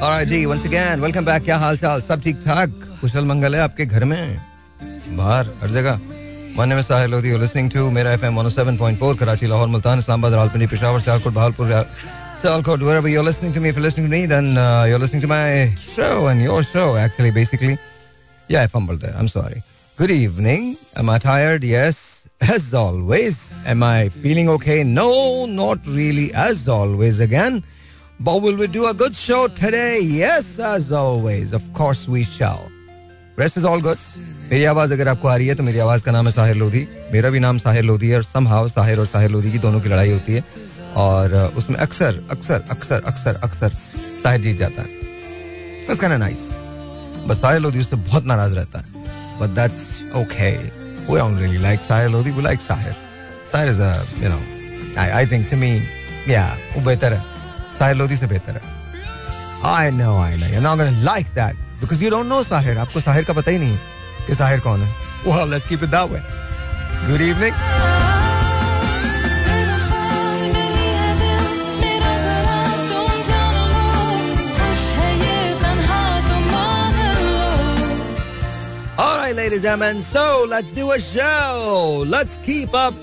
[0.00, 3.60] Alright जी once again welcome back क्या हाल चाल सब ठीक ठाक कुशल मंगल है
[3.60, 4.40] आपके घर में
[5.16, 6.00] बाहर हर जगह
[6.68, 7.28] name is Sahil Lodi.
[7.28, 11.86] You're listening to Mera FM 107.4 Karachi, Lahore, Multan, Islamabad, Rawalpindi, Peshawar, Sialkot, Bahawalpur,
[12.42, 13.68] Sialkot, wherever you're listening to me.
[13.70, 16.96] If you're listening to me, then uh, you're listening to my show and your show,
[16.96, 17.78] actually, basically.
[18.48, 19.14] Yeah, I fumbled there.
[19.16, 19.62] I'm sorry.
[19.96, 20.76] Good evening.
[20.96, 21.62] Am I tired?
[21.62, 22.26] Yes.
[22.40, 23.52] As always.
[23.64, 24.82] Am I feeling okay?
[24.82, 26.32] No, not really.
[26.34, 27.62] As always, again.
[28.20, 30.00] But will we do a good show today?
[30.00, 31.54] Yes, as always.
[31.54, 32.70] Of course we shall.
[33.36, 33.98] Rest is all good.
[34.50, 36.86] मेरी आवाज़ अगर आपको आ रही है तो मेरी आवाज़ का नाम है साहिर लोधी
[37.12, 39.80] मेरा भी नाम साहिर लोधी है और सम हाउ साहिर और साहिर लोधी की दोनों
[39.80, 40.44] की लड़ाई होती है
[41.04, 43.72] और उसमें अक्सर अक्सर अक्सर अक्सर अक्सर
[44.22, 44.98] साहिर जीत जाता है
[45.88, 46.44] of nice.
[47.28, 50.52] बस साहिर लोधी उससे बहुत नाराज़ रहता है but that's okay
[51.08, 52.94] we don't really like Sahir Lodi, we like Sahir.
[53.44, 54.40] Sahir is a, you know,
[54.96, 55.82] I, I think to me,
[56.26, 57.39] yeah, वो बेहतर है.
[57.80, 58.78] Sahir Lodi से बेहतर है.
[59.62, 60.48] I know, I know.
[60.52, 62.76] You're not gonna like that because you don't know Sahir.
[62.76, 64.88] आपको साहिर का पता ही नहीं है कि साहिर कौन है.
[65.26, 66.20] Well, let's keep it that way.
[67.08, 67.54] Good evening.
[78.98, 82.04] All right, ladies and gentlemen, so let's do a show.
[82.06, 82.94] Let's keep up.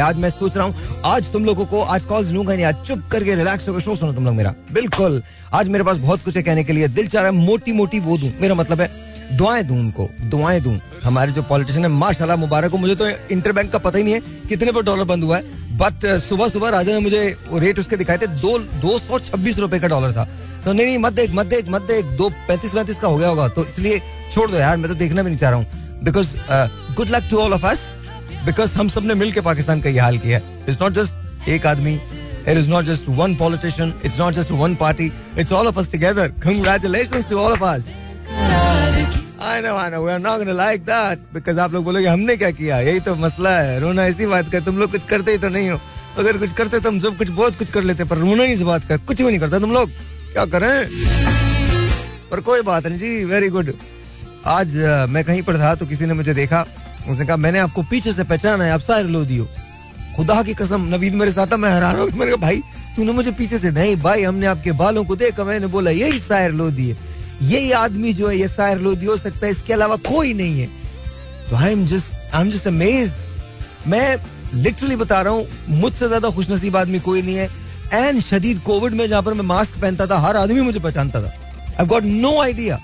[0.00, 3.34] आज मैं सोच रहा हूँ, आज तुम लोगों को आज लूँगा नहीं, आज चुप करके
[3.34, 6.64] रिलैक्स होकर शो सुनो तुम लोग मेरा। बिल्कुल, आज मेरे पास बहुत कुछ है कहने
[6.64, 8.90] के लिए। दिल चाह रहा है मोटी मोटी वो दूँ। मेरा मतलब है,
[9.32, 13.72] दुआएँ दूँ उनको, दुआएँ दूँ। हमारे जो पॉलिटिशियन है, माशाल्लाह मुबारक हो। मुझे तो इंटरबैंक
[13.72, 15.42] का पता ही नहीं है कितने पर डॉलर बंद हुआ है।
[15.76, 19.78] बट सुबह सुबह राजा ने मुझे रेट उसके दिखाए थे, दो दो सौ छब्बीस रुपए
[19.78, 20.28] का डॉलर था।
[20.64, 23.28] तो नहीं नहीं, मत देख मत देख मत देख। दो, पैंतीस पैंतीस का हो गया
[23.28, 24.00] होगा। तो इसलिए
[24.34, 26.34] छोड़ दो यार मैं तो देखना भी नहीं चाह रहा हूँ because
[26.96, 27.86] good luck to all of us
[28.46, 31.98] because हम सबने मिलकर पाकिस्तान का ये हाल किया इट्स नॉट जस्ट एक आदमी
[32.46, 33.94] It is not just one politician.
[34.02, 35.12] It's not just one party.
[35.34, 36.28] It's all of us together.
[36.40, 37.86] Congratulations to all of us.
[39.42, 40.02] I know, I know.
[40.02, 43.00] We are not going to like that because आप लोग बोलोगे हमने क्या किया यही
[43.00, 45.80] तो मसला है रोना इसी बात का तुम लोग कुछ करते ही तो नहीं हो
[46.18, 48.60] अगर कुछ करते तो हम सब कुछ बहुत कुछ कर लेते पर रोना ही इस
[48.68, 49.90] बात का कुछ भी नहीं करता तुम लोग
[50.32, 50.88] क्या करें
[52.30, 53.72] पर कोई बात नहीं जी वेरी गुड
[54.46, 54.74] आज
[55.10, 56.64] मैं कहीं पर था तो किसी ने मुझे देखा।
[57.10, 59.48] उसने कहा, मैंने आपको पीछे से पहचाना है, आप सारे लो दियो।
[60.16, 62.62] खुदा की कसम, नवीद मेरे साथ मैं हैरान हो कहा, भाई,
[62.96, 66.52] तूने मुझे पीछे से नहीं, भाई, हमने आपके बालों को देखा, मैंने बोला, यही सायर
[66.52, 67.12] लोधी है
[67.42, 70.68] यही आदमी जो है, ये सायर लोधी हो सकता है इसके अलावा कोई नहीं है।
[71.50, 73.12] तो I am just I am just amaze
[73.86, 74.16] मैं
[74.54, 77.48] लिटरली बता रहा हूँ, मुझसे ज़्यादा खुशनसीब आदमी कोई नहीं है।
[77.92, 81.32] एंड शदीद कोविड में जहाँ पर मैं मास्क पहनता था, हर आदमी मुझे पहचानता था।
[81.80, 82.78] आई गॉट नो आइडिया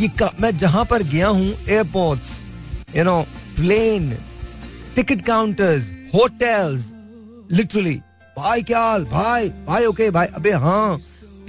[0.00, 0.08] ये
[0.40, 2.40] मैं जहाँ पर गया हूँ airports
[2.96, 3.20] you know
[3.56, 4.10] plane
[4.96, 6.90] ticket counters hotels
[7.58, 7.94] literally
[8.38, 9.04] भाई क्या हाल?
[9.04, 10.98] भाई भाई ओके okay, भाई अबे हाँ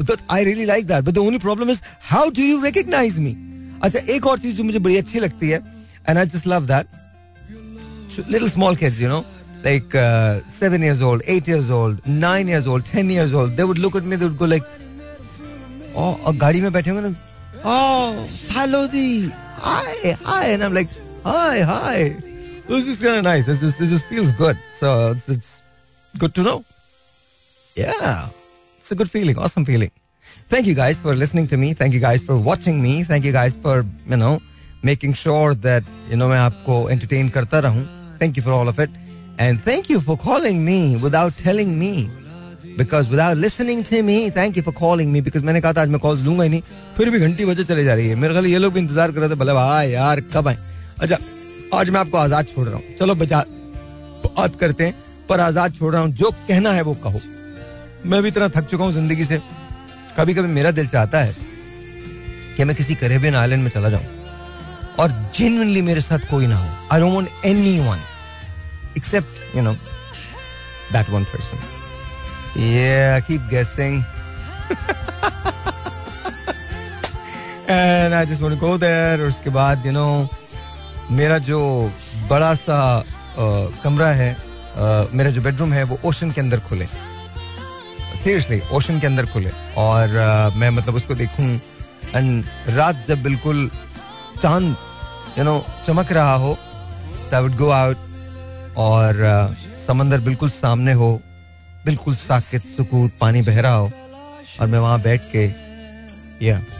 [0.01, 3.35] but I really like that but the only problem is how do you recognise me
[3.83, 5.61] अच्छा एक और चीज़ जो मुझे बड़ी अच्छी लगती है
[6.09, 6.87] and I just love that
[8.29, 9.23] little small kids you know
[9.65, 13.67] like uh, seven years old, eight years old, nine years old, ten years old, they
[13.67, 14.65] would look at me, they would go like,
[15.95, 17.15] oh, और गाड़ी में बैठे होंगे ना,
[17.64, 20.88] oh, Salodi, hi, hi, and I'm like,
[21.24, 22.16] hi, hi.
[22.66, 23.46] This is kind of nice.
[23.46, 24.58] This just, this just feels good.
[24.72, 25.62] So it's, it's
[26.18, 26.64] good to know.
[27.74, 28.28] Yeah,
[28.76, 29.90] it's a good feeling, awesome feeling.
[30.48, 31.74] Thank you guys for listening to me.
[31.74, 33.04] Thank you guys for watching me.
[33.04, 34.40] Thank you guys for you know
[34.82, 37.84] making sure that you know मैं आपको entertain करता रहूं.
[38.18, 38.90] Thank you for all of it.
[39.38, 42.10] And thank you for calling me without telling me.
[42.77, 45.21] Because without listening to me, thank you for calling me.
[45.21, 46.61] Because मैंने कहा था आज मैं calls लूँगा ही नहीं।
[46.97, 49.19] फिर भी घंटी बजे चले जा रही है। मेरे ख्याल ये लोग भी इंतज़ार कर
[49.19, 50.57] रहे थे भले भाई यार कब आए।
[51.01, 51.17] अच्छा
[51.73, 53.43] आज मैं आपको आज़ाद छोड़ रहा हूँ। चलो बचा
[54.25, 54.95] बात करते हैं
[55.29, 57.21] पर आज़ाद छोड़ रहा हूँ। जो कहना है वो कहो।
[58.05, 59.39] मैं भी इतना थक चुका हूँ ज़िंदगी से।
[60.17, 61.35] कभी कभी मेरा दिल चाहता है
[62.57, 64.05] कि मैं किसी करेबियन आइलैंड में चला जाऊँ।
[64.99, 67.99] और जेन्युइनली मेरे साथ कोई ना हो। I don't want anyone
[68.97, 71.72] except you know that one person
[72.55, 74.03] Yeah, I keep guessing.
[77.67, 79.19] and I just want to go there.
[79.19, 80.27] और उसके बाद, you know,
[81.11, 81.59] मेरा जो
[82.29, 82.77] बड़ा सा
[83.83, 84.35] कमरा है
[85.13, 90.07] मेरा जो बेडरूम है वो ओशन के अंदर खुले सीरियसली ओशन के अंदर खुले और
[90.57, 91.45] मैं मतलब उसको देखूँ
[92.15, 92.45] एंड
[92.77, 93.69] रात जब बिल्कुल
[94.41, 94.75] चाँद
[95.37, 96.57] यू नो चमक रहा हो
[97.33, 97.97] आई वुड गो आउट
[98.85, 99.21] और
[99.87, 101.11] समंदर बिल्कुल सामने हो
[101.85, 103.89] बिल्कुल साकित सुकूत पानी बह रहा हो
[104.61, 105.45] और मैं वहाँ बैठ के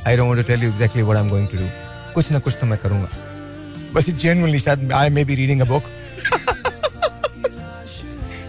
[0.07, 1.67] I don't tell you exactly I am going to do
[2.13, 3.09] कुछ ना कुछ तो मैं करूँगा
[3.93, 5.91] बस जेन्युइनली शायद I may be reading a book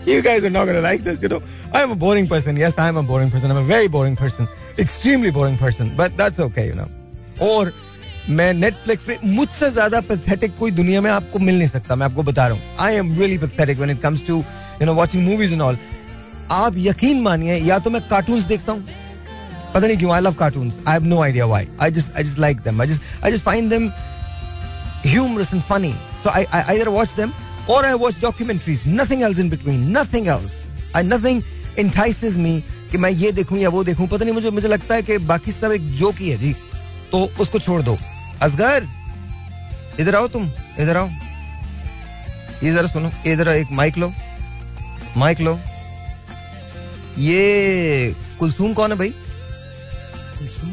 [0.06, 1.43] you guys are not gonna like this, you know.
[1.73, 2.57] I am a boring person.
[2.57, 3.50] Yes, I am a boring person.
[3.50, 4.49] I'm a very boring person.
[4.79, 5.93] Extremely boring person.
[5.97, 6.89] But that's okay, you know.
[7.43, 7.73] और
[8.31, 12.23] मैं Netflix पे मुझसे ज़्यादा pathetic कोई दुनिया में आपको मिल नहीं सकता मैं आपको
[12.23, 14.37] बता रहा हूँ I am really pathetic when it comes to
[14.81, 15.79] you know watching movies and all
[16.50, 18.88] आप यकीन मानिए, या तो मैं कार्टून देखता हूँ।
[19.75, 21.46] पता नहीं क्यों I love cartoon I have no idea
[21.81, 23.91] I just I just like them I just I just find them
[32.90, 35.52] कि मैं ये देखूँ या वो देखूँ। पता नहीं, मुझे मुझे लगता है कि बाकी
[35.52, 36.52] सब एक जोक ही है जी।
[37.12, 37.99] तो उसको छोड़ दो।
[38.43, 38.87] असगर,
[40.00, 40.50] इधर आओ तुम।
[40.81, 41.08] इधर आओ।
[42.62, 44.12] ये जरा सुनो। इधर एक माइक लो।
[45.17, 45.58] माइक लो।
[47.19, 49.14] ये कुलसूम कौन है भाई?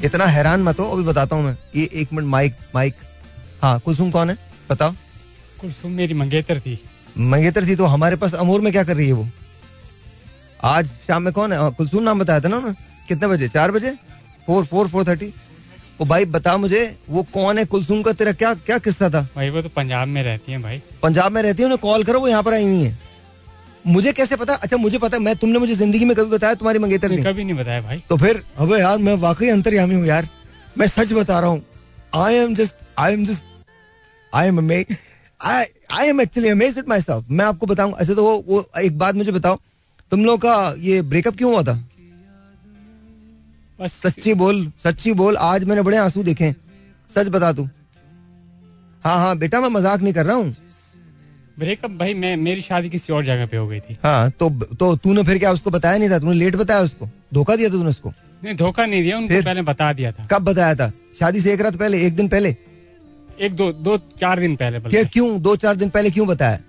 [0.03, 2.95] इतना हैरान मत हो अभी बताता हूँ मैं। ये एक मिनट माइक माइक।
[3.61, 4.38] हाँ कुलसुम कौन है?
[4.69, 4.91] बताओ।
[5.61, 6.79] कुलसुम मेरी मंगेतर थी।
[7.17, 9.27] मंगेतर थी तो हमारे पास अमूर में क्या कर रही है वो?
[10.63, 11.59] आज शाम में कौन है?
[11.59, 13.47] हाँ, कुलसुम नाम बताया था ना उन्होंने। कितने बजे?
[13.47, 13.91] चार बजे?
[14.47, 15.33] Four four four thirty?
[15.99, 18.13] वो भाई बता मुझे वो कौन है कुलसुम का?
[18.13, 19.21] तेरा क्या क्या किस्सा था?
[19.35, 21.65] भाई वो तो पंजाब में रहती है भाई। पंजाब में रहती है?
[21.65, 22.97] उन्हें कॉल करो वो यहाँ पर आई हुई है।
[23.86, 24.54] मुझे कैसे पता?
[24.56, 27.57] अच्छा मुझे पता मैं तुमने मुझे ज़िंदगी में कभी बताया तुम्हारी मंगेतर थी कभी नहीं
[27.57, 30.28] बताया भाई। तो फिर अबे यार मैं वाकई अंतर्यामी हूँ यार।
[30.78, 31.63] मैं सच बता रहा हूँ।
[32.16, 33.44] I am just I am just
[34.33, 38.44] I am I I am actually amazed with myself मैं आपको बताऊँ ऐसे तो वो
[38.48, 39.60] वो एक बात मुझे बताओ।
[40.12, 41.77] तुम लोग का ये ब्रेकअप क्यों हुआ था?
[43.80, 46.54] सच्ची बोल सच्ची बोल आज मैंने बड़े आँसू देखे
[47.10, 47.63] सच बता तू।
[49.04, 50.56] हाँ हाँ बेटा मैं मज़ाक नहीं कर रहा हूँ।
[51.62, 54.96] ब्रेकअप भाई मैं मेरी शादी किसी और जगह पे हो गई थी। हाँ तो तो
[54.98, 56.19] तूने फिर क्या उसको बताया नहीं था?
[56.19, 57.10] तूने लेट बताया उसको?
[57.34, 58.13] धोखा दिया था तूने उसको?
[58.44, 60.92] नहीं धोखा नहीं दिया उनको पहले बता दिया था। कब बताया था?
[61.19, 62.56] शादी से एक रात पहले एक दिन पहले?
[63.40, 65.42] एक दो दो चार दिन पहले क्या क्यों?
[65.42, 66.60] दो चार दिन पहले क्यों बताया?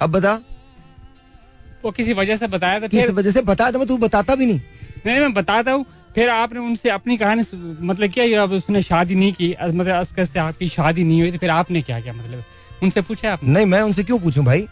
[0.00, 0.38] अब बता।
[1.84, 4.46] वो किसी वजह से बताया था किस वजह से बताया था मैं तू बताता भी
[4.46, 4.60] नहीं।
[5.06, 5.84] नहीं मैं बताता हूँ।
[6.14, 7.42] फिर आपने उनसे अपनी कहानी
[7.82, 11.38] मतलब क्या अब उसने शादी नहीं की मतलब असकर से आपकी शादी नहीं हुई तो
[11.38, 12.44] फिर आपने क्या किया मतलब
[12.84, 13.50] उनसे पूछा आपने?
[13.50, 14.66] नहीं मैं उनसे क्यों पूछूँ भाई?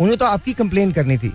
[0.00, 1.32] उन्हें तो आपकी कंप्लेन करनी थी।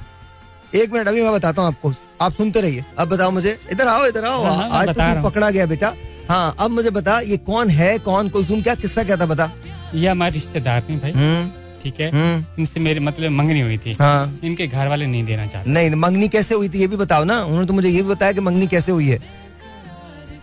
[0.75, 4.05] एक मिनट अभी मैं बताता हूँ आपको। आप सुनते रहिए। अब बताओ मुझे। इधर आओ
[4.05, 5.93] इधर आओ। हाँ, आज तो। पकड़ा गया बेटा।
[6.29, 9.51] हाँ अब मुझे बता ये कौन है कौन कुलसुम क्या किस्सा क्या था बता?
[9.93, 11.49] ये हमारे रिश्तेदार नहीं भाई। हम्म।
[11.83, 12.09] ठीक है?
[12.11, 15.89] हम्म। इनसे मेरी मतलब मंगनी हुई थी। हाँ। इनके घर वाले नहीं देना चाहते। नहीं
[15.95, 18.41] मंगनी कैसे हुई थी ये भी बताओ ना। उन्होंने तो मुझे ये भी बताया कि
[18.41, 19.19] मंगनी कैसे हुई है।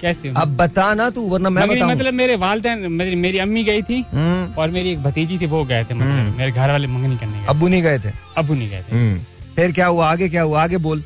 [0.00, 0.36] कैसे हुई?
[0.42, 4.00] अब बता ना तू वरना मैं बताऊँ। मतलब मेरे वालदेन मेरी, मेरी अम्मी गई थी
[4.12, 7.38] हम्म, और मेरी एक भतीजी थी वो गए थे मतलब। मेरे घर वाले मंगनी करने
[7.38, 8.12] गए अब्बू नहीं गए थे?
[8.36, 9.20] अबू नहीं गए थे। हम्म,
[9.56, 10.10] फिर क्या हुआ?
[10.10, 10.62] आगे क्या हुआ?
[10.64, 11.04] आगे बोल।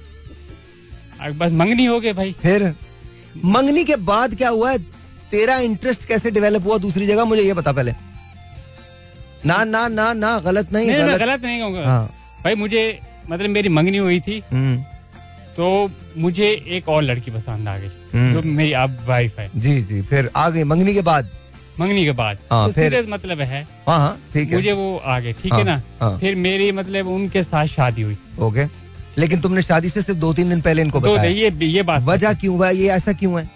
[1.35, 2.73] बस मंगनी हो गए भाई। फिर?
[3.45, 4.77] मंगनी के बाद क्या हुआ
[5.31, 7.25] तेरा इंटरेस्ट कैसे डेवलप हुआ दूसरी जगह?
[7.25, 7.93] मुझे ये बता पहले।
[9.47, 12.05] ना ना ना ना गलत नहीं नहीं मैं गलत। गलत नहीं कहूँगा। हाँ।
[12.45, 12.83] भाई मुझे
[13.31, 14.43] मतलब मेरी मंगनी हुई थी।
[15.57, 19.81] तो मुझे एक और लड़की पसंद आ गई हम्म। जो मेरी अब वाइफ है। जी
[19.83, 21.31] जी फिर आ गई मंगनी के बाद?
[21.81, 23.07] मंगनी के बाद। हाँ, तो फिर?
[23.09, 25.83] मतलब है। हाँ हाँ ठीक है। मुझे वो आ गए ठीक हाँ, है ना?
[26.01, 28.67] हाँ। फिर मेरी मतलब उनके साथ शादी हुई। ओके।
[29.19, 32.33] लेकिन तुमने शादी से सिर्फ़ दो तीन दिन पहले इनको बताया। ये ये बात वजह
[32.33, 32.71] क्यों हुआ?
[32.71, 33.51] ये ऐसा क्यों है?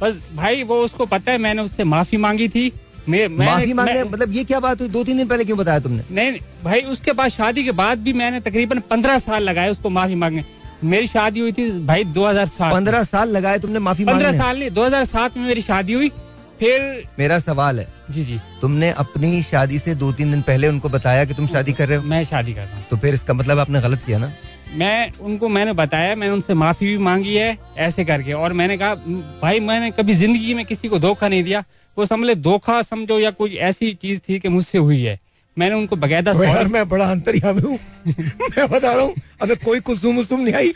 [0.00, 2.72] बस भाई वो उसको पता है मैंने उससे माफ़ी मांगी थी।
[3.08, 4.88] मैं, माफ़ी मांगने मतलब ये क्या बात हुई?
[4.88, 6.02] दो तीन दिन पहले क्यों बताया तुमने?
[6.10, 9.90] नहीं नहीं, भाई उसके बाद शादी के बाद भी मैंने तकरीबन पंद्रह साल लगाए उसको
[9.90, 10.44] माफ़ी मांगने।
[10.84, 15.36] मेरी शादी हुई थी भाई 2007 पंद्रह साल लगाए तुमने माफ़ी पंद्रह साल नहीं 2007
[15.36, 16.08] में मेरी शादी हुई
[16.60, 16.82] फिर
[17.18, 21.24] मेरा सवाल है। जी जी। तुमने अपनी शादी से दो तीन दिन पहले उनको बताया
[21.24, 22.04] कि तुम शादी कर रहे हो?
[22.04, 24.32] मैं शादी कर रहा हूँ। तो फिर इसका मतलब आपने गलत किया ना?
[24.74, 28.94] मैं उनको मैंने बताया मैंने उनसे माफ़ी भी मांगी है ऐसे करके। और मैंने कहा
[29.42, 31.64] भाई मैंने कभी ज़िंदगी में किसी को धोखा नहीं दिया।
[31.96, 35.18] वो समझ धोखा समझो या कोई ऐसी चीज़ थी कि मुझसे हुई है।
[35.56, 40.18] मैंने उनको बकायदा यार मैं बड़ा अंतर्यामी हूँ। मैं बता रहा हूँ अबे कोई कुलसुम
[40.18, 40.72] उलसुम नहीं I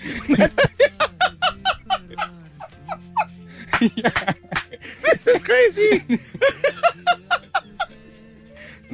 [3.82, 5.98] this is crazy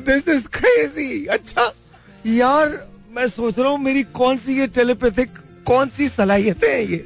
[0.06, 1.70] this is crazy अच्छा
[2.26, 2.68] यार
[3.16, 7.04] मैं सोच रहा हूँ मेरी कौन सी ये टेलीपैथिक कौन सी सलाहियतें हैं ये?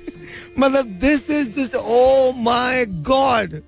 [0.59, 3.61] मतलब this is just oh my God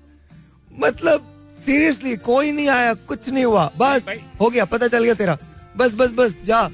[0.71, 1.25] मतलब
[1.69, 4.05] सीरियसली कोई नहीं आया कुछ नहीं हुआ। बस
[4.41, 5.37] हो गया पता चल गया तेरा।
[5.77, 6.69] बस बस बस जा।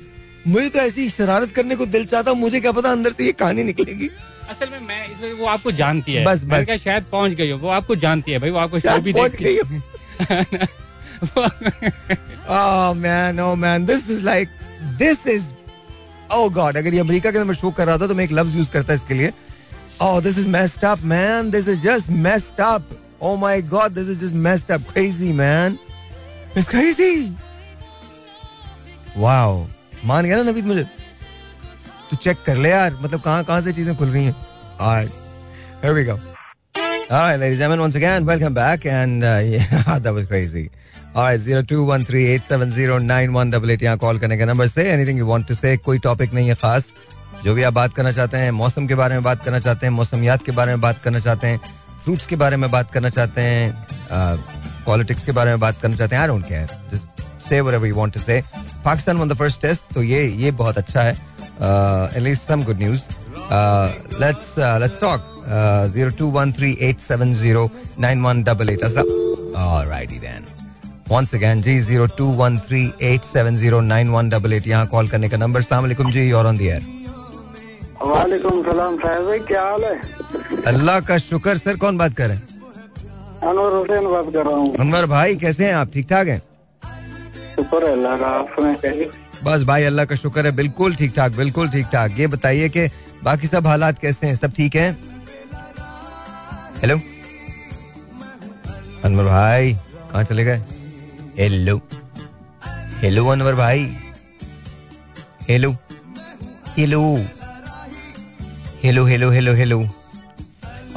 [0.48, 3.64] मुझे तो ऐसी शरारत करने को दिल चाहता मुझे क्या पता अंदर से ये कहानी
[3.64, 4.10] निकलेगी।
[4.50, 7.70] असल में मैं इस वो आपको जानती है। बस, बस। शायद पहुँच गई हो। वो
[7.70, 10.68] आपको जानती है भाई वो आपको शायद भी पहुँच गई है।
[12.50, 14.50] Oh man, oh man, this is like,
[15.02, 15.42] this is,
[16.34, 18.32] oh god, अगर ये अमेरिका के अंदर मैं शो कर रहा था तो मैं एक
[18.32, 19.34] लफ्ज यूज़ करता इसके लिए।
[20.02, 21.52] Oh, this is messed up, man.
[21.56, 22.82] This is just messed up.
[23.22, 24.86] Oh my god, this is just messed up.
[24.88, 25.80] Crazy, man.
[26.56, 27.34] It's crazy.
[29.18, 29.68] Wow.
[30.06, 30.84] मान गया ना नवीद मुझे
[32.10, 34.36] तू चेक कर ले यार मतलब कहाँ कहाँ से चीज़ें खुल रही हैं
[34.80, 35.12] Alright,
[35.82, 36.20] here we go.
[36.76, 38.86] All right, ladies and gentlemen, once again, welcome back.
[38.86, 40.70] And uh, yeah, that was crazy.
[41.16, 44.38] All zero two one three eight seven zero nine one double eight यहाँ call करने
[44.38, 46.92] का number say anything you want to से कोई topic नहीं है खास
[47.44, 49.94] जो भी आप बात करना चाहते हैं मौसम के बारे में बात करना चाहते हैं
[49.94, 51.60] मौसमियात के बारे में बात करना चाहते हैं
[52.06, 53.66] फ्रूट्स के बारे में बात करना चाहते हैं
[54.86, 57.22] पॉलिटिक्स के बारे में बात करना चाहते हैं आई don't care just
[58.20, 58.42] say
[58.86, 61.12] Pakistan won the first test तो ये ये बहुत अच्छा है.
[61.12, 63.02] At least some good news
[64.22, 65.32] let's let's talk
[65.94, 66.52] zero two one
[71.62, 75.30] ji zero two one three eight seven zero nine one double eight यहाँ call करने
[75.30, 76.95] का number सलामकुम जी और ऑन दी एयर
[78.06, 79.96] वालेकुम सलाम साहब भाई क्या हाल है?
[80.68, 82.48] अल्लाह का शुक्र सर कौन बात कर रहे हैं?
[83.44, 85.92] अनवर हुसैन बात कर रहा हूँ। अनवर भाई कैसे हैं आप?
[85.94, 86.42] ठीक ठाक हैं?
[87.56, 89.10] शुक्र है अल्लाह का आप कैसे?
[89.44, 92.88] बस भाई अल्लाह का शुक्र है बिल्कुल ठीक ठाक बिल्कुल ठीक ठाक। ये बताइए कि
[93.24, 94.36] बाकी सब हालात कैसे हैं?
[94.36, 94.92] सब ठीक हैं?
[96.82, 97.00] हेलो
[99.06, 99.74] अनवर भाई
[100.12, 100.62] कहाँ चले गए?
[101.38, 101.80] हेलो
[103.02, 103.90] हेलो अनवर भाई?
[105.50, 105.72] Hello
[106.78, 107.02] hello
[108.86, 109.78] hello hello hello hello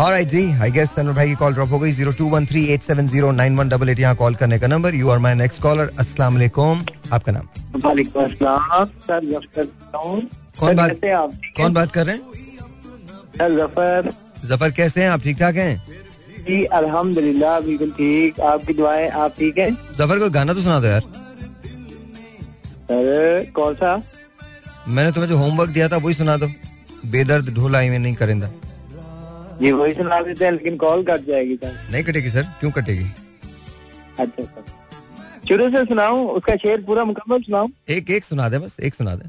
[0.01, 2.65] alright ji I guess Anwar भाई की कॉल ड्रॉप हो गई zero two one three
[2.73, 5.35] eight seven zero nine one double eight यहाँ कॉल करने का number you are my
[5.35, 9.65] next caller अस्सलाम वालेकुम आपका नाम वालेकुम अस्सलाम सर ज़फ़र
[9.95, 11.01] कौन बात
[11.57, 12.23] कौन बात कर रहे हैं?
[13.39, 14.13] सर ज़फ़र।
[14.45, 15.09] ज़फ़र कैसे हैं?
[15.11, 15.83] आप ठीक ठाक हैं?
[16.49, 19.71] जी अल्हम्दुलिल्लाह बिल्कुल ठीक। आपकी दुआएँ आप ठीक है?
[19.73, 21.03] ज़फ़र को गाना तो सुना दो यार।
[22.91, 24.01] सर कौन सा?
[24.89, 26.47] मैंने तुम्हें जो होमवर्क दिया था वही सुना दो।
[27.07, 28.51] बेदर्द ढोला ही में नहीं करेंदा।
[29.61, 33.07] जी वही सुना देते हैं लेकिन कॉल कट जाएगी सर। नहीं कटेगी सर क्यों कटेगी?
[34.19, 34.65] अच्छा सर।
[35.49, 37.69] शुरू से सुनाऊं उसका शेर पूरा मुकम्मल सुनाऊं?
[37.89, 39.29] एक एक सुना दे बस एक सुना दे।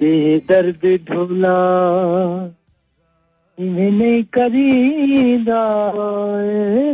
[0.00, 1.56] बेदर्द ढोला
[3.58, 5.62] मैंने करीदा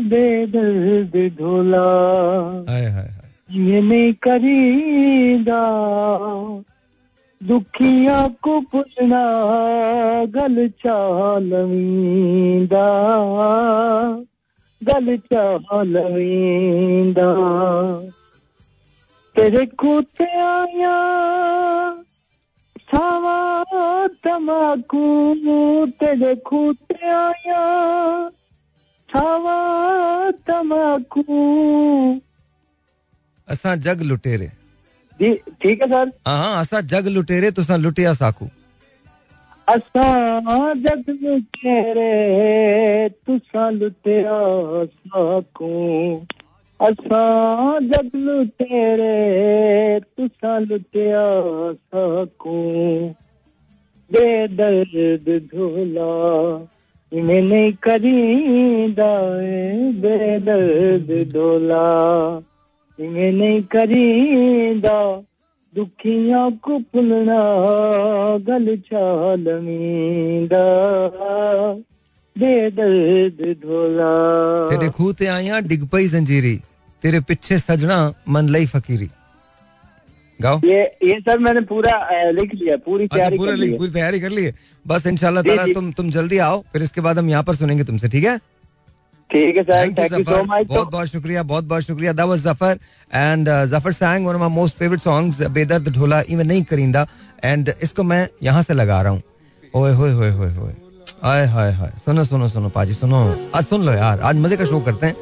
[0.09, 1.87] बेदर्द ढोला।
[2.69, 5.63] हाय हाय हाय। मैंने करीदा
[7.43, 9.23] दुखिया को पुछना
[10.25, 11.57] गल चालवींदा।
[14.83, 16.01] गल चालवींदा।
[19.37, 20.97] तेरे कुत्ते आया,
[22.79, 23.65] सावा
[24.07, 25.35] तमाकू।
[25.87, 27.65] तेरे कुत्ते आया,
[29.11, 29.61] सावा
[30.31, 31.31] तमाकू।
[33.49, 34.60] असां जग लुटेरे।
[35.21, 38.49] जी ठीक है सर। हाँ असां जग लुटेरे तुसां लुटिया साकू।
[39.69, 46.27] असां जग लुटेरे तुसां लुटिया साकू।
[46.81, 53.15] असां जग लुटेरे तुसां लुटिया साकू।
[54.13, 56.11] बेदर्द ढोला
[57.13, 61.89] इमें नहीं करींदा ए बेदर्द ढोला
[63.03, 65.23] नहीं करींदा
[65.75, 67.39] दुखियाँ को पुलना
[68.39, 70.55] गल चालमींदा
[72.39, 74.11] बेदर्द ढोला।
[74.71, 76.61] तेरे खूह ते आया डिग पई जंजीरी।
[77.03, 79.09] तेरे पीछे सजना मन लई फकीरी।
[80.41, 83.79] गाओ। ये ये सर मैंने पूरा लिख लिया पूरी अच्छा तैयारी पूरा कर ली लिख-
[83.79, 84.55] पूरी तैयारी कर ली है।
[84.87, 88.09] बस इंशाल्लाह ताला तुम तुम जल्दी आओ फिर इसके बाद हम यहाँ पर सुनेंगे तुमसे
[88.09, 88.41] ठीक है?
[89.33, 92.19] ठीक है sir thank you so much बहुत बहुत शुक्रिया बहुत बहुत शुक्रिया। Uh,
[95.51, 97.07] बेदर्द ढोला इवन नहीं करिंदा।
[97.83, 99.23] इसको मैं यहाँ से लगा रहा हूँ।
[99.75, 100.73] ओए होए होए होए होए।
[101.25, 104.65] आय हाय हाय। सुनो सुनो सुनो पाजी सुनो। आज सुन लो यार आज मज़े का
[104.65, 105.15] शो करते हैं।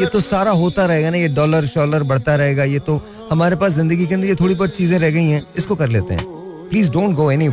[0.00, 3.00] ये तो सारा होता रहेगा ना ये डॉलर शॉलर बढ़ता रहेगा। ये तो
[3.30, 6.14] हमारे पास ज़िंदगी के अंदर ये थोड़ी बहुत चीज़ें रह गई हैं इसको कर लेते
[6.14, 6.24] हैं।
[6.70, 7.48] प्लीज़ डोंट गो एनी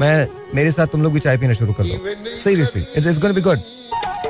[0.00, 1.96] मैं मेरे साथ तुम लोग भी चाय पीना शुरू कर दो।
[2.38, 3.58] Seriously it's it's gonna be good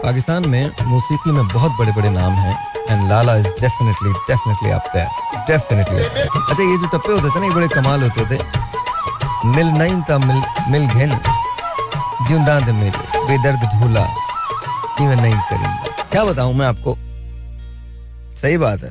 [0.02, 2.54] Pakistan में मौसीकी में बहुत बड़े बड़े नाम हैं
[2.90, 5.08] and Lala is definitely definitely up there
[5.48, 8.38] definitely अच्छा ये जो टप्पे होते थे ना ये बड़े कमाल होते थे।
[9.56, 10.40] मिल नहीं था मिल
[10.72, 11.10] मिल घेन
[12.28, 14.04] ज़िंदा दे मेरे बेदर्द ढूला
[15.00, 16.96] इवन नहीं करेंगे क्या बताऊँ मैं आपको?
[18.40, 18.90] सही बात है।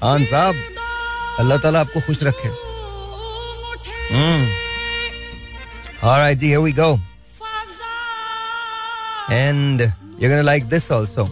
[0.00, 0.54] खान साहब
[1.40, 2.50] अल्लाह ताला आपको खुश रखे।
[6.02, 6.88] All right, here we go.
[9.28, 9.80] And
[10.18, 11.28] you're gonna like this also.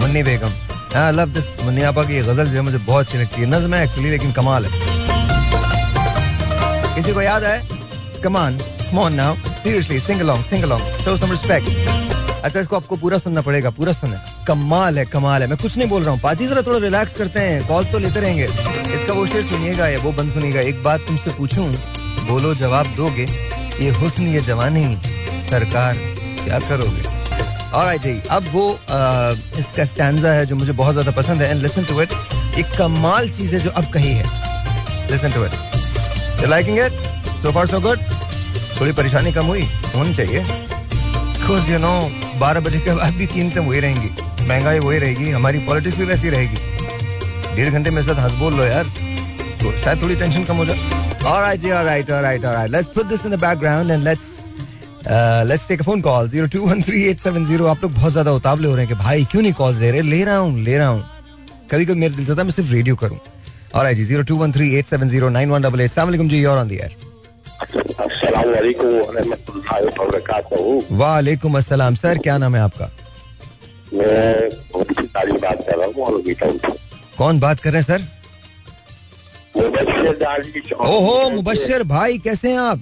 [0.00, 0.52] Munni Begum.
[0.96, 3.46] I love this Munni, आपा की ये गज़ल जो है मुझे बहुत अच्छी लगती है।
[3.50, 4.70] नज्म है एक्चुअली लेकिन कमाल है।
[6.94, 7.62] किसी को याद है?
[8.24, 8.60] Come
[8.98, 13.40] on now seriously sing along sing along show some respect अच्छा इसको आपको पूरा सुनना
[13.40, 16.62] पड़ेगा, पूरा सुने कमाल है कमाल है। मैं कुछ नहीं बोल रहा हूँ। पाजी, जरा
[16.62, 20.32] थोड़ा रिलैक्स करते हैं। कॉल तो लेते रहेंगे। इसका वो शेर सुनिएगा या वो बंद
[20.32, 20.60] सुनिएगा?
[20.60, 21.68] एक बात तुमसे पूछूँ।
[22.28, 23.26] बोलो, जवाब दोगे।
[23.80, 24.84] ये हुस्न, ये जवानी।
[25.50, 25.96] सरकार
[26.44, 27.02] क्या करोगे?
[27.78, 31.50] और आई जी अब वो आ, इसका स्टैंडा है जो मुझे बहुत ज़्यादा पसंद है
[31.50, 32.12] एंड लिसन टू इट
[32.58, 34.24] एक कमाल चीज़ है जो अब कही है।
[35.10, 36.92] Listen to it liking it
[37.42, 37.98] so far so good
[38.80, 39.62] थोड़ी परेशानी कम हुई
[39.94, 41.92] होनी चाहिए। बिकॉज़ यू नो
[42.40, 44.10] बारह बजे के बाद भी कीमतें वही रहेंगी।
[44.48, 48.64] महँगाई वही रहेगी हमारी पॉलिटिक्स भी वैसी रहेगी। डेढ़ घंटे मेरे साथ हंस बोल लो
[48.64, 48.92] यार।
[49.62, 52.70] तो शायद थोड़ी टेंशन कम हो जाए। Alright, ji, alright, alright, alright.
[52.74, 54.28] Let's put this in the background and let's
[55.44, 56.26] let's take a phone call.
[56.28, 57.66] Zero two one three eight seven zero.
[57.66, 60.02] आप लोग बहुत ज़्यादा उतावले हो रहे हैं कि भाई क्यों नहीं कॉल्स ले रहे?
[60.02, 61.04] ले रहा हूँ ले रहा हूँ।
[61.70, 63.18] कभी कभी मेरे दिल से था मैं सिर्फ़ रेडियो करूँ।
[63.74, 66.44] Alright जी zero two one three eight seven zero nine one double eight सलाम जी
[66.44, 66.96] और ऑन दी एयर
[70.92, 72.90] वालेकुम अस्सलाम। सर क्या नाम है आपका?
[73.94, 74.48] मैं
[75.40, 75.94] बात कर रहा हूँ
[77.18, 78.02] कौन बात कर रहे हैं सर?
[80.80, 82.80] ओहो मुबशर भाई कैसे हैं आप?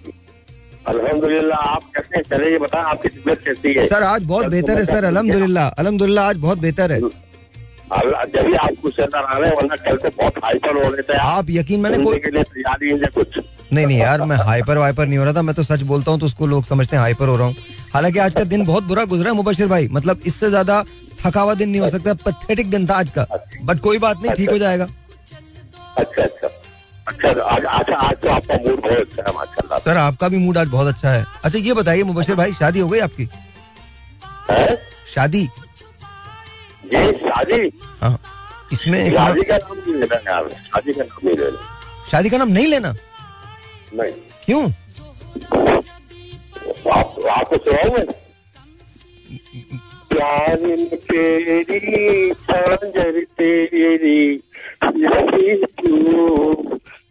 [0.87, 3.87] अल्हम्दुलिल्लाह आप कैसे चले ये बता आपकी तबीयत कैसी है?
[3.87, 8.75] सर आज बहुत बेहतर है सर अल्हम्दुलिल्लाह अल्हम्दुलिल्लाह आज बहुत बेहतर है। जब भी आप
[8.83, 11.99] कुछ नज़र आ रहे वरना कल से बहुत हाइपर हो रहे थे आप। यकीन मैंने
[12.05, 13.39] कोई के लिए तैयारी है कुछ?
[13.73, 16.21] नहीं नहीं यार मैं हाइपर वाइपर नहीं हो रहा था मैं तो सच बोलता हूँ
[16.21, 17.55] तो उसको लोग समझते हैं हाइपर हो रहा हूँ।
[17.95, 20.83] हालाँकि आज का दिन बहुत बुरा गुजरा है मुबशिर भाई मतलब इससे ज़्यादा
[21.25, 23.27] थकावा दिन नहीं हो सकता पथेटिक दिन था आज का।
[23.65, 24.87] बट कोई बात नहीं ठीक हो जाएगा।
[25.97, 26.49] अच्छा अच्छा।
[27.09, 30.59] अच्छा आज अच्छा आज तो आपका मूड बहुत अच्छा है माशाल्लाह। सर आपका भी मूड
[30.59, 33.29] आज बहुत अच्छा है। अच्छा ये बताइए मुबशिर भाई शादी हो गई आपकी?
[34.51, 34.77] है?
[35.15, 35.49] शादी?
[36.93, 38.19] जी शादी। हाँ।
[38.73, 41.59] इसमें शादी का नाम नहीं लेना यार शादी का नाम नहीं लेना
[42.11, 42.95] शादी का नाम नहीं लेना?
[43.95, 44.13] नहीं।
[44.45, 44.63] क्यों?
[46.93, 48.05] आप आपको सुनाऊं मैं
[50.11, 50.57] प्यार
[51.11, 51.79] तेरी
[53.39, 54.19] तेरी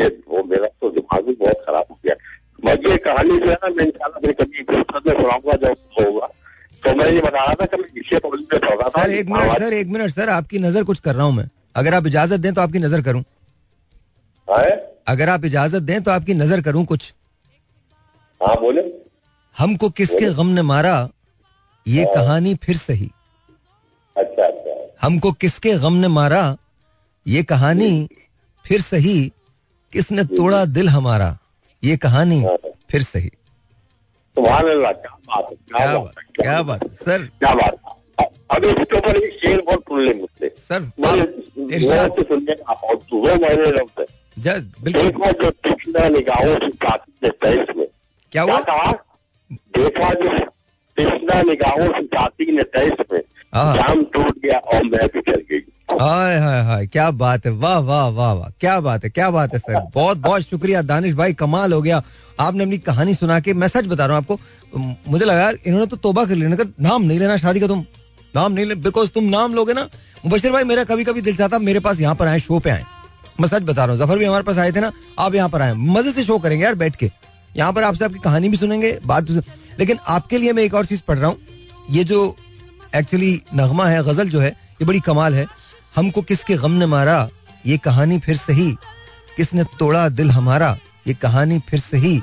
[0.00, 2.14] ये वो मेरा तो दिमाग भी बहुत खराब हो गया।
[2.64, 6.26] मैं ये कहानी जो है ना मैं इंशाल्लाह फिर कभी फुर्सत में सुनाऊँगा जब होगा।
[6.82, 9.10] तो मैं ये बता रहा था कि मैं इसे पब्लिक में पढ़ रहा था। सर
[9.10, 12.06] एक मिनट सर एक मिनट सर आपकी नज़र कुछ कर रहा हूँ मैं। अगर आप
[12.06, 13.22] इजाज़त दें तो आपकी नज़र करूँ।
[14.48, 14.70] है?
[15.08, 17.12] अगर आप इजाज़त दें तो आपकी नज़र करूँ कुछ।
[18.40, 18.82] हाँ बोले।
[19.56, 20.96] हमको किसके गम ने मारा
[21.86, 23.10] ये कहानी फिर सही।
[24.16, 26.56] अच्छा अच्छा। हमको किसके गम ने मारा
[27.26, 28.08] ये कहानी
[28.64, 29.32] फिर सही।
[29.94, 31.26] किसने तोड़ा दिल हमारा?
[31.82, 32.38] ये कहानी
[32.90, 33.30] फिर सही।
[34.36, 35.02] क्या बात
[35.68, 35.86] क्या
[36.40, 37.74] क्या बात सर। क्या बात
[38.50, 41.16] अब इसके ऊपर एक शेर बहुत सुन ले मुझसे। सर तो और
[44.82, 45.12] बिल्कुल।
[48.32, 48.58] क्या हुआ?
[49.78, 50.30] देखा जो
[50.96, 53.20] तीक्ष्ण निगाहों से काटी ने तेईस में।
[53.54, 55.58] जाम टूट गया और मैं बिछड़ गई।
[55.92, 59.52] हाय हाय हाय क्या बात है वाह वाह वाह वाह क्या बात है क्या बात
[59.52, 62.02] है सर बहुत बहुत शुक्रिया दानिश भाई कमाल हो गया
[62.40, 65.86] आपने अपनी कहानी सुना के मैं सच बता रहा हूँ आपको मुझे लगा यार इन्होंने
[65.86, 67.84] तो तोबा कर लेना नाम नहीं लेना शादी का तुम
[68.36, 69.88] नाम नहीं ले बिकॉज़ तुम नाम लोगे ना
[70.24, 72.84] मुबशिर भाई मेरा कभी कभी दिल चाहता मेरे पास यहाँ पर आए शो पे आए
[73.40, 75.62] मैं सच बता रहा हूँ ज़फ़र भी हमारे पास आए थे ना आप यहाँ पर
[75.62, 77.10] आए मज़े से शो करेंगे यार बैठ के
[77.56, 79.30] यहाँ पर आपसे आपकी कहानी भी सुनेंगे बात
[79.78, 81.38] लेकिन आपके लिए मैं एक और चीज़ पढ़ रहा हूँ
[81.90, 82.24] ये जो
[82.94, 85.46] एक्चुअली नगमा है गज़ल जो है, ये बड़ी कमाल है।
[85.96, 87.28] हमको किसके गम ने मारा,
[87.66, 88.70] ये कहानी फिर सही।
[89.36, 90.76] किसने तोड़ा दिल हमारा,
[91.06, 92.20] ये कहानी फिर सही।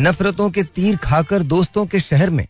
[0.00, 2.46] नफरतों के तीर खाकर दोस्तों के शहर में।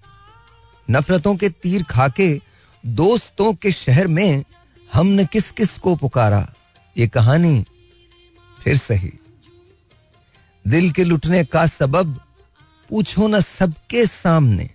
[0.89, 2.41] नफरतों के तीर खाके
[2.85, 4.45] दोस्तों के शहर में
[4.93, 6.47] हमने किस किस को पुकारा,
[6.97, 7.65] ये कहानी
[8.65, 9.13] फिर सही।
[10.65, 12.21] दिल के लुटने का सबब
[12.91, 14.71] पूछो ना सबके सामने।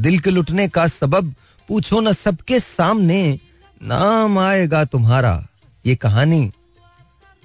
[0.00, 1.34] दिल के लुटने का सबब
[1.68, 3.38] पूछो ना सबके सामने
[3.80, 5.46] नाम आएगा तुम्हारा।
[5.84, 6.50] ये कहानी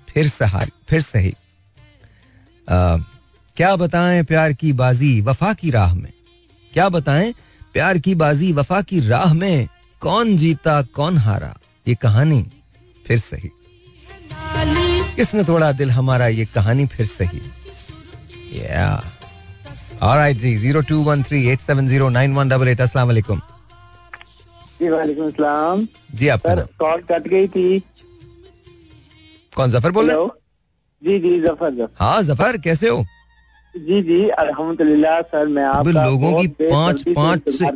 [0.07, 1.33] फिर सहारी फिर सही।
[2.67, 2.97] आ,
[3.57, 6.11] क्या बताएँ प्यार की बाजी वफा की राह में?
[6.73, 7.33] क्या बताएँ
[7.73, 9.67] प्यार की बाजी वफा की राह में
[10.01, 11.53] कौन जीता कौन हारा?
[11.87, 12.45] ये कहानी
[13.05, 13.49] फिर सही।
[15.15, 17.41] किसने तोड़ा दिल हमारा ये कहानी फिर सही।
[18.55, 19.03] या
[20.01, 23.41] ऑलराइट जी zero two one three eight seven zero nine one double eight अस्सलाम वालेकुम।
[24.81, 27.79] जी वालेकुम सलाम। जी आपका सर कॉल कट गई थी।
[29.55, 30.35] कौन ज़फ़र बोल रहे हो?
[31.01, 33.03] जी जी ज़फ़र ज़फ़र। हाँ ज़फ़र कैसे हो?
[33.75, 37.69] जी जी अल्हम्दुलिल्लाह सर मैं आप लोगों की पाँच- पाँच से-।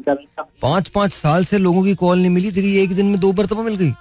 [0.62, 3.64] पाँच पाँच साल से लोगों की कॉल नहीं मिली तेरी एक दिन में दो मरतबा
[3.64, 3.92] मिल गई।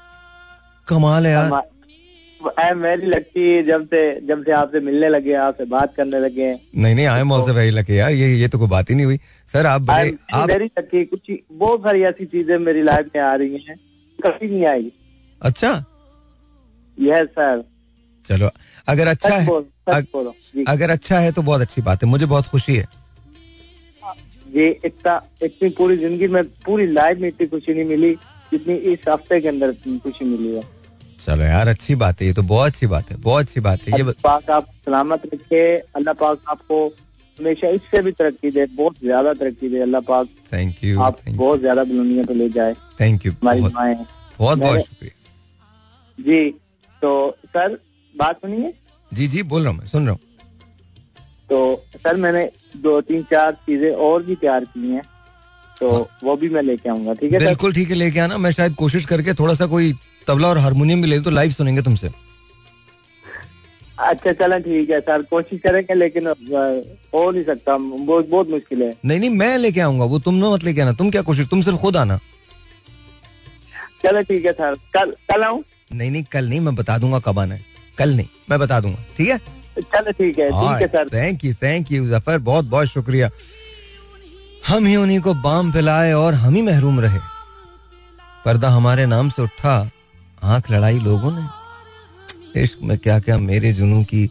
[0.88, 5.94] कमाल है यार। मेरी लगती है जब से जब से आपसे मिलने लगे आपसे बात
[5.96, 8.90] करने लगे नहीं नहीं I am also very lucky यार ये ये तो कोई बात
[8.90, 9.18] ही नहीं हुई।
[9.52, 13.34] सर आप बड़े आप very lucky। कुछ बहुत सारी ऐसी चीज़ें मेरी लाइफ में आ
[13.34, 13.76] रही हैं
[14.18, 14.90] कभी नहीं आई।
[15.42, 15.72] अच्छा?
[16.98, 17.62] यस सर
[18.24, 18.48] चलो
[18.88, 20.34] अगर अच्छा है बोल अग- बोलो
[20.68, 22.86] अगर अच्छा है तो बहुत अच्छी बात है मुझे बहुत खुशी है।
[24.56, 28.12] ये इतना इतनी पूरी ज़िंदगी में पूरी लाइफ में इतनी खुशी नहीं मिली
[28.52, 30.62] जितनी इस हफ़्ते के अंदर खुशी मिली है।
[31.24, 33.98] चलो यार अच्छी बात है ये तो बहुत अच्छी बात है बहुत अच्छी बात है
[33.98, 35.62] ये पाक आप सलामत रखे
[35.96, 36.78] अल्लाह पाक आपको
[37.38, 41.60] हमेशा इससे भी तरक्की दे बहुत ज़्यादा तरक्की दे अल्लाह पाक थैंक यू आप बहुत
[41.60, 43.94] ज़्यादा बुलंदियों पे ले जाए। थैंक यू हमारी दुआएँ।
[44.38, 45.14] बहुत बहुत शुक्रिया।
[46.18, 46.50] जी
[47.02, 47.78] तो सर
[48.14, 48.72] बात सुनिए।
[49.10, 50.20] जी जी बोल रहा हूँ सुन रहा हूँ।
[51.50, 52.44] तो सर मैंने
[52.78, 55.02] दो तीन चार चीज़ें और भी तैयार की हैं।
[55.76, 58.50] तो हाँ। वो भी मैं लेके आऊँगा ठीक है बिल्कुल ठीक है लेके आना। मैं
[58.52, 59.92] शायद कोशिश करके थोड़ा सा कोई
[60.26, 62.08] तबला और हारमोनियम भी ले तो लाइव सुनेंगे तुमसे।
[64.02, 68.94] अच्छा चलो ठीक है सर। कोशिश करेंगे लेकिन हो नहीं सकता। बहुत बहुत मुश्किल है।
[69.04, 71.62] नहीं नहीं मैं लेके आऊँगा। वो तुम ना मत लेके आना। तुम क्या कोशिश तुम
[71.62, 72.18] सिर्फ़ खुद आना।
[74.04, 75.62] चलो ठीक है सर। कल कल आऊँ?
[75.92, 77.64] नहीं नहीं कल नहीं मैं बता दूँगा कब आना है।
[77.98, 79.38] कल नहीं मैं बता दूँगा। ठीक है?
[79.78, 81.08] चलो ठीक है ठीक है sir.
[81.08, 83.30] Thank you thank you Zafar बहुत बहुत शुक्रिया।
[84.68, 87.18] हम ही उन्हीं को बाम पिलाए और हम ही महरूम रहे।
[88.44, 89.74] पर्दा हमारे नाम से उठा।
[90.44, 91.42] आँख लड़ाई लोगों ने।
[92.56, 94.26] इश्क में क्या क्या मेरे जुनू की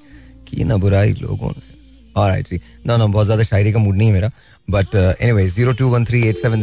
[0.47, 1.69] की ना बुराई लोगों ने।
[2.15, 4.29] ऑलराइट जी ना ना बहुत ज़्यादा शायरी का मूड नहीं है मेरा।
[4.67, 6.61] But anyway zero two one three eight seven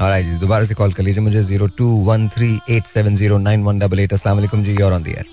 [0.00, 3.38] alright जी दोबारा से कॉल कर लीजिए मुझे zero two one three eight seven zero
[3.38, 5.26] nine one double eight अस्सलाम वालेकुम जी और on the air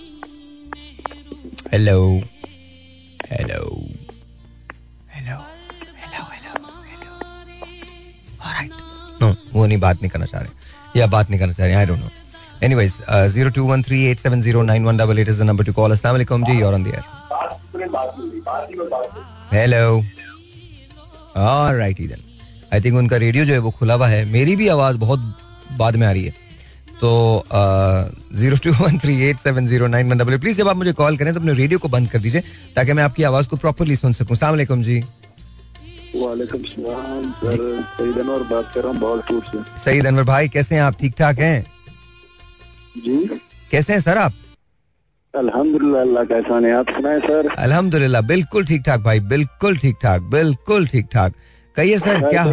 [1.74, 2.00] hello
[3.32, 3.62] hello
[5.16, 5.38] hello
[6.00, 6.52] hello hello
[8.46, 8.78] hello
[9.22, 11.86] no वो नहीं बात नहीं करना चाह रहे। या बात नहीं करना चाह रहे I
[11.86, 12.10] don't know
[14.64, 16.88] nine one double eight is the number to call अस्सलाम वालेकुम जी और on the
[16.88, 17.04] air
[19.54, 20.04] hello
[21.38, 22.22] alright then
[22.74, 25.20] I think उनका रेडियो जो है वो खुला हुआ है। मेरी भी आवाज़ बहुत
[25.78, 26.34] बाद में आ रही है।
[27.02, 27.44] तो
[28.40, 31.18] zero two one three eight seven zero nine one double please जब आप मुझे कॉल
[31.18, 32.42] करें तो अपने रेडियो को बंद कर दीजिए
[32.76, 35.00] ताकि मैं आपकी आवाज़ को प्रॉपरली सुन सकूँ। सलाम वालेकुम जी।
[36.16, 37.58] वालेकुम सलाम सर।
[37.98, 40.82] सईद अनवर बात कर रहा हूँ बहालपुर से। सईद अनवर भाई कैसे हैं?
[40.82, 41.75] आप ठीक ठाक हैं?
[42.98, 43.40] जी।
[43.72, 44.34] कैसे हैं सर आप?
[45.34, 47.48] अल्हम्दुलिल्लाह अल्लाह का एहसान है। आप सुनाए सर?
[47.60, 51.34] अल्हम्दुलिल्लाह बिल्कुल ठीक ठाक भाई बिल्कुल ठीक ठाक बिल्कुल ठीक ठाक।
[51.78, 52.46] कहिए सर क्या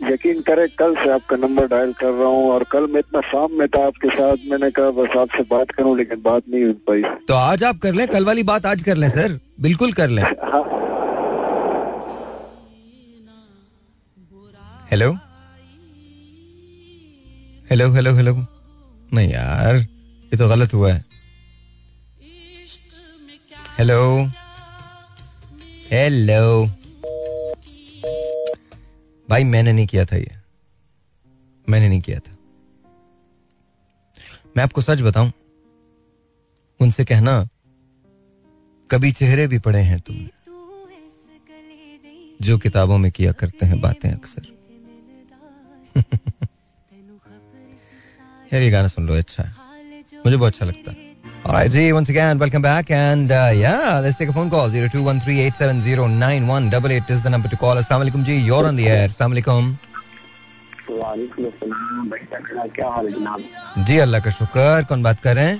[0.00, 3.52] यकीन करे कल से आपका नंबर डायल कर रहा हूँ और कल मैं इतना शाम
[3.58, 7.02] में था आपके साथ मैंने कहा बस आपसे बात करूँ लेकिन बात नहीं हुई पाई
[7.28, 10.22] तो आज आप कर लें कल वाली बात आज कर लें सर बिल्कुल कर लें।
[10.22, 10.64] हाँ।
[14.92, 15.12] हेलो?
[17.70, 18.34] Hello hello hello.
[19.14, 21.04] नहीं यार, ये तो गलत हुआ है।
[23.78, 24.26] हेलो
[25.90, 26.66] हेलो
[29.28, 30.30] भाई, मैंने नहीं किया था ये।
[31.68, 32.36] मैंने नहीं किया था।
[34.56, 35.32] मैं आपको सच बताऊँ,
[36.80, 37.48] उनसे कहना,
[38.90, 40.30] कभी चेहरे भी पड़े हैं तुमने
[42.42, 44.46] जो किताबों में किया करते हैं बातें अक्सर।
[48.52, 49.50] यार ये गाना सुन लो अच्छा है
[50.24, 51.10] मुझे बहुत अच्छा लगता है
[51.44, 54.68] Alright, ji, once again, welcome back, and uh, yeah, let's take a phone call.
[54.74, 57.56] Zero two one three eight seven zero nine one double eight is the number to
[57.62, 57.80] call.
[57.80, 59.08] Assalamu alaikum ji, you're on the air.
[59.08, 59.72] Assalamu alaikum.
[60.90, 65.34] वालेकुम अस्सलाम भाई साहब, क्या हाल है जनाब जी अल्लाह का शुक्र कौन बात कर
[65.36, 65.58] रहे हैं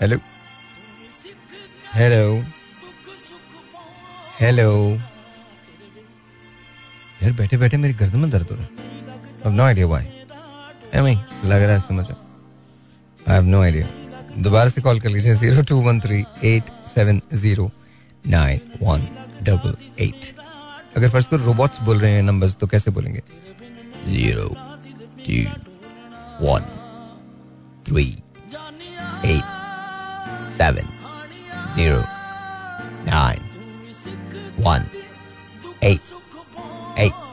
[0.00, 0.16] हेलो
[1.94, 2.22] हेलो
[4.40, 4.68] हेलो
[7.22, 8.70] यार बैठे बैठे मेरी गर्दन में दर्द हो रहा है
[9.44, 10.06] अब नो आइडिया व्हाई
[10.94, 11.06] एम
[11.48, 13.86] लग रहा है समझ आई हैव नो आइडिया
[14.42, 17.70] दोबारा से कॉल कर लीजिए zero two one three eight seven zero
[18.26, 19.06] nine one
[19.42, 20.34] double eight
[20.96, 23.22] अगर फ़र्स्ट को रोबोट्स बोल रहे हैं नंबर्स तो कैसे बोलेंगे?
[24.08, 24.48] Zero
[25.26, 25.42] two
[26.46, 26.62] one
[27.88, 28.06] three
[29.34, 29.44] eight
[30.58, 30.88] seven
[31.74, 32.00] zero
[33.10, 33.40] nine
[34.64, 34.86] one
[35.82, 36.00] eight
[36.96, 37.31] eight.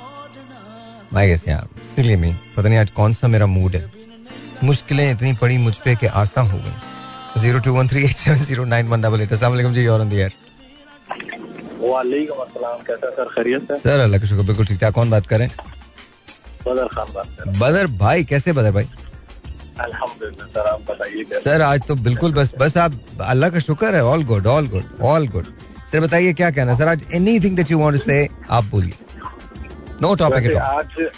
[1.13, 3.91] मैं कैसे यार इसलिए मैं पता नहीं आज कौन सा मेरा मूड है।
[4.63, 8.37] मुश्किलें इतनी पड़ी मुझ पे कि आसान हो गई। Zero two one three eight seven
[8.37, 10.33] zero nine one double eight Aslam ji और यार
[11.81, 13.99] वालेकुम कैसा सर?
[13.99, 15.47] अल्लाह का शुक्र बिल्कुल ठीक ठाक। कौन बात करें
[16.67, 18.87] बदर खान बात कर बदर भाई कैसे बदर भाई?
[19.79, 24.03] अल्हम्दुलिल्लाह सर आप बताइए सर आज तो बिल्कुल बस बस आप अल्लाह का शुक्र है।
[24.05, 25.45] All good all good all good
[25.91, 28.93] sir बताइए क्या कहना सर आज anything that you want to say आप बोलिए।
[30.01, 31.09] नो टॉपिक आज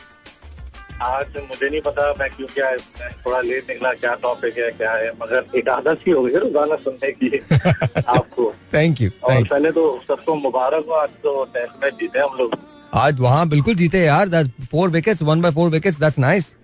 [1.01, 4.91] आज मुझे नहीं पता मैं क्यों क्या मैं थोड़ा लेट निकला क्या टॉपिक है क्या
[4.93, 7.29] है मगर एक आदत सी हो गई रोज़ाना सुनने की
[8.15, 12.37] आपको। थैंक यू और पहले तो सबको मुबारक हो आज तो टेस्ट मैच जीते हम
[12.39, 12.55] लोग।
[13.03, 16.55] आज वहाँ बिल्कुल जीते यार four wickets one by four wickets that's nice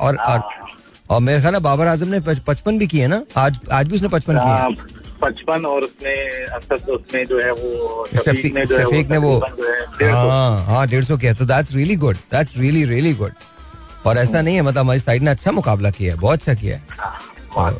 [0.00, 0.42] और और
[1.10, 3.22] और मेरे ख्याल बाबर आज़म ने पचपन भी किए ना?
[3.36, 4.93] आज आज भी उसने पचपन हाँ, किए
[5.24, 6.14] पचपन और उसने
[6.56, 9.50] असद उसने जो है वो शफीक ने जो है शफीक ने वो है
[9.98, 13.32] डेढ़ सौ। हाँ हाँ डेढ़ सौ किया। तो that's really good that's really really good
[14.06, 16.80] और ऐसा नहीं है मतलब हमारी साइड ने अच्छा मुकाबला किया है बहुत अच्छा किया
[16.98, 17.70] हाँ,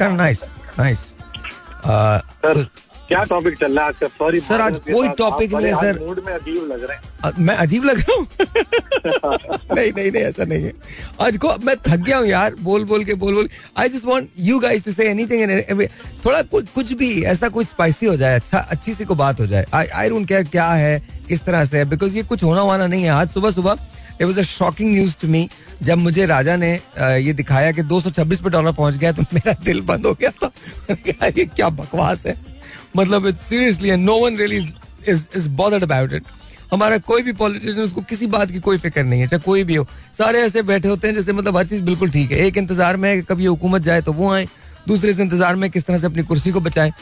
[0.00, 0.44] है नाइस
[0.78, 0.98] नाइस
[1.86, 2.66] सर
[3.12, 4.06] क्या टॉपिक चल रहा है आज का?
[4.08, 7.54] सॉरी सर, आज कोई topic नहीं है, सर। मूड में अजीब लग रहे हैं। मैं
[7.54, 8.26] अजीब लग रहा हूँ?
[9.76, 10.72] नहीं नहीं नहीं ऐसा नहीं है।
[11.20, 13.48] आज को मैं थक गया हूँ यार बोल बोल के बोल बोल।
[13.78, 15.82] I just want you guys to say anything
[16.24, 19.46] थोड़ा कुछ कुछ भी ऐसा कुछ स्पाइसी हो जाए अच्छा अच्छी सी को बात हो
[19.46, 20.98] जाए। आई आई डोंट केयर क्या है
[21.28, 23.76] किस तरह से है बिकॉज़ ये कुछ होना वाना नहीं है। आज सुबह सुबह
[24.20, 25.48] it was a shocking news to me
[25.82, 29.80] जब मुझे राजा ने ये दिखाया कि 226 पे डॉलर पहुँच गया तो मेरा दिल
[29.90, 30.50] बंद हो गया था।
[31.38, 32.36] ये क्या बकवास है?
[32.96, 34.56] मतलब seriously no one really
[35.08, 36.24] is is bothered about it
[36.72, 39.74] हमारा कोई भी पॉलिटिशियन उसको किसी बात की कोई फ़िक्र नहीं है चाहे कोई भी
[39.74, 39.86] हो।
[40.18, 43.08] सारे ऐसे बैठे होते हैं जैसे मतलब हर चीज़ बिल्कुल ठीक है। एक इंतज़ार में
[43.08, 44.46] है कि कभी ये हुकूमत जाए तो वो आए
[44.88, 46.92] दूसरे से इंतज़ार में किस तरह से अपनी कुर्सी को बचाए।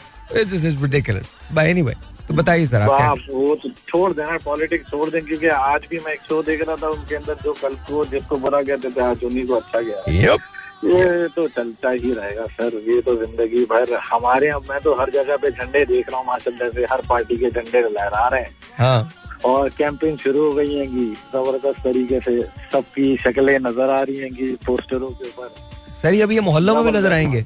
[1.53, 1.93] बाय एनीवे
[2.27, 6.13] तो बताइए सर आप वो तो छोड़ देना पॉलिटिक्स छोड़ दें क्योंकि आज भी मैं
[6.13, 9.23] एक शो देख रहा था उनके अंदर जो कल को जिसको बुरा कहते थे आज
[9.23, 10.35] उन्हीं को अच्छा गया.
[10.83, 15.09] ये तो चलता ही रहेगा सर। ये तो ज़िंदगी भर हमारे यहाँ मैं तो हर
[15.11, 18.55] जगह पे झंडे देख रहा हूँ माशाल्लाह से हर पार्टी के झंडे लहरा रहे हैं।
[18.77, 19.11] हाँ।
[19.45, 20.85] और कैंपेन शुरू हो गई है
[21.33, 22.41] ज़बरदस्त तरीके से
[22.71, 25.53] सबकी शक्लें नज़र आ रही हैंगी पोस्टरों के ऊपर।
[26.01, 27.43] सर ये अभी ये मोहल्लों में भी नज़र आएँगे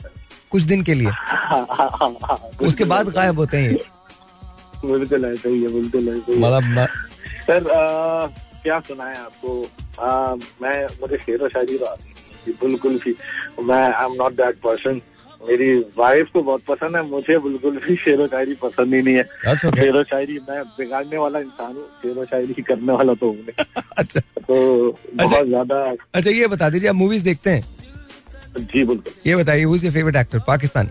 [0.51, 1.11] कुछ दिन के लिए।
[2.67, 3.77] उसके बाद गायब होते हैं
[4.85, 6.87] बिल्कुल ऐसा ही है बिल्कुल ऐसा ही मतलब
[7.47, 8.27] सर आ,
[8.63, 9.63] क्या है आपको?
[9.99, 11.95] आ, मैं मुझे शेर व शायरी तो है,
[12.61, 13.15] बिल्कुल भी
[13.63, 15.01] मैं I am not that person
[15.41, 19.15] मेरी वाइफ को बहुत पसंद है मुझे बिल्कुल भी शेर व शायरी पसंद ही नहीं
[19.15, 19.73] है। Okay.
[19.75, 23.45] शेर व शायरी मैं बिगाड़ने वाला इंसान हूँ शेर व शायरी करने वाला तो हूँ
[23.97, 25.83] अच्छा। तो बहुत ज़्यादा
[26.15, 27.63] अच्छा ये बता दीजिए आप मूवीज़ देखते हैं?
[28.57, 30.89] जी बिल्कुल। ये बताइए who is your favourite actor Pakistani.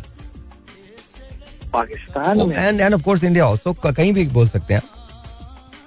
[1.73, 4.83] Pakistan and and of course India also कहीं भी बोल सकते हैं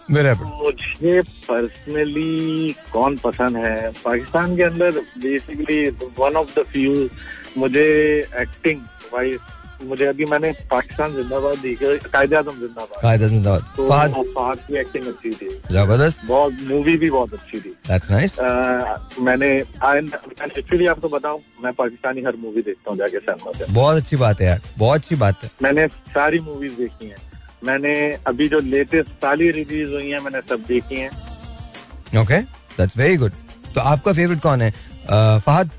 [0.09, 3.91] मुझे पर्सनली कौन पसंद है?
[4.05, 5.87] पाकिस्तान के अंदर basically
[6.19, 7.09] one of the few
[7.57, 7.85] मुझे
[8.41, 8.81] एक्टिंग
[9.13, 9.37] वाइज
[9.83, 14.77] मुझे अभी मैंने पाकिस्तान जिंदाबाद देखी कायदे आज़म जिंदाबाद। कायद जिंदाबाद। तो फहद। फहद की
[14.77, 18.39] एक्टिंग अच्छी थी। ज़बरदस्त। बहुत मूवी भी बहुत अच्छी थी। दैट्स नाइस
[19.19, 24.41] मैंने एक्चुअली आपको बताऊँ मैं पाकिस्तानी हर मूवी देखता हूँ जाके सिनेमा बहुत अच्छी बात
[24.41, 27.26] है यार बहुत अच्छी बात है। मैंने सारी मूवीज़ देखी हैं।
[27.61, 27.93] मैंने
[28.27, 31.09] अभी जो लेटेस्ट साली रिलीज़ हुई हैं, मैंने सब देखी हैं।
[32.21, 32.41] ओके
[32.77, 33.31] दैट्स वेरी गुड
[33.75, 34.71] तो आपका फेवरेट कौन है?
[35.39, 35.71] फहद?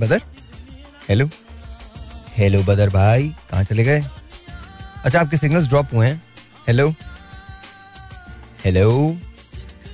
[0.00, 0.22] बदर?
[1.08, 1.28] हेलो
[2.36, 4.00] हेलो बदर भाई, कहाँ चले गए?
[5.04, 6.22] अच्छा आपके सिग्नल्स ड्रॉप हुए हैं।
[6.68, 6.88] Hello
[8.64, 9.16] hello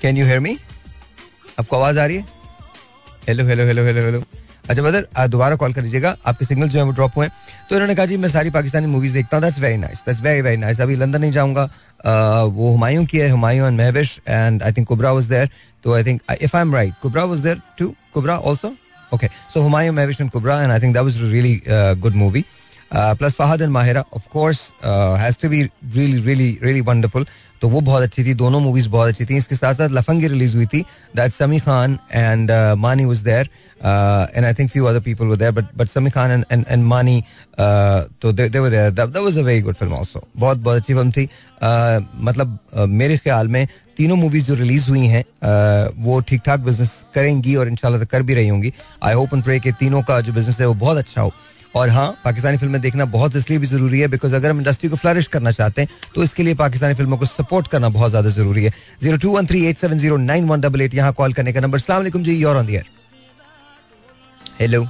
[0.02, 0.56] can you hear me
[1.58, 2.26] आपको आवाज़ आ रही है?
[3.28, 4.22] Hello hello hello hello hello
[4.68, 7.28] अच्छा बदर आ, दोबारा कॉल कर लीजिएगा। आपके सिग्नल जो है वो ड्रॉप हुए
[7.68, 10.40] तो इन्होंने कहा जी मैं सारी पाकिस्तानी मूवीज़ देखता हूँ। That's very nice that's very
[10.40, 11.64] very nice अभी लंदन नहीं जाऊँगा।
[12.46, 15.50] वो हुमायूं की है Humayun and Mahwish and I think Kubra was there
[15.84, 18.74] तो I think if I am right Kubra was there too Kubra also
[19.12, 19.28] okay.
[19.50, 22.44] So humayun mahvish and kubra and i think that was really
[23.18, 25.60] plus fahad and mahira of course uh, has to be
[25.96, 27.24] really really really wonderful.
[27.60, 30.56] तो वो बहुत अच्छी थी। दोनों movies बहुत अच्छी थी। इसके साथ साथ लफंगी रिलीज़
[30.56, 30.80] हुई थी।
[31.16, 33.48] That Sami Khan and Mani was there
[33.80, 36.84] and I think few other people were there but but Sami Khan and and and
[36.84, 37.22] Mani
[37.58, 40.94] तो they they were there that was a very good film also बहुत बहुत अच्छी
[40.94, 41.28] film थी.
[41.56, 46.40] Uh, मतलब uh, मेरे ख्याल में तीनों मूवीज़ जो रिलीज़ हुई हैं अ, वो ठीक
[46.46, 48.72] ठाक बिज़नेस करेंगी और इंशाल्लाह तो कर भी रही होंगी.
[49.02, 51.32] आई होप एंड प्रे कि तीनों का जो बिज़नेस है वो बहुत अच्छा हो.
[51.74, 54.96] और हाँ पाकिस्तानी फ़िल्में देखना बहुत इसलिए भी ज़रूरी है बिकॉज़ अगर हम इंडस्ट्री को
[54.96, 58.64] फ्लरिश करना चाहते हैं तो इसके लिए पाकिस्तानी फ़िल्मों को सपोर्ट करना बहुत ज़्यादा ज़रूरी
[58.64, 58.72] है.
[59.02, 61.60] Zero two one three eight seven zero nine one double eight यहाँ कॉल करने का
[61.60, 62.95] नंबर सलाम जी you're on the air
[64.60, 64.86] hello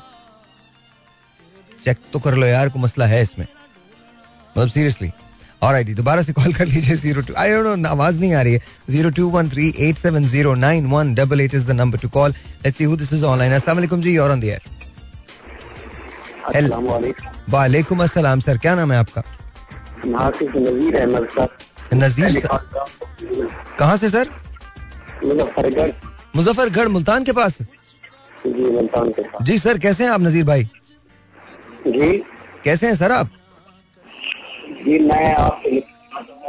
[1.84, 3.46] check तो कर लो यार को मसला है इसमें।
[4.56, 5.10] मतलब सीरियसली
[5.62, 8.42] और आई दोबारा से कॉल कर लीजिए zero two I don't know आवाज़ नहीं आ
[8.42, 11.70] रही है। Zero two one three eight seven zero nine one double eight is the
[11.80, 12.30] number to call
[12.64, 14.62] let's see who this is online अस्सलाम वालेकुम जी और ऑन द एयर
[17.50, 19.22] वालेकुम अस्सलाम सर क्या नाम है आपका?
[20.06, 21.48] नजीर अहमद साहब
[21.94, 22.46] नजीर सर
[23.78, 24.28] कहाँ से सर
[25.24, 25.90] मुजफ्फरगढ़।
[26.36, 27.58] मुजफ्फरगढ़ मुल्तान के पास?
[28.46, 30.64] जी मुल्तान के पास जी सर कैसे हैं आप नजीर भाई?
[31.86, 32.10] जी।
[32.64, 33.30] कैसे हैं सर आप?
[34.84, 35.78] जी मैं आपके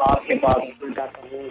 [0.07, 1.49] आपके पास हूँ।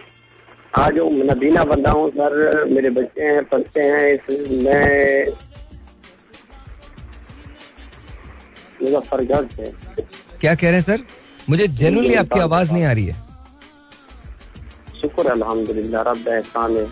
[0.79, 5.27] आज जो नबीना बंदा हूँ सर। मेरे बच्चे हैं पढ़ते हैं इस मैं
[8.83, 9.73] मुजफ्फरगढ़ से
[10.41, 11.05] क्या कह रहे हैं सर?
[11.51, 13.25] मुझे जेनुअनली आपकी आवाज़ नहीं आ रही है।
[15.01, 16.85] शुक्र अल्हम्दुलिल्लाह रब एहसान है।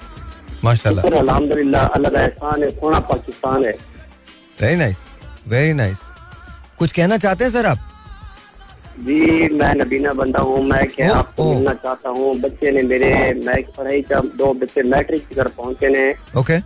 [0.64, 3.72] माशाल्लाह। अल्हम्दुलिल्लाह अल्लाह का एहसान है सोना पाकिस्तान है।
[4.60, 4.98] वेरी नाइस
[5.48, 5.98] वेरी नाइस
[6.78, 7.90] कुछ कहना चाहते हैं सर आप?
[9.00, 13.10] जी मैं नबीना बंदा हूँ मैं क्या आपको मिलना चाहता हूँ। बच्चे ने मेरे
[13.44, 16.04] मैं पढ़ाई का दो बच्चे मैट्रिक कर पहुँचे ने
[16.40, 16.58] ओके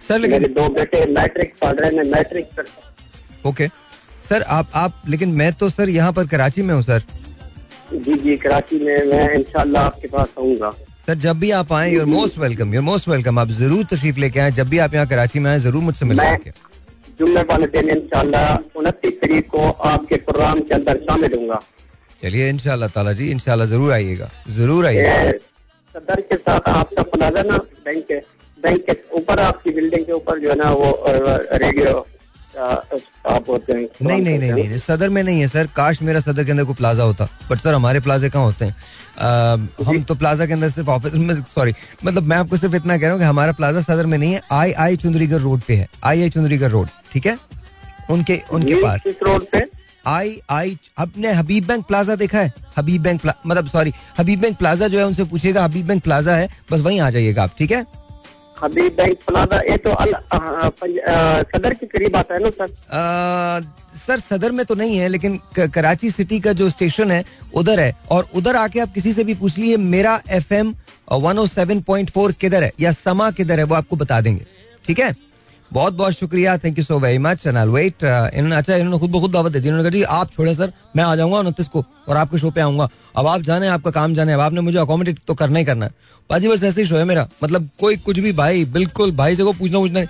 [0.00, 3.68] सर मेरे लेकिन दो बेटे मैट्रिक पढ़ रहे हैं मैट्रिक कर ओके
[4.28, 7.02] सर आप आप लेकिन मैं तो सर यहाँ पर कराची में हूँ सर।
[7.92, 10.72] जी जी कराची में मैं इंशाल्लाह आपके पास आऊँगा।
[11.06, 14.40] सर जब भी आप आए you're most welcome you're most welcome आप ज़रूर तशरीफ़ लेके
[14.40, 16.52] आए। जब भी आप यहाँ कराची में आए ज़रूर मुझसे मिलें
[17.20, 21.60] जुम्मे वाले दिन इंशाल्लाह उनतीस तारीख को आपके प्रोग्राम के अंदर शामिल होऊँगा।
[22.22, 25.30] चलिए इंशाल्लाह ताला जी इंशाल्लाह ज़रूर आइएगा ज़रूर आइएगा।
[25.94, 28.18] सदर के साथ आपका प्लाजा ना बैंक के
[28.62, 32.06] बैंक के ऊपर आपकी बिल्डिंग के ऊपर जो है ना वो रेडियो
[32.60, 36.44] आप होते हैं नहीं नहीं नहीं नहीं सदर में नहीं है सर। काश मेरा सदर
[36.44, 38.74] के अंदर कोई प्लाजा होता। बट सर हमारे प्लाजे कहाँ होते हैं?
[39.86, 43.02] हम तो प्लाजा के अंदर सिर्फ़ ऑफ़िस में सॉरी मतलब मैं आपको सिर्फ़ इतना कह
[43.02, 45.88] रहा हूँ कि हमारा प्लाजा सदर में नहीं है आई आई चुंदरीगढ़ रोड पे है।
[46.04, 47.36] आई आई चुंदरीगढ़ रोड ठीक है?
[48.10, 49.64] उनके उनके पास। रोड पे?
[50.06, 52.52] आई आई आपने हबीब बैंक प्लाजा देखा है?
[52.78, 56.48] हबीब बैंक मतलब सॉरी हबीब बैंक प्लाजा जो है उनसे पूछेगा हबीब बैंक प्लाजा है
[56.72, 57.84] बस वहीं आ जाइएगा आप ठीक है?
[58.62, 60.12] हबीब बैंक फलादा ये तो अल,
[61.54, 62.64] सदर के करीब आता है ना सर?
[62.64, 67.24] आ, सर सदर में तो नहीं है लेकिन क- कराची सिटी का जो स्टेशन है
[67.54, 70.74] उधर है। और उधर आके आप किसी से भी पूछ लिए मेरा F M
[71.12, 74.46] one O seven point four किधर है या समा किधर है वो आपको बता देंगे।
[74.84, 75.29] ठीक है?
[75.72, 79.10] बहुत बहुत शुक्रिया thank you so very much and I wait इन्होंने अच्छा इन्होंने खुद
[79.10, 81.84] ब खुद दावत दे दी। उन्होंने कहा आप छोड़े सर, मैं आ जाऊँगा उनतीस को
[82.08, 85.18] और आपके शो पे आऊँगा। अब आप जाने, आपका काम जाने, अब आपने मुझे अकोमोडेट
[85.26, 85.92] तो करना ही करना है।
[86.30, 89.44] बाजी बस ऐसे ही शो है मेरा। मतलब कोई कुछ भी, भाई, बिल्कुल, भाई से
[89.44, 90.04] को पूछना पूछना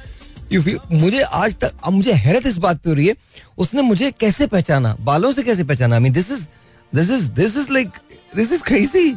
[0.52, 3.14] यू फील मुझे आज तक, अब मुझे हैरत इस बात पे हो रही है,
[3.58, 4.96] उसने मुझे कैसे पहचाना?
[5.00, 5.96] बालों से कैसे पहचाना?
[5.96, 6.46] I mean this is
[6.92, 7.88] this is this is like
[8.36, 9.10] this is crazy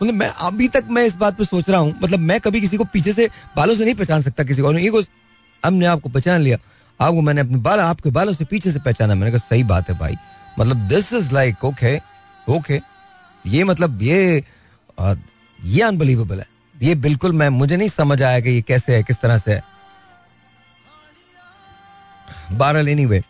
[0.00, 2.76] मतलब मैं, अभी तक मैं इस बात पे सोच रहा हूँ मतलब मैं कभी किसी
[2.76, 4.90] को पीछे से बालों से नहीं पहचान सकता किसी को। और ये
[5.68, 6.58] हमने आपको पहचान लिया।
[7.00, 9.98] आपको मैंने अपने बाल, आपके बालों से पीछे से पहचाना। मैंने कहा, सही बात है
[9.98, 10.16] भाई।
[10.58, 11.96] मतलब this is like okay
[12.46, 12.80] okay
[13.44, 14.44] ये मतलब ये
[15.58, 19.20] ये अनबिलीवेबल है। ये बिल्कुल मैं, मुझे नहीं समझ आया कि ये कैसे है, किस
[19.20, 19.62] तरह से है।
[22.52, 23.22] बहरहाल anyway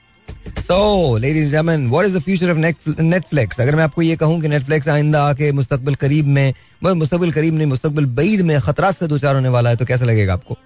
[0.58, 2.58] so ladies what is the future of
[3.02, 7.54] Netflix अगर मैं आपको ये कहूँ कि नेटफ्लिक्स आइंदा आके मुस्तकबिल करीब में, मुस्तकबिल करीब
[7.54, 10.58] नहीं, मुस्तकबिल बैद में खतरा से दो चार होने वाला है तो कैसा लगेगा आपको?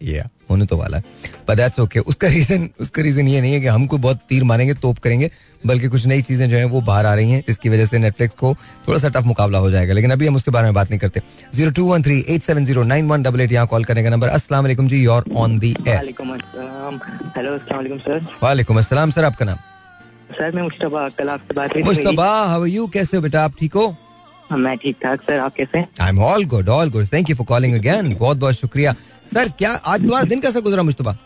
[0.00, 1.04] या होने तो वाला है।
[1.48, 4.74] पर दैट्स ओके उसका रीजन उसका रीजन ये नहीं है कि हमको बहुत तीर मारेंगे
[4.76, 5.30] तोप करेंगे
[5.62, 8.34] बल्कि कुछ नई चीज़ें जो है वो बाहर आ रही हैं जिसकी वजह से नेटफ्लिक्स
[8.34, 8.54] को
[8.88, 11.20] थोड़ा सा टफ मुकाबला हो जाएगा। लेकिन अभी हम उसके बारे में बात नहीं करते।
[11.54, 14.10] Zero two one three eight seven zero nine one double eight यहाँ कॉल करने का
[14.10, 16.12] number Aslam ji you're on the air
[17.36, 17.58] hello
[17.98, 19.56] sir वालेकुम अस्सलाम सर आपका नाम?
[20.32, 23.44] सर मैं मुश्तबा कल आपसे बात मुश्तबा हाउ यू कैसे हो बेटा?
[23.44, 23.94] आप ठीक हो।
[24.58, 27.46] मैं ठीक ठाक सर आप कैसे I am all good all good thank you for
[27.46, 28.94] calling again बहुत बहुत शुक्रिया।
[29.32, 31.16] सर क्या आज तुम्हारा दिन कैसा गुजरा मुश्तबा?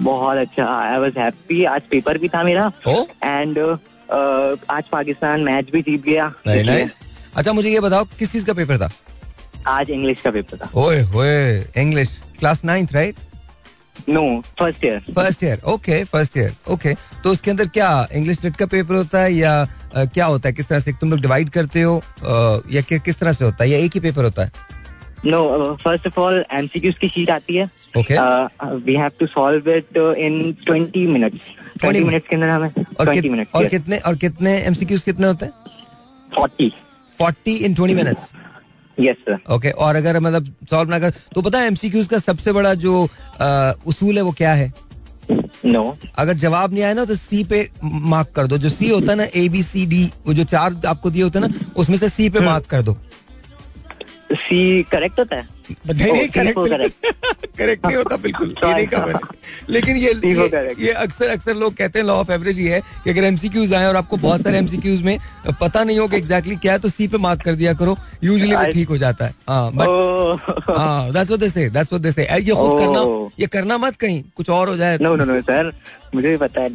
[0.00, 2.70] बहुत अच्छा। आई वाज हैप्पी आज पेपर भी था मेरा।
[3.24, 3.58] एंड
[4.70, 6.32] आज पाकिस्तान मैच भी जीत गया।
[7.36, 8.90] अच्छा मुझे ये बताओ किस चीज़ का पेपर था?
[9.66, 13.16] आज इंग्लिश का पेपर था। ओए होए English class ninth right
[14.08, 14.22] no
[14.58, 18.66] first year first year okay first year okay तो उसके अंदर क्या इंग्लिश लिट का
[18.66, 19.60] पेपर होता है या
[19.94, 20.52] अ, क्या होता है?
[20.54, 23.64] किस तरह से तुम लोग डिवाइड करते हो अ, या कि, किस तरह से होता
[23.64, 23.70] है?
[23.70, 24.50] या एक ही पेपर होता है?
[25.26, 27.64] No first of all MCQs की शीट आती है।
[27.98, 28.14] Okay
[28.86, 33.20] we have to solve it in 20 minutes 20 minutes के अंदर हमें और 20
[33.22, 35.52] कित, मिनट्स और कितने और कितने एमसीक्यूज कितने होते हैं?
[36.38, 36.70] 40
[37.18, 38.30] forty in twenty minutes
[39.00, 42.52] yes sir okay और अगर मतलब सॉल्व ना कर तो पता है एमसीक्यूज का सबसे
[42.52, 43.02] बड़ा जो
[43.86, 44.72] उसूल है वो क्या है?
[45.64, 49.12] नो अगर जवाब नहीं आया ना तो सी पे मार्क कर दो। जो सी होता
[49.12, 51.96] है ना ए बी सी डी वो जो चार आपको दिए होते हैं ना उसमें
[51.96, 52.96] से सी पे मार्क कर दो।
[54.32, 55.57] सी करेक्ट होता है?
[55.86, 57.06] नहीं Oh, करेक्ट
[57.58, 59.18] करेक्ट नहीं। होता बिल्कुल। ये नहीं कहा
[59.70, 60.12] लेकिन ये
[60.80, 63.86] ये, अक्सर अक्सर लोग कहते हैं लॉ ऑफ़ एवरेज ये है कि अगर एमसीक्यूज आए
[63.86, 65.18] और आपको बहुत सारे एमसीक्यूज में
[65.60, 68.54] पता नहीं हो कि एग्जैक्टली क्या है तो सी पे मार्क कर दिया करो। यूजुअली
[68.54, 70.38] वो ठीक हो जाता है। हाँ बट Oh.
[70.78, 72.78] हाँ that's what they say that's what दे से ये खुद Oh.
[72.78, 75.72] करना ये करना मत कहीं कुछ और हो जाए। नो नो नो सर
[76.14, 76.70] मुझे भी पता है।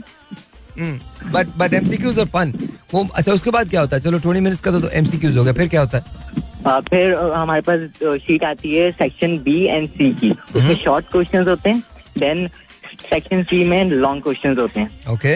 [1.34, 2.54] But but MCQs are fun
[2.94, 4.02] वो अच्छा उसके बाद क्या होता है?
[4.02, 6.42] चलो ट्वेंटी मिनट्स का तो एमसीक्यूज हो गया फिर क्या होता है?
[6.66, 7.80] फिर हमारे पास
[8.22, 11.84] शीट आती है सेक्शन बी एंड सी की। उसमें शॉर्ट क्वेश्चंस होते हैं
[12.20, 12.48] देन
[13.02, 15.36] सेक्शन सी में लॉन्ग क्वेश्चंस होते हैं। Okay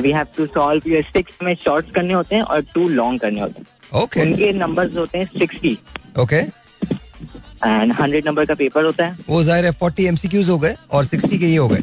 [0.00, 3.60] we have to solve six में शॉर्ट करने होते हैं और टू लॉन्ग करने होते
[3.60, 4.30] हैं। Okay okay.
[4.30, 5.78] उनके नंबर्स होते हैं sixty
[6.20, 10.74] okay and hundred number का पेपर होता है। वो ज़ाहिर है फोर्टी एमसीक्यूज हो गए
[10.92, 11.82] और सिक्सटी के ये हो गए।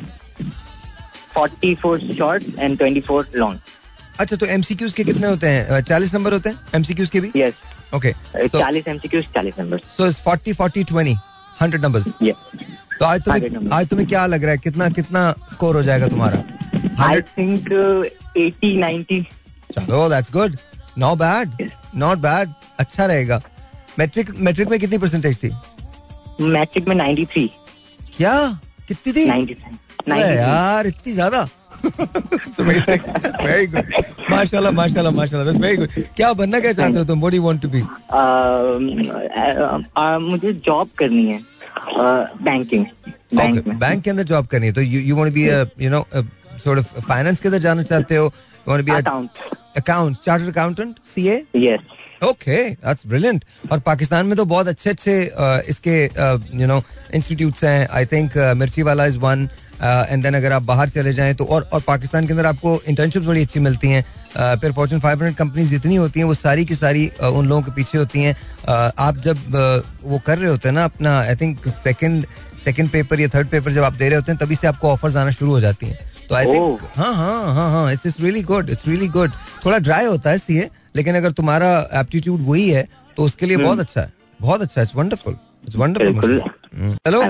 [1.33, 3.59] Forty four short and twenty four long
[4.19, 5.81] अच्छा तो एमसीक्यूज के कितने होते हैं?
[5.81, 7.31] चालीस नंबर होते हैं एमसीक्यूज के भी?
[7.35, 7.53] यस
[7.93, 8.11] ओके
[8.47, 11.15] चालीस एमसीक्यू चालीस number so it's forty forty twenty
[11.61, 12.07] hundred numbers
[12.99, 14.57] तो आज तुम्हें आज तुम्हें क्या लग रहा है?
[14.57, 16.43] कितना कितना स्कोर हो जाएगा तुम्हारा?
[17.05, 17.71] आई थिंक
[18.37, 19.21] एटी नाइन्टी
[19.73, 20.57] चलो that's good
[20.97, 23.41] not bad not bad अच्छा रहेगा.
[23.99, 25.51] मैट्रिक मैट्रिक में कितनी परसेंटेज थी?
[26.41, 27.49] मैट्रिक में नाइन्टी थ्री
[28.17, 28.35] क्या?
[28.87, 29.25] कितनी थी?
[29.27, 29.53] नाइन्टी
[30.11, 31.47] अरे यार इतनी ज़्यादा?
[32.59, 33.85] वेरी गुड
[34.29, 37.19] माशाल्लाह माशाल्लाह माशाल्लाह दैट्स वेरी गुड क्या बनना क्या चाहते हो तुम?
[37.19, 37.81] What do want to be
[40.29, 41.39] मुझे जॉब करनी है
[42.43, 42.85] बैंकिंग
[43.35, 43.77] बैंक में.
[43.79, 44.73] बैंक के अंदर जॉब करनी है.
[44.73, 45.45] तो you you want be
[45.85, 46.05] you know
[46.63, 48.25] sort of finance के अंदर जाना चाहते हो?
[48.25, 48.91] You want be
[49.77, 51.79] account chartered accountant CA yes
[52.23, 55.95] okay that's brilliant और पाकिस्तान में तो बहुत अच्छे अच्छे uh, इसके
[56.61, 56.81] यू नो
[57.15, 57.87] इंस्टीट्यूट्स हैं.
[57.91, 59.47] आई थिंक मिर्ची वाला इज़ वन
[59.81, 63.27] एंड देन अगर आप बाहर चले जाएँ तो और और पाकिस्तान के अंदर आपको इंटर्नशिप्स
[63.27, 64.03] बड़ी अच्छी मिलती हैं।
[64.61, 67.97] फिर फॉर्चून 500 कंपनीज़ जितनी होती हैं वो सारी की सारी उन लोगों के पीछे
[67.97, 68.35] होती हैं।
[68.99, 69.37] आप जब
[70.03, 72.25] वो कर रहे होते हैं ना अपना I think second
[72.63, 75.15] second paper या थर्ड पेपर जब आप दे रहे होते हैं तभी से आपको ऑफर्स
[75.15, 75.99] आना शुरू हो जाती हैं।
[76.29, 76.97] तो आई थिंक Oh.
[76.97, 79.31] हाँ हाँ हाँ हाँ it's it's really good it's really good
[79.65, 81.67] थोड़ा ड्राई होता है सीए लेकिन अगर तुम्हारा
[81.99, 84.11] एप्टीट्यूड वही है तो उसके लिए बहुत अच्छा है
[84.41, 86.41] बहुत अच्छा it's wonderful it's wonderful
[87.05, 87.21] hello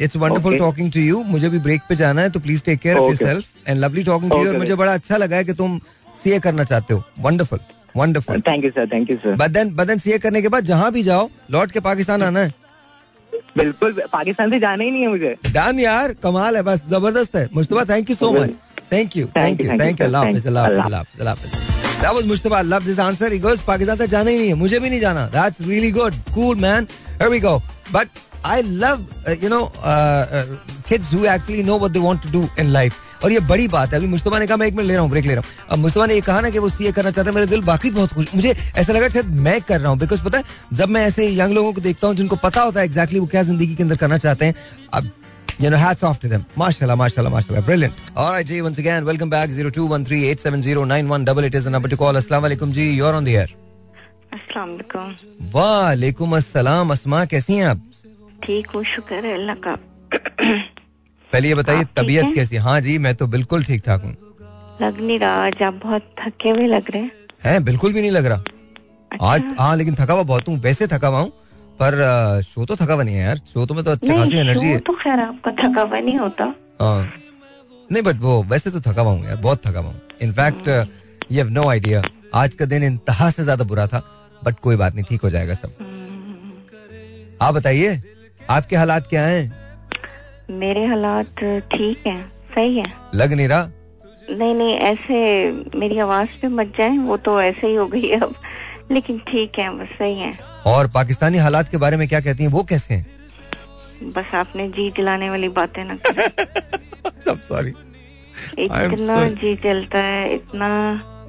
[0.00, 2.96] it's wonderful talking to you मुझे भी ब्रेक पे जाना है तो please take care
[2.96, 3.08] of.
[3.10, 5.78] Yourself and lovely talking to you और मुझे बड़ा अच्छा लगा है कि तुम
[6.22, 7.58] सीए करना चाहते हो। Wonderful
[7.96, 10.64] wonderful thank you sir thank you sir but then but then CA करने के बाद
[10.64, 12.54] जहाँ भी जाओ लौट के पाकिस्तान आना है।
[13.56, 17.48] बिल्कुल पाकिस्तान से जाना ही नहीं है मुझे। डन यार। कमाल है बस ज़बरदस्त है।
[17.54, 18.50] Mujtaba thank you so much
[18.92, 21.60] thank you thank you thank you अल्लाह हाफिज अल्लाह हाफिज अल्लाह हाफिज अल्लाह हाफिज
[22.02, 22.56] That was Mustafa.
[22.58, 23.26] I love this answer.
[23.32, 26.14] He goes, Pakistan से जाना ही नहीं है। मुझे भी नहीं जाना। That's really good.
[26.36, 26.88] Cool, man.
[27.20, 27.52] Here we go.
[27.96, 30.44] But I love, uh, you know, uh, uh,
[30.84, 32.94] kids who actually know what they want to do in life.
[33.24, 35.10] और ये बड़ी बात है अभी मुस्तफ़ा ने कहा मैं एक मिनट ले रहा हूँ
[35.10, 37.30] ब्रेक ले रहा हूँ अब मुस्तफ़ा ने ये कहा ना कि वो सीए करना चाहता
[37.30, 40.22] है मेरे दिल बाकी बहुत खुश मुझे ऐसा लगा शायद मैं कर रहा हूँ बिकॉज़
[40.24, 43.20] पता है जब मैं ऐसे यंग लोगों को देखता हूँ जिनको पता होता है एग्जैक्टली
[43.20, 44.54] वो क्या ज़िंदगी के अंदर करना चाहते हैं
[44.94, 45.10] अब
[45.60, 46.44] You know, hats off to them.
[46.56, 47.62] Mashallah, mashallah, mashallah.
[47.62, 47.94] Brilliant.
[48.16, 49.50] All right, Ji, once again, welcome back.
[49.50, 52.14] 0213870918 is the number to call.
[52.14, 52.92] Assalamu alaikum, Ji.
[52.92, 53.48] You're on the air.
[54.32, 55.14] अस्सलाम वालेकुम
[55.54, 57.80] वालेकुम अस्सलाम अस्मा कैसी हैं आप
[58.42, 59.74] ठीक हूँ शुक्र है अल्लाह का।
[61.32, 62.56] पहले ये बताइए तबीयत कैसी?
[62.58, 64.16] हाँ जी मैं तो बिल्कुल ठीक ठाक हूँ।
[64.80, 67.10] लग नहीं रहा आज आप बहुत थके हुए लग रहे हैं।
[67.44, 68.38] हैं बिल्कुल भी नहीं लग रहा।
[69.10, 71.30] अच्छा। आज हाँ लेकिन थका हुआ बहुत हूँ वैसे थका हुआ हूँ
[71.80, 71.94] पर
[72.44, 74.78] शो तो थका हुआ नहीं है यार शो तो में तो अच्छी खासी एनर्जी है।
[74.78, 76.44] तो खैर आपका थका हुआ नहीं होता।
[76.80, 77.12] हाँ।
[77.90, 81.38] नहीं बट वो वैसे तो थका हुआ हूँ यार बहुत थका हुआ हूँ। In fact you
[81.38, 82.02] have no idea
[82.34, 84.02] आज का दिन इंतहा से ज़्यादा बुरा था
[84.42, 85.70] बट कोई बात नहीं ठीक हो जाएगा सब।
[87.42, 88.00] आप बताइए
[88.50, 89.52] आपके हालात क्या हैं?
[90.50, 91.26] मेरे हालात
[91.72, 92.84] ठीक हैं सही है।
[93.14, 93.70] लग नहीं रहा?
[94.30, 98.20] नहीं नहीं ऐसे मेरी आवाज़ पे मत जाए वो तो ऐसे ही हो गई है
[98.20, 98.34] अब।
[98.92, 102.50] लेकिन ठीक है बस सही है। और पाकिस्तानी हालात के बारे में क्या कहती हैं?
[102.50, 103.06] वो कैसे हैं?
[104.02, 105.94] बस आपने जी जलाने वाली बातें ना।
[107.24, 107.72] सब सॉरी
[108.58, 109.28] इतना.
[109.28, 110.68] जी जलता है इतना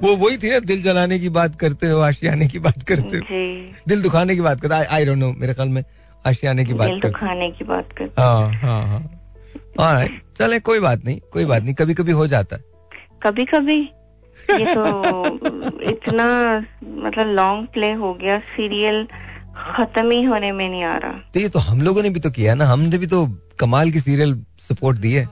[0.02, 3.24] वो वही थी ना दिल जलाने की बात करते हो आशियाने की बात करते हो।
[3.88, 5.82] दिल दुखाने की बात करते आई डोंट नो मेरे ख्याल में
[6.26, 8.82] आशियाने की बात दिल करते की बात करते हाँ। हाँ
[9.80, 10.06] हाँ
[10.38, 12.62] चले कोई बात नहीं कोई बात नहीं कभी कभी हो जाता है।
[13.22, 13.80] कभी कभी
[14.50, 14.84] ये तो
[15.90, 16.26] इतना
[16.82, 19.06] मतलब लॉन्ग प्ले हो गया सीरियल
[19.56, 22.30] खत्म ही होने में नहीं आ रहा। तो ये तो हम लोगों ने भी तो
[22.30, 23.26] किया ना हमने भी तो
[23.60, 24.34] कमाल की सीरियल
[24.68, 25.28] सपोर्ट दी है।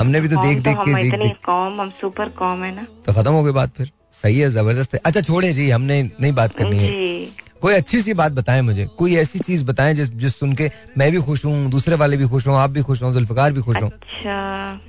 [0.00, 2.86] हमने भी तो देख तो देख के देख देख कॉम हम सुपर कॉम है ना।
[3.06, 6.32] तो खत्म हो गई बात फिर। सही है ज़बरदस्त है। अच्छा छोड़े जी हमने नहीं
[6.32, 7.26] बात करनी है।
[7.62, 11.12] कोई अच्छी सी बात बताएँ मुझे। कोई ऐसी चीज़ बताएँ जिस जिस सुन के मैं
[11.12, 13.76] भी खुश हूँ दूसरे वाले भी खुश हूँ आप भी खुश हों जुल्फकार भी खुश
[13.76, 14.80] हों। अच्छा।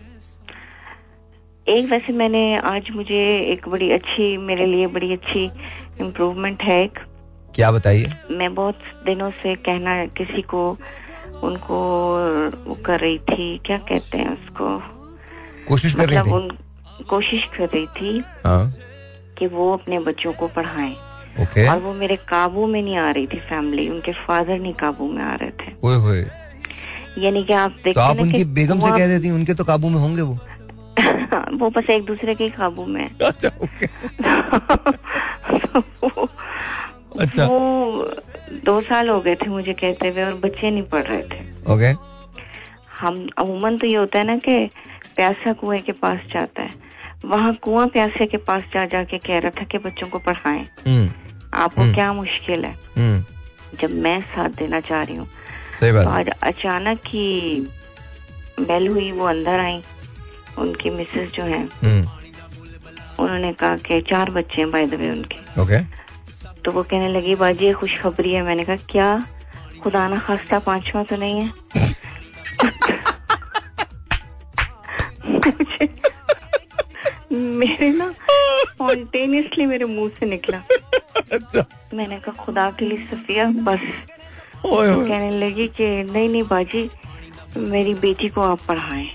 [1.68, 5.50] एक वैसे मैंने आज मुझे एक बड़ी अच्छी मेरे लिए बड़ी अच्छी
[6.02, 7.00] इम्प्रूवमेंट है एक।
[7.56, 8.14] क्या बताइए?
[8.32, 10.78] मैं बहुत दिनों से कहना किसी को
[11.44, 11.80] उनको
[12.68, 14.80] वो कर रही थी क्या कहते हैं उसको?
[15.68, 16.36] कोशिश कर रही मतलब थी?
[16.36, 18.74] उन कोशिश कर रही थी हाँ।
[19.38, 20.96] कि वो अपने बच्चों को पढ़ाएँ।
[21.42, 25.08] ओके और वो मेरे काबू में नहीं आ रही थी फैमिली उनके फादर नहीं काबू
[25.12, 26.26] में आ रहे थे। ओए होए।
[27.18, 30.00] यानी कि आप देखते तो आप उनकी बेगम से कह देती उनके तो काबू में
[30.00, 30.38] होंगे वो।
[31.60, 33.50] वो बस एक दूसरे के काबू में अच्छा
[36.04, 36.28] वो
[37.20, 37.60] अच्छा। वो
[38.66, 41.94] दो साल हो गए थे मुझे कहते हुए और बच्चे नहीं पढ़ रहे थे। ओके
[43.00, 44.66] हम अमूमन तो ये होता है ना कि
[45.16, 46.70] प्यासा कुएँ के पास जाता है।
[47.26, 51.10] वहाँ कुआँ प्यासे के पास जा जाके कह रहा था कि बच्चों को पढ़ाएँ। हम्म।
[51.58, 52.72] आपको हम्म। क्या मुश्किल है?
[52.98, 53.24] हम्म।
[53.80, 55.28] जब मैं साथ देना चाह रही हूँ।
[55.80, 57.68] तो आज अचानक ही
[58.60, 59.82] बेल हुई वो अंदर आई
[60.58, 65.62] उनकी मिसेस जो है हम्म। उन्होंने कहा कि चार बच्चे हैं बाय द वे उनके।
[65.62, 65.80] ओके
[66.66, 69.10] तो वो कहने लगी बाजी ये खुशखबरी है। मैंने कहा क्या?
[69.84, 71.52] खुदा ना खास्ता पांचवा तो नहीं है?
[77.32, 78.10] मेरे ना
[78.70, 80.58] स्पॉन्टेनियसली मेरे मुँह से निकला।
[81.34, 83.80] अच्छा। मैंने कहा खुदा के लिए सफिया बस।
[84.66, 86.90] ओए तो ओए कहने लगी कि नहीं नहीं बाजी
[87.58, 89.10] मेरी बेटी को आप पढ़ाएँ।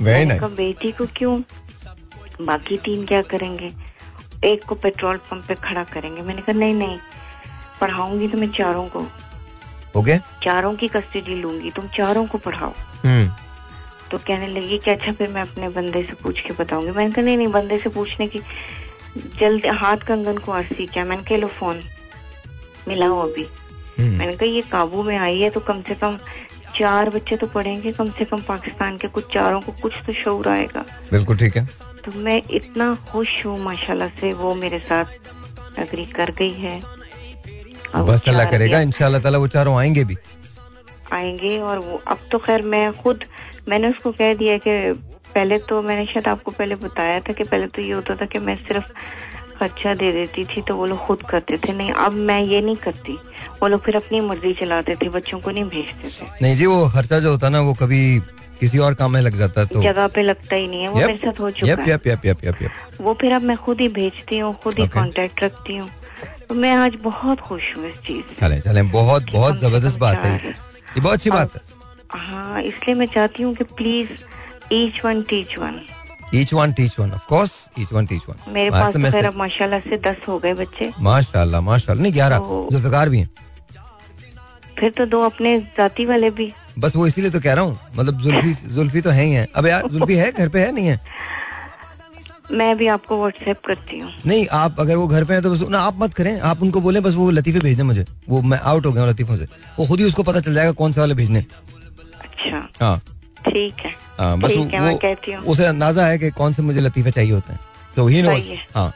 [0.00, 1.40] मैंने कहा बेटी को क्यों?
[2.40, 3.72] बाकी तीन क्या करेंगे?
[4.44, 6.98] एक को पेट्रोल पंप पे खड़ा करेंगे। मैंने कहा नहीं नहीं
[7.80, 9.06] पढ़ाऊँगी तो मैं चारों को।
[9.96, 12.72] ओके चारों की कस्टडी लूँगी तुम चारों को पढ़ाओ।
[13.04, 13.30] हम्म।
[14.10, 17.24] तो कहने लगी कि अच्छा फिर मैं अपने बंदे से पूछ के बताऊँगी। मैंने कहा
[17.24, 18.40] नहीं नहीं बंदे से पूछने की
[19.40, 21.82] जल्द हाथ कंगन को आरसी क्या। मैंने कहा लो फ़ोन।
[22.88, 23.46] मिलाओ अभी।
[23.98, 26.18] हम्म। मैंने कहा ये काबू में आई है तो कम से कम
[26.76, 30.48] चार बच्चे तो पढ़ेंगे। कम से कम पाकिस्तान के कुछ चारों को कुछ तो शौर
[30.48, 31.66] आएगा। बिल्कुल ठीक है।
[32.04, 36.80] तो मैं इतना खुश हूँ माशाल्लाह से वो मेरे साथ अग्री कर गई है।
[37.96, 40.16] बस अल्लाह करेगा इंशाल्लाह ताला वो चारों आएँगे भी।
[41.12, 43.24] आएँगे और वो अब तो खैर मैं खुद
[43.68, 44.92] मैंने उसको कह दिया कि
[45.34, 48.38] पहले तो मैंने शायद आपको पहले बताया था कि पहले तो ये होता था कि
[48.38, 48.86] मैं सिर्फ़
[49.58, 52.76] खर्चा दे देती थी तो वो लोग खुद करते थे। नहीं अब मैं ये नहीं
[52.76, 53.18] करती।
[53.62, 56.88] वो लोग फिर अपनी मर्ज़ी चलाते थे बच्चों को नहीं भेजते थे। नहीं जी वो
[56.88, 58.02] खर्चा जो होता ना वो कभी
[58.60, 60.98] किसी और काम में लग जाता है तो जगह पे लगता ही नहीं है वो
[60.98, 63.56] मेरे साथ हो चुका यप है yup yup yup yup yup वो फिर अब मैं
[63.56, 64.86] खुद ही भेजती हूँ खुद ही.
[64.88, 65.88] कांटेक्ट रखती हूँ।
[66.48, 70.34] तो मैं आज बहुत खुश हूँ इस चीज़ चले चले बहुत बहुत ज़बरदस्त बात है
[70.36, 71.77] ये। बहुत अच्छी बात है।
[72.10, 74.08] हाँ इसलिए मैं चाहती हूँ कि please
[74.72, 75.80] each one teach one
[76.34, 79.80] each one teach one of course each one teach one मेरे पास तो खैर माशाल्लाह
[79.80, 83.30] से दस हो गए बच्चे। माशाल्लाह माशाल्लाह। नहीं ग्यारह। तो- जुल्फिकार भी हैं।
[84.78, 88.20] फिर तो दो अपने जाति वाले भी। बस वो इसीलिए तो कह रहा हूँ। मतलब
[88.20, 90.32] जुल्फी जुल्फी तो है ही है। अब यार जुल्फी है?
[90.32, 90.72] घर पे है?
[90.72, 91.00] नहीं है?
[92.52, 95.68] मैं भी आपको व्हाट्सएप करती हूँ। नहीं आप अगर वो घर पे हैं तो बस
[95.68, 98.58] ना आप मत करें। आप उनको बोले बस वो लतीफे भेज दें मुझे। वो मैं
[98.58, 99.44] आउट हो गया लतीफों से।
[99.78, 101.44] वो खुद ही उसको पता चल जाएगा कौन से वाले भेजने।
[102.38, 103.00] अच्छा। हाँ।
[103.48, 106.52] ठीक है। हाँ बस ठीक है मैं वो कहती हूँ। उसे अंदाज़ा है कि कौन
[106.52, 107.60] से मुझे लतीफे चाहिए होते हैं।
[107.96, 108.92] तो ही है। हाँ।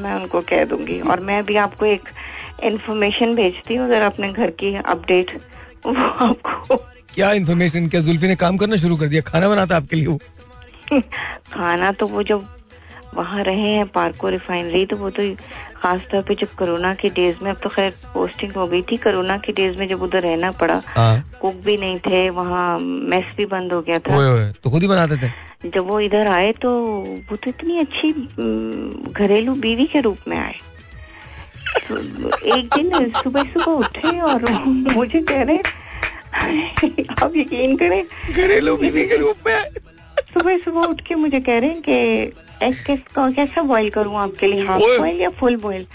[0.00, 2.08] मैं उनको कह दूँगी। और मैं भी आपको एक
[2.62, 5.30] इन्फॉर्मेशन भेजती हूँ जरा अपने घर की अपडेट
[5.86, 6.76] वो आपको
[7.14, 9.22] क्या इन्फॉर्मेशन क्या जुल्फी ने काम करना शुरू कर दिया?
[9.22, 10.18] खाना बनाता आपके लिए वो?
[11.52, 12.46] खाना तो वो जब
[13.14, 15.22] वहाँ रहे हैं पार्को रिफाइनरी तो वो तो
[15.84, 18.96] खास तौर पे जब कोरोना के डेज़ में अब तो खैर पोस्टिंग हो गई थी।
[18.96, 23.24] कोरोना के डेज़ में जब उधर रहना पड़ा हाँ। कुक भी नहीं थे वहाँ मेस
[23.36, 25.30] भी बंद हो गया था। ओए ओए तो खुद ही बनाते थे?
[25.70, 26.70] जब वो इधर आए तो
[27.30, 28.12] वो तो इतनी अच्छी
[29.12, 30.54] घरेलू बीवी के रूप में आए।
[31.88, 31.96] तो
[32.56, 34.50] एक दिन सुबह सुबह उठे और
[34.96, 35.58] मुझे कह रहे
[37.22, 38.04] आप यकीन करें?
[38.32, 39.56] घरेलू बीवी के रूप में
[40.34, 42.32] सुबह सुबह उठ के मुझे कह रहे हैं कि
[42.62, 44.66] कैसा कैसा बॉईल करूँ आपके लिए?
[44.66, 45.86] हाफ़। बॉईल या फुल बॉईल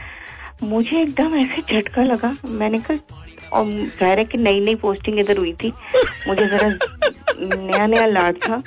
[0.64, 2.98] मुझे एकदम ऐसे झटका लगा। मैंने कहा
[3.54, 5.74] और कह रहे कि नई नई पोस्टिंग इधर हुई थी।
[6.28, 6.68] मुझे जरा
[7.40, 8.62] नया नया लाड था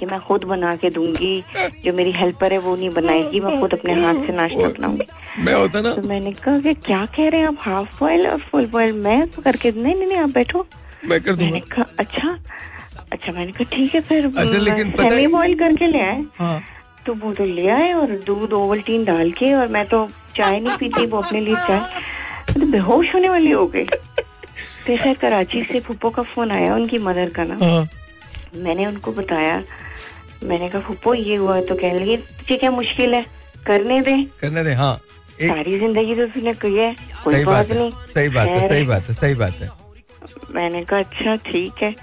[0.00, 1.44] कि मैं खुद बना के दूँगी।
[1.84, 5.06] जो मेरी हेल्पर है वो नहीं बनाएगी। मैं खुद अपने हाथ से नाश्ता बनाऊँगी।
[5.38, 7.56] मैं होता ना। तो मैंने कहा कि क्या कह रहे हैं आप?
[7.60, 10.66] हाफ़ बॉईल और फुल बॉईल मैं तो करके नहीं नहीं नहीं आप बैठो।
[11.04, 12.38] मैं कर मैंने कहा अच्छा
[13.12, 16.62] अच्छा। मैंने कहा ठीक है फिर अच्छा, लेकिन सेमी है- बॉईल करके ले आए। हाँ।
[17.06, 20.76] तो वो तो ले आए और दूध ओवल्टीन डाल के और मैं तो चाय नहीं
[20.78, 23.84] पीती वो अपने लिए चाय। मैं तो बेहोश होने वाली हो गई।
[24.84, 27.88] फिर खैर कराची से फुप्पो का फ़ोन आया उनकी मदर का ना। हाँ।
[28.64, 29.62] मैंने उनको बताया।
[30.44, 33.24] मैंने कहा फुप्पो ये हुआ तो कह लगी तुझे क्या मुश्किल है?
[33.66, 34.22] करने दे?
[34.40, 34.98] करने दे हाँ।
[35.40, 36.94] एक सारी ज़िंदगी तो तूने की है
[37.24, 39.70] कोई सही बात बात नहीं। सही बात है सही बात है सही बात है।
[40.54, 41.94] मैंने कहा अच्छा ठीक है।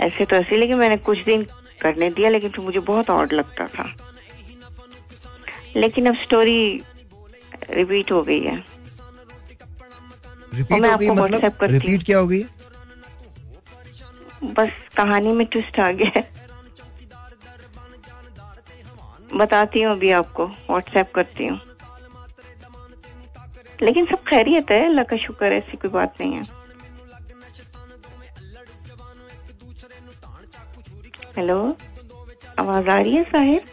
[0.00, 1.46] ऐसे तो ऐसे लेकिन मैंने कुछ दिन
[1.80, 3.84] करने दिया लेकिन फिर मुझे बहुत ऑड लगता था।
[5.76, 6.60] लेकिन अब स्टोरी
[7.70, 8.56] रिपीट हो गई है।
[10.54, 12.42] रिपीट हो गई मतलब। रिपीट क्या हो गई?
[14.56, 16.22] बस कहानी में ट्विस्ट आ गया
[19.34, 21.60] बताती हूँ अभी आपको व्हाट्सएप करती हूँ।
[23.82, 26.42] लेकिन सब खैरियत है अल्लाह का शुक्र है ऐसी कोई बात नहीं है।
[31.36, 31.58] हेलो
[32.58, 33.64] आवाज़ आ रही है साहिर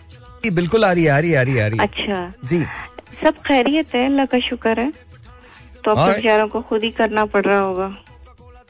[0.43, 2.47] जी, बिल्कुल आ रही है आ रही है आ रही है आ रही है। अच्छा।
[2.47, 2.59] जी।
[3.23, 4.91] सब खैरियत है अल्लाह का शुक्र है।
[5.85, 6.07] तो अब.
[6.07, 7.91] बेचारों को खुद ही करना पड़ रहा होगा।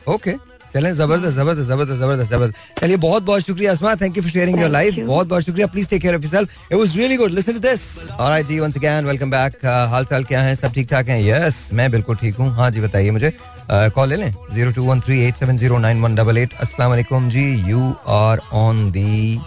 [0.07, 0.33] ओके।
[0.73, 4.59] चलें ज़बरदस्त ज़बरदस्त ज़बरदस्त ज़बरदस्त ज़बरदस्त। चलिए बहुत बहुत शुक्रिया Asma thank you for sharing
[4.59, 7.53] your life बहुत बहुत शुक्रिया। Please take care of yourself it was really good listen
[7.53, 10.55] to this alright ji once again welcome back हाल चाल क्या है?
[10.55, 11.19] सब ठीक ठाक हैं?
[11.21, 13.31] यस मैं बिल्कुल ठीक हूँ। हाँ जी बताइए मुझे।
[13.71, 17.29] कॉल ले लें। Zero two one three eight seven zero nine one double eight वालेकुम।
[17.29, 19.39] जी you are on the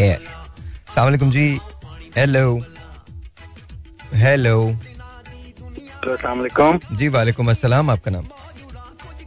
[0.00, 0.30] air
[0.92, 1.44] अस्सलाम वालेकुम जी
[2.16, 2.46] हेलो
[4.22, 4.56] हेलो
[6.12, 8.24] असलम जी वालेकुम अस्सलाम आपका नाम?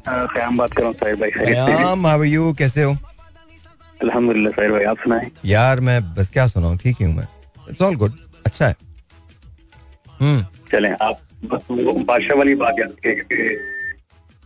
[0.08, 0.96] क़याम बात कर रहा हूँ?
[0.96, 2.92] साहिर भाई हाउ यू कैसे हो?
[4.04, 5.30] अल्हम्दुलिल्लाह साहिर भाई आप सुनाएँ?
[5.46, 7.28] यार मैं बस क्या सुनाऊं ठीक ही हूँ मैं।
[7.70, 8.76] इट्स ऑल गुड अच्छा है।
[10.22, 11.20] हम्म। चलें आप
[11.54, 13.16] बादशाह वाली बात याद कि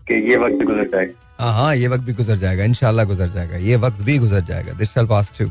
[0.08, 1.10] कि ये वक्त गुजर जाए
[1.40, 4.74] हाँ हाँ ये वक्त भी गुजर जाएगा इंशाल्लाह गुजर जाएगा ये वक्त भी गुजर जाएगा
[4.80, 5.50] दिस शैल पास टू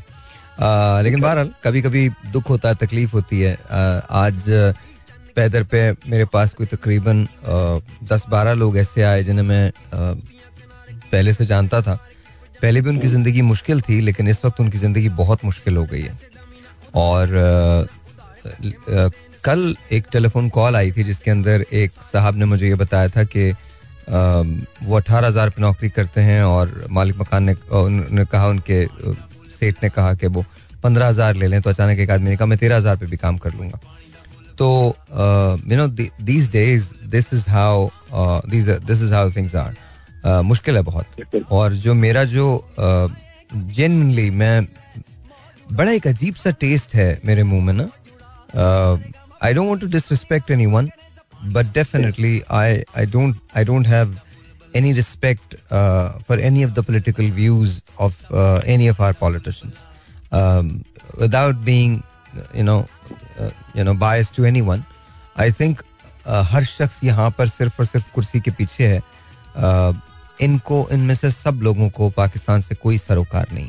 [0.59, 3.81] लेकिन बहरहाल कभी कभी दुख होता है तकलीफ़ होती है। आ,
[4.19, 4.43] आज
[5.37, 7.27] पैदर पे मेरे पास कोई तकरीबन
[8.11, 9.71] दस बारह लोग ऐसे आए जिन्हें मैं
[11.13, 11.95] पहले से जानता था।
[12.63, 16.03] पहले भी उनकी ज़िंदगी मुश्किल थी लेकिन इस वक्त उनकी ज़िंदगी बहुत मुश्किल हो गई
[16.03, 16.19] है।
[16.97, 17.81] और आ,
[18.97, 19.09] आ,
[19.45, 23.25] कल एक टेलीफोन कॉल आई थी जिसके अंदर एक साहब ने मुझे ये बताया था
[23.27, 23.51] कि
[24.11, 28.85] वो अठारह हज़ार पे नौकरी करते हैं और मालिक मकान ने उन्होंने कहा उनके
[29.61, 30.45] सेठ ने कहा कि वो
[30.83, 33.17] पंद्रह हज़ार ले लें तो अचानक एक आदमी ने कहा मैं तेरह हज़ार पे भी
[33.17, 33.81] काम कर लूँगा।
[34.59, 34.69] तो
[35.71, 37.89] you know these days this is how
[38.49, 42.47] this is how things are मुश्किल है बहुत। और जो मेरा जो
[43.53, 44.67] जेनली uh, मैं
[45.73, 47.89] बड़ा एक अजीब सा टेस्ट है मेरे मुँह में ना।
[49.45, 50.91] I don't want to disrespect anyone
[51.45, 54.17] but definitely I I don't I don't have
[54.79, 55.57] any respect
[56.29, 58.35] for any of the political views of
[58.67, 59.85] any of our politicians
[61.21, 62.01] without being
[62.57, 63.85] you
[64.37, 64.85] to any one
[65.41, 65.83] I think
[66.29, 69.95] हर शख्स यहाँ पर सिर्फ़ और सिर्फ़ कुर्सी के पीछे है। uh,
[70.41, 73.69] इनको, इनमें से सब लोगों को पाकिस्तान से कोई सरोकार नहीं।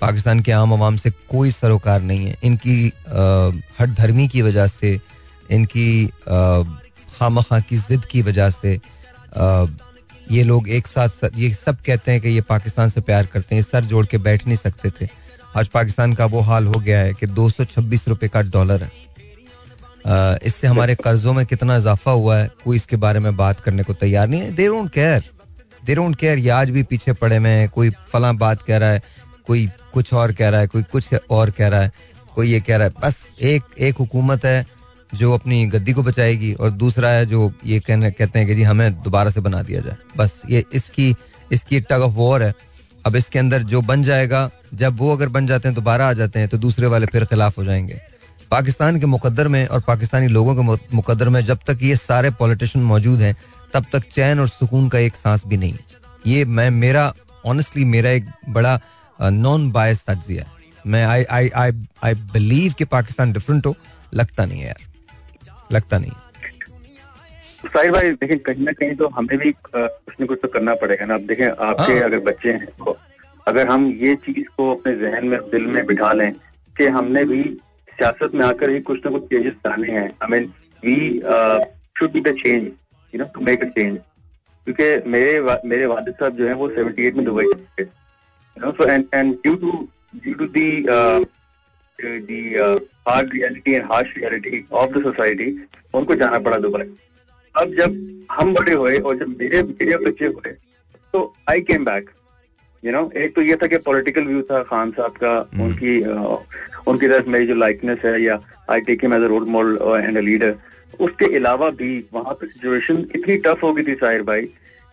[0.00, 4.66] पाकिस्तान के आम आवाम से कोई सरोकार नहीं है। इनकी uh, हर धर्मी की वजह
[4.66, 5.00] से,
[5.50, 6.66] इनकी uh,
[7.14, 8.76] खाम खां की जिद की वजह से
[10.30, 13.62] ये लोग एक साथ ये सब कहते हैं कि ये पाकिस्तान से प्यार करते हैं
[13.62, 15.08] सर जोड़ के बैठ नहीं सकते थे।
[15.56, 18.82] आज पाकिस्तान का वो हाल हो गया है कि दो सौ छब्बीस रुपये का डॉलर
[18.82, 18.90] है।
[20.38, 23.94] इससे हमारे कर्जों में कितना इजाफा हुआ है, कोई इसके बारे में बात करने को
[23.94, 25.24] तैयार नहीं है। They don't care
[25.84, 28.90] they don't care ये आज भी पीछे पड़े में है। कोई फला बात कह रहा
[28.90, 29.02] है,
[29.46, 31.92] कोई कुछ और कह रहा है, कोई कुछ और कह रहा है,
[32.34, 34.66] कोई ये कह रहा है। बस एक एक हुकूमत है
[35.14, 38.62] जो अपनी गद्दी को बचाएगी और दूसरा है जो ये कहने, कहते हैं कि जी
[38.62, 41.14] हमें दोबारा से बना दिया जाए। बस ये इसकी
[41.52, 42.54] इसकी टग ऑफ़ वॉर है।
[43.06, 46.38] अब इसके अंदर जो बन जाएगा, जब वो अगर बन जाते हैं, दोबारा आ जाते
[46.38, 48.00] हैं तो दूसरे वाले फिर खिलाफ हो जाएँगे।
[48.50, 52.84] पाकिस्तान के मुकद्दर में और पाकिस्तानी लोगों के मुकद्दर में जब तक ये सारे पॉलिटिशियन
[52.84, 53.36] मौजूद हैं,
[53.74, 55.74] तब तक चैन और सुकून का एक सांस भी नहीं।
[56.26, 57.14] ये मैं, मेरा
[57.46, 58.80] ऑनेस्टली मेरा एक बड़ा
[59.22, 60.50] नॉन बायस तजिया है।
[60.86, 61.72] मैं आई आई आई
[62.04, 63.76] आई बिलीव कि पाकिस्तान डिफरेंट हो,
[64.14, 64.91] लगता नहीं है यार।
[65.72, 66.10] लगता नहीं।
[67.64, 71.06] साहिर भाई देखिए कहीं ना कहीं तो हमें भी कुछ न कुछ तो करना पड़ेगा
[71.06, 72.96] ना। अब देखें आपके हाँ। अगर बच्चे हैं तो
[73.46, 76.32] अगर हम ये चीज़ को अपने जहन में दिल में बिठा लें
[76.76, 77.42] कि हमने भी
[77.88, 80.52] सियासत में आकर ही कुछ ना कुछ चेंजेस लाने हैं। I mean
[80.82, 80.96] we
[81.98, 82.64] should be the change
[83.14, 83.98] you know to make a change
[84.66, 88.72] क्योंकि मेरे वा, मेरे वालिद साहब जो है वो 78 में दुबई थे। You know
[88.72, 90.68] so and and due to due to the
[92.04, 92.54] the
[93.08, 96.84] hard reality and harsh reality of the society उनको जाना पड़ा दुबई
[97.56, 100.50] अब जब हम बड़े हुए और जब मेरे मेरे बच्चे हुए
[101.12, 102.10] तो I came back
[102.84, 106.38] you know एक तो ये था कि पॉलिटिकल व्यू था खान साहब का उनकी uh,
[106.86, 108.40] उनकी तरफ़ मेरी जो लाइकनेस है या
[108.70, 110.54] I take him as a role model and a leader
[111.00, 114.42] उसके अलावा भी वहाँ पर सिचुएशन इतनी टफ हो गई थी साहिर भाई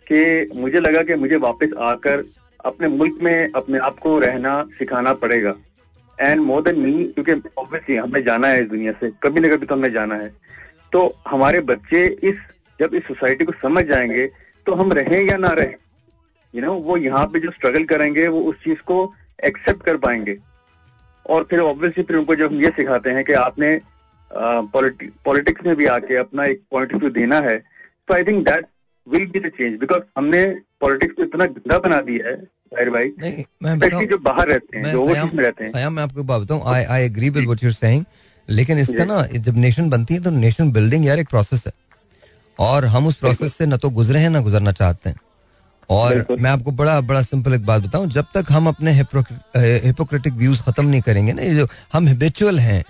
[0.07, 2.23] कि मुझे लगा कि मुझे वापस आकर
[2.65, 5.55] अपने मुल्क में अपने आप को रहना सिखाना पड़ेगा।
[6.19, 9.65] एंड मोर देन मी क्योंकि ऑब्वियसली हमने जाना है इस दुनिया से, कभी ना कभी
[9.65, 10.29] तो हमें जाना है।
[10.91, 12.35] तो हमारे बच्चे इस,
[12.79, 14.25] जब इस सोसाइटी को समझ जाएँगे
[14.67, 15.75] तो हम रहें या ना रहें
[16.53, 19.13] यू नो वो यहाँ पे जो स्ट्रगल करेंगे, वो उस चीज़ को
[19.45, 20.37] एक्सेप्ट कर पाएँगे।
[21.25, 23.79] और फिर ऑब्वियसली फिर उनको जब हम ये सिखाते हैं कि आपने
[24.31, 27.57] पॉलिटिक्स में भी आके अपना एक पॉइंट ऑफ़ व्यू देना है
[28.07, 28.65] तो I think that
[29.07, 30.45] will be the change because हमने
[30.81, 32.35] पॉलिटिक्स को इतना गंदा बना दिया है
[32.71, 35.93] भाई नहीं मैं स्पेशली बताऊँ जो बाहर रहते हैं जो ओवरसीज में रहते हैं। कयाम,
[35.93, 38.03] मैं आपको बात बताऊँ I I agree with what you are saying
[38.47, 41.73] लेकिन इसका ना जब नेशन बनती है तो नेशन बिल्डिंग यार एक प्रोसेस है।
[42.59, 45.19] और हम उस प्रोसेस से न तो गुजरे हैं ना गुजरना चाहते हैं।
[45.89, 50.61] और मैं आपको बड़ा बड़ा सिंपल एक बात बताऊँ जब तक हम अपने हिपोक्रेटिक व्यूज़
[50.63, 52.83] खत्म नहीं करेंगे ना ये जो हम हिबिचुअल हैं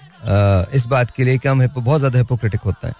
[0.73, 2.95] इस बात के लिए कि हम बहुत ज़्यादा हिपोक्रेटिक होते हैं।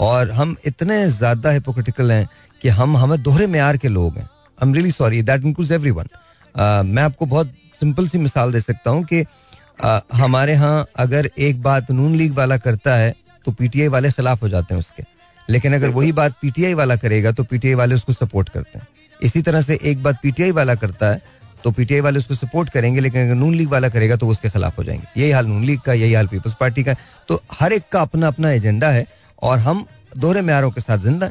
[0.00, 2.26] और हम इतने ज़्यादा हिपोक्रिटिकल हैं
[2.60, 6.08] कि हम हमें दोहरे मैार के लोग हैं। I am really sorry that includes everyone
[6.54, 11.62] मैं आपको बहुत सिंपल सी मिसाल दे सकता हूँ कि uh, हमारे यहाँ अगर एक
[11.62, 15.02] बात नून लीग वाला करता है तो पीटीआई वाले खिलाफ हो जाते हैं उसके।
[15.48, 18.86] लेकिन अगर वही बात पीटीआई वाला करेगा तो पीटीआई वाले उसको सपोर्ट करते हैं।
[19.22, 21.20] इसी तरह से एक बात पीटीआई वाला करता है
[21.64, 24.78] तो पीटीआई वाले उसको सपोर्ट करेंगे लेकिन अगर नून लीग वाला करेगा तो उसके खिलाफ
[24.78, 26.94] हो जाएँगे। यही हाल नून लीग का यही हाल पीपल्स पार्टी का।
[27.28, 29.06] तो हर एक का अपना अपना एजेंडा है
[29.42, 29.84] और हम
[30.16, 31.30] दोहरे म्यारों के साथ ज़िंदा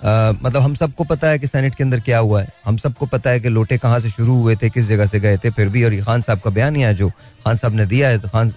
[0.00, 3.06] अ, मतलब हम सबको पता है कि सेनेट के अंदर क्या हुआ है। हम सबको
[3.06, 5.68] पता है कि लोटे कहाँ से शुरू हुए थे किस जगह से गए थे फिर
[5.68, 7.08] भी और ये खान साहब का बयान ही है जो
[7.44, 8.50] खान साहब ने दिया है तो खान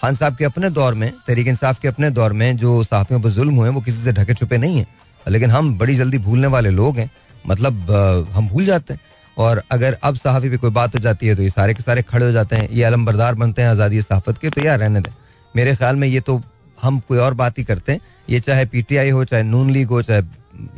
[0.00, 3.30] खान साहब के अपने दौर में तहरीक इंसाफ के अपने दौर में जो सहाफियों पर
[3.30, 4.86] जुल्म हुए वो किसी से ढके छुपे नहीं है।
[5.26, 7.10] लेकिन हम बड़ी जल्दी भूलने वाले लोग हैं।
[7.44, 7.90] मतलब
[8.32, 9.00] हम भूल जाते हैं।
[9.36, 12.02] और अगर अब सहाफी पे कोई बात हो जाती है तो ये सारे के सारे
[12.02, 15.12] खड़े हो जाते हैं। ये अलमबरदार बनते हैं आज़ादी सहाफत के तो यार रहने दें।
[15.54, 16.40] मेरे ख्याल में ये तो
[16.78, 20.02] हम कोई और बात ही करते हैं। ये चाहे पीटीआई हो चाहे नून लीग हो
[20.02, 20.22] चाहे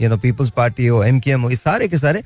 [0.00, 2.22] यू नो पीपल्स पार्टी हो एम के एम हो ये सारे के सारे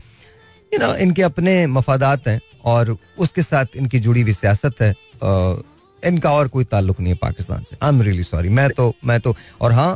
[0.73, 4.95] यू नो इनके अपने मफादात हैं और उसके साथ इनकी जुड़ी हुई सियासत है
[6.03, 9.19] इनका और कोई ताल्लुक नहीं है पाकिस्तान से। आई एम रियली सॉरी मैं तो मैं
[9.21, 9.91] तो और हाँ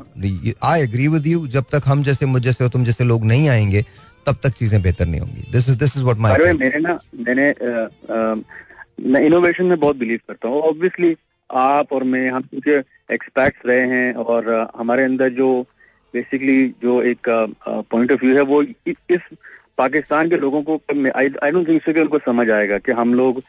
[0.64, 3.48] आई एग्री विद यू जब तक हम जैसे मुझ जैसे हो तुम जैसे लोग नहीं
[3.48, 3.84] आएँगे
[4.26, 7.52] तब तक चीज़ें बेहतर नहीं होंगी। This is this is what my मेरे ना मैंने
[9.04, 11.14] मैं इनोवेशन में बहुत बिलीव करता हूँ। ऑब्वियसली
[11.50, 12.68] आप और मैं हम कुछ
[13.12, 15.48] एक्सपर्ट्स रहे हैं और हमारे अंदर जो
[16.14, 17.18] बेसिकली जो एक
[17.68, 19.20] पॉइंट ऑफ़ व्यू है वो इ- इस
[19.78, 20.80] पाकिस्तान के लोगों को
[21.16, 23.40] आई डोंट थिंक सो कि उनको समझ आएगा कि हम लोग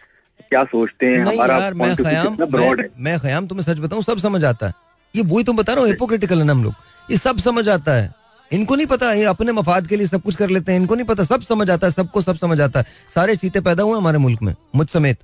[0.49, 2.45] क्या सोचते हैं हमारा मैं खयाम है
[2.77, 4.73] मैं, मैं खयाम तुम्हें सच बताऊँ सब समझ आता है।
[5.15, 6.73] ये वही तुम बता रहा हूँ हिपोक्रिटिकल है ना हम लोग।
[7.11, 8.13] ये सब समझ आता है।
[8.53, 11.05] इनको नहीं पता ये अपने मफाद के लिए सब कुछ कर लेते हैं इनको नहीं
[11.05, 12.85] पता सब समझ आता है सबको सब समझ आता है।
[13.15, 15.17] सारे चीते पैदा हुए हमारे मुल्क में मुझ समेत।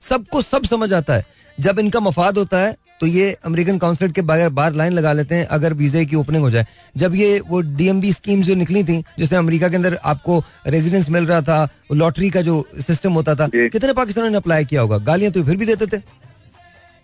[0.00, 1.24] सबको सब समझ आता है।
[1.60, 5.34] जब इनका मफाद होता है तो ये अमेरिकन काउंसलेट के बगैर बाहर लाइन लगा लेते
[5.34, 8.98] हैं अगर वीजे की ओपनिंग हो जाए। जब ये वो डीएमबी स्कीम जो निकली थी
[9.18, 13.48] जिसमें अमेरिका के अंदर आपको रेजिडेंस मिल रहा था लॉटरी का जो सिस्टम होता था
[13.48, 14.98] कितने पाकिस्तानियों ने अप्लाई किया होगा?
[15.00, 16.00] गालियाँ तो फिर भी देते थे।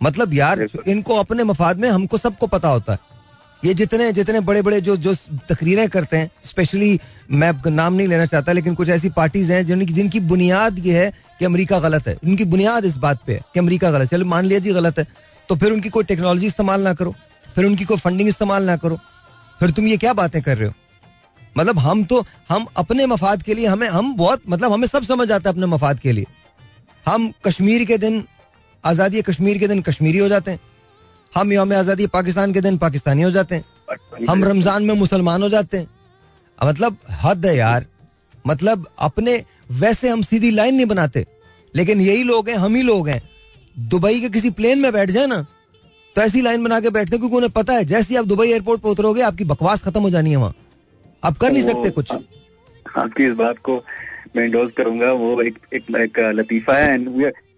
[0.00, 2.98] मतलब यार इनको अपने मफाद में हमको सबको पता होता है।
[3.62, 5.14] ये जितने जितने बड़े बड़े जो जो
[5.48, 6.98] तकरीरें करते हैं स्पेशली
[7.30, 11.10] मैं नाम नहीं लेना चाहता लेकिन कुछ ऐसी पार्टीज़ हैं जिनकी जिनकी बुनियाद ये है
[11.38, 14.26] कि अमेरिका गलत है। उनकी बुनियाद इस बात पे है कि अमेरिका गलत है। चलो
[14.26, 15.06] मान लिया जी गलत है।
[15.48, 17.14] तो फिर उनकी कोई टेक्नोलॉजी इस्तेमाल ना करो,
[17.46, 18.98] फिर उनकी कोई फंडिंग इस्तेमाल ना करो।
[19.60, 20.74] फिर तुम ये क्या बातें कर रहे हो?
[21.56, 25.30] मतलब हम तो हम अपने मफाद के लिए हमें, हम बहुत मतलब हमें सब समझ
[25.32, 26.26] आता है अपने मफाद के लिए।
[27.06, 28.24] हम कश्मीर के दिन,
[28.84, 30.60] आज़ादी कश्मीर के दिन कश्मीरी हो जाते हैं।
[31.32, 35.48] हम यौम आज़ादी पाकिस्तान के दिन पाकिस्तानी हो जाते हैं। हम रमज़ान में मुसलमान हो
[35.48, 35.88] जाते हैं।
[36.58, 37.86] मतलब हद है यार।
[38.46, 39.42] मतलब अपने,
[39.72, 41.24] वैसे हम सीधी लाइन नहीं बनाते,
[41.74, 43.20] लेकिन यही लोग हैं, हम ही लोग हैं।
[43.78, 45.44] दुबई के किसी प्लेन में बैठ जाए ना
[46.16, 48.46] तो ऐसी लाइन बना के बैठते हैं क्योंकि उन्हें पता है जैसे ही आप दुबई
[48.52, 50.54] एयरपोर्ट पर उतरोगे आपकी बकवास खत्म हो जानी है वहाँ।
[51.22, 52.12] आप कर नहीं सकते कुछ।
[52.86, 53.76] आपकी इस बात को
[54.36, 57.08] मैं इंडोज करूँगा वो एक एक, एक लतीफा है and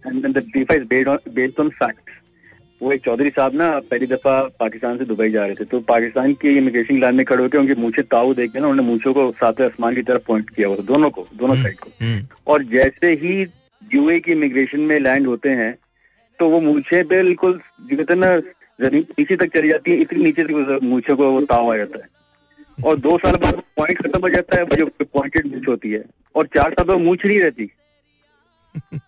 [0.06, 2.18] and the लतीफा is based on based on facts
[2.80, 6.32] वो एक चौधरी साहब ना पहली दफ़ा पाकिस्तान से दुबई जा रहे थे तो पाकिस्तान
[6.42, 9.30] की इमिग्रेशन लाइन में खड़े होकर उनके मूछे ताऊ देख के ना उन्होंने मूछों को
[9.40, 12.62] सातवें आसमान की तरफ़ पॉइंट किया हुआ था दोनों को दोनों साइड को। हम्म, और
[12.72, 13.46] जैसे ही
[13.94, 15.74] यूए की इमिग्रेशन में लैंड होते हैं
[16.40, 17.60] तो वो मूछे बिल्कुल
[17.90, 18.36] कहते ना
[18.80, 21.98] ज़मीन नीचे तक चली जाती है इतनी नीचे तक मूछे को वो ताव आ जाता
[21.98, 22.08] है।
[22.84, 26.02] और दो साल बाद पॉइंट खत्म हो जाता है जो पॉइंटेड मूछ होती है।
[26.34, 27.70] और चार साल बाद मूछ नहीं रहती।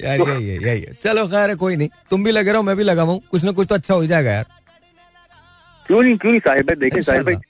[0.00, 2.76] यार यही है यही है। चलो खैर है कोई नहीं। तुम भी लगे रहो मैं
[2.76, 4.46] भी लगा हूँ कुछ ना कुछ तो अच्छा हो जाएगा यार।
[5.86, 7.40] क्यों नहीं क्यों नहीं साहिब देखें साहिब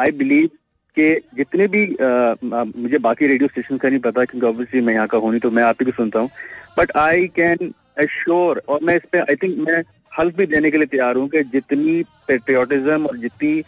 [0.00, 0.48] आई बिलीव
[0.96, 4.94] कि जितने भी आ, आ, मुझे बाकी रेडियो स्टेशन का नहीं पता क्योंकि ऑब्वियसली मैं
[4.94, 6.30] यहाँ का हूँ नहीं तो मैं आप ही को सुनता हूँ।
[6.76, 10.78] बट आई कैन एश्योर और मैं इस पे आई थिंक मैं हल्फ भी देने के
[10.78, 13.62] लिए तैयार हूँ कि जितनी पेट्रियाटिज्म और जितनी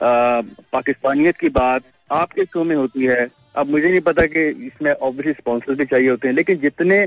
[0.00, 1.82] पाकिस्तानियत की बात
[2.12, 6.08] आपके शो में होती है, अब मुझे नहीं पता कि इसमें ऑब्वियसली स्पॉन्सर भी चाहिए
[6.10, 7.06] होते हैं, लेकिन जितने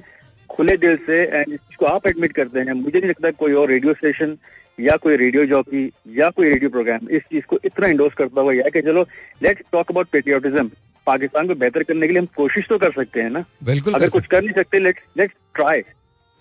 [0.49, 3.93] खुले दिल से एंड इसको आप एडमिट करते हैं, मुझे नहीं लगता कोई और रेडियो
[3.93, 4.37] स्टेशन
[4.79, 5.85] या कोई रेडियो जॉकी
[6.17, 9.05] या कोई रेडियो प्रोग्राम इस चीज़ को इतना इंडोर्स करता हुआ है कि चलो
[9.43, 10.69] let's talk about patriotism
[11.11, 14.09] Pakistan को बेहतर करने के लिए हम कोशिश तो कर सकते हैं ना। बिल्कुल अगर
[14.09, 15.81] कुछ कर नहीं सकते लेट्स लेट्स ट्राई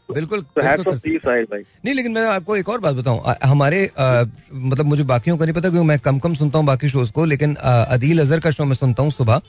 [0.08, 5.02] बिल्कुल तो भाई। नहीं लेकिन मैं आपको एक और बात बताऊँ। हमारे अ, मतलब मुझे
[5.10, 8.20] बाकियों का नहीं पता क्योंकि मैं कम कम सुनता हूँ बाकी शोज़ को लेकिन अदील
[8.20, 9.40] अजहर का शो मैं सुनता हूँ सुबह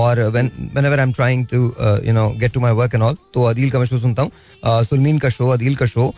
[0.00, 1.62] और whenever I am trying to
[2.06, 4.82] you know get to my work and all तो अदील का मैं शो सुनता हूँ।
[4.84, 6.12] सुलमीन का शो अदील का show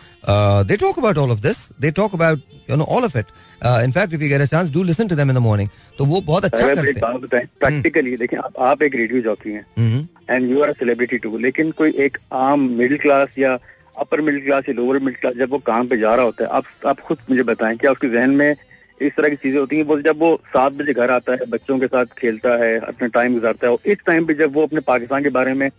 [0.67, 3.25] they talk about all of this they talk about you know all of it
[3.61, 6.21] in fact if you get a chance do listen to them in the morning तो वो
[6.21, 10.61] बहुत अच्छा करते हैं। प्रैक्टिकली देखिए आप, आप एक रेडियो जॉकी हैं। हम्म, and you
[10.63, 13.57] are a celebrity too लेकिन कोई एक आम मिडिल क्लास या
[13.95, 16.49] अपर मिडिल क्लास या लोअर मिडिल क्लास जब वो काम पे जा रहा होता है
[16.49, 19.83] आप आप खुद मुझे बताएँ क्या उसके जहन में इस तरह की चीज़ें होती हैं?
[19.83, 23.33] वो जब वो सात बजे घर आता है बच्चों के साथ खेलता है अपना टाइम
[23.33, 25.69] गुजारता है और इस टाइम पे जब वो अपने पाकिस्तान के बारे में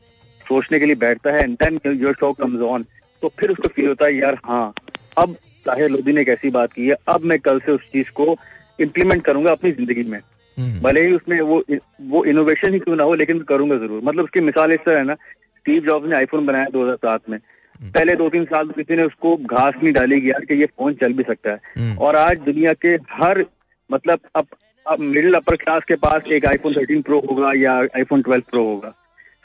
[0.47, 2.85] सोचने के लिए बैठता है and then your show comes on
[3.23, 4.73] तो फिर उसको फील होता है यार हाँ
[5.19, 5.37] अब
[5.67, 8.37] ताहिर लोधी ने एक ऐसी बात की है अब मैं कल से उस चीज़ को
[8.79, 10.19] इम्प्लीमेंट करूँगा अपनी ज़िंदगी में।
[10.57, 11.63] हम्म, भले ही उसमें वो
[12.09, 15.05] वो इनोवेशन ही क्यों ना हो लेकिन करूँगा ज़रूर। मतलब उसकी मिसाल इस तरह है
[15.05, 17.39] ना स्टीव जॉब्स ने आईफोन बनाया 2007 में।
[17.85, 20.95] पहले दो तीन साल तो किसी ने उसको घास नहीं डाली यार कि ये फ़ोन
[20.95, 23.45] चल भी सकता है। हम्म। और आज दुनिया के हर
[23.91, 24.47] मतलब अब
[24.87, 28.63] अब मिडिल अपर क्लास के पास एक आईफोन 13 प्रो होगा या आईफोन 12 प्रो
[28.65, 28.95] होगा।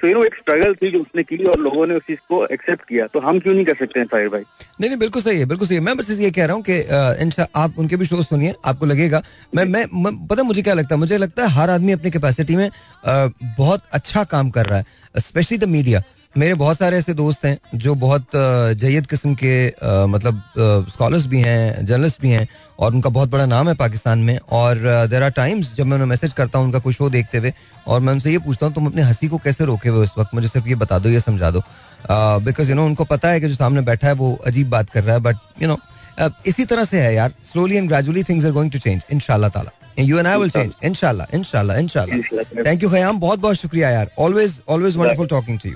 [0.05, 2.87] यू नो एक स्ट्रगल थी जो उसने की और लोगों ने उस चीज़ को एक्सेप्ट
[2.89, 4.41] किया। तो हम क्यों नहीं कर सकते हैं, साहिर भाई?
[4.81, 7.45] नहीं नहीं, बिल्कुल सही है, बिल्कुल सही है। मैं बस ये कह रहा हूँ कि
[7.55, 9.21] आप उनके भी शो सुनिए, आपको लगेगा।
[9.55, 10.99] मैं मैं पता मुझे क्या लगता है?
[10.99, 12.69] मुझे लगता है हर आदमी अपनी कैपेसिटी में
[13.57, 16.03] बहुत अच्छा काम कर रहा है स्पेशली द मीडिया
[16.37, 18.35] मेरे बहुत सारे ऐसे दोस्त हैं जो बहुत
[18.81, 20.41] जयद किस्म के अ, मतलब
[20.91, 22.47] स्कॉलर्स भी हैं जर्नलिस्ट भी हैं
[22.79, 24.77] और उनका बहुत बड़ा नाम है पाकिस्तान में और
[25.09, 27.53] देर आर टाइम्स जब मैं उन्हें मैसेज करता हूँ उनका कुछ शो देखते हुए
[27.87, 30.33] और मैं उनसे ये पूछता हूँ तुम अपनी हँसी को कैसे रोके हुए उस वक्त?
[30.33, 31.61] मुझे सिर्फ़ ये बता दो ये समझा दो।
[32.45, 35.03] बिकॉज़ यू नो उनको पता है कि जो सामने बैठा है वो अजीब बात कर
[35.03, 35.77] रहा है बट यू नो
[36.47, 39.71] इसी तरह से है यार। Slowly and gradually things are going to change इनशाला ताला।
[39.99, 44.11] You and I will change इनशाला इनशाला इनशाला थैंक यू खयाम बहुत बहुत शुक्रिया यार।
[44.19, 45.75] Always always wonderful talking to you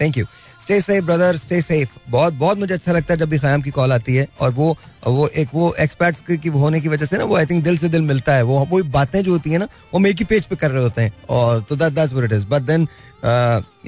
[0.00, 0.24] thank you
[0.62, 3.70] stay safe brother stay safe बहुत बहुत मुझे अच्छा लगता है जब भी खयाम की
[3.70, 4.76] कॉल आती है और वो
[5.06, 7.88] वो एक वो एक्सपर्ट्स की, होने की वजह से ना वो आई थिंक दिल से
[7.88, 10.44] दिल मिलता है। वो वो बातें जो होती है ना वो हम एक ही पेज
[10.46, 12.88] पे कर रहे होते हैं। और तो that that's what it is but then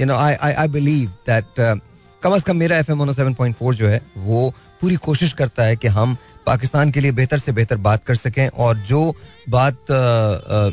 [0.00, 1.80] you know I I I believe that
[2.22, 5.62] कम अज कम मेरा F M seven point four जो है वो पूरी कोशिश करता
[5.62, 9.00] है कि हम पाकिस्तान के लिए बेहतर से बेहतर बात कर सकें और जो
[9.48, 9.90] बात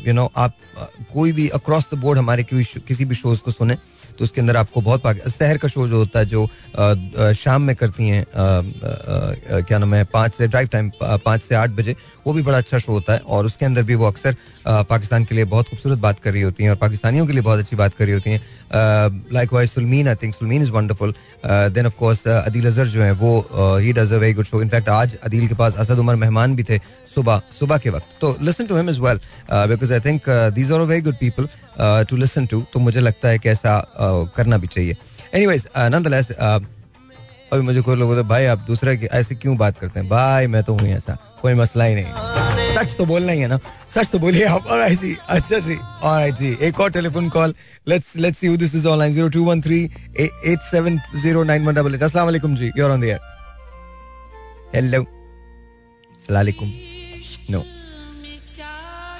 [0.07, 0.83] यू नो आप अ,
[1.13, 3.75] कोई भी अक्रॉस द बोर्ड हमारे किसी भी शोज़ को सुने
[4.19, 6.47] तो उसके अंदर आपको बहुत शहर का शो जो होता है जो
[7.33, 11.95] शाम में करती हैं क्या नाम है, पाँच से ड्राइव टाइम पाँच से आठ बजे
[12.27, 14.35] वो भी बड़ा अच्छा शो होता है और उसके अंदर भी वो अक्सर
[14.89, 17.59] पाकिस्तान के लिए बहुत खूबसूरत बात कर रही होती हैं और पाकिस्तानियों के लिए बहुत
[17.59, 18.41] अच्छी बात कर रही होती हैं।
[19.53, 21.13] Likewise Sulmeen I think Sulmeen is wonderful
[21.73, 23.33] then of course Adeel Azhar जो है वो
[23.81, 26.63] ही does a very good show in fact आज अदील के पास असद उमर मेहमान भी
[26.63, 26.77] थे
[27.15, 29.19] सुबह सुबह के वक्त। तो listen to him as well
[29.51, 31.47] because I think these are very good people
[32.09, 34.97] to listen to तो मुझे लगता है कि ऐसा uh, करना भी चाहिए।
[35.33, 36.27] एनीवेज नंदलेस
[37.53, 40.09] अभी मुझे कोई लोग बोलते भाई, आप दूसरे की ऐसे क्यों बात करते हैं?
[40.09, 42.05] भाई, मैं तो हूँ ऐसा। कोई मसला ही नहीं।
[42.75, 43.59] सच तो बोलना ही है ना?
[43.95, 47.53] सच तो बोलिए आप। और जी। अच्छा जी। और जी। एक और telephone call
[47.87, 49.89] let's let's see this is online 0213
[50.19, 53.19] 8709 अस्सलाम वालेकुम जी। You are on the air
[54.75, 56.71] hello अस्सलाम वालेकुम
[57.51, 57.63] no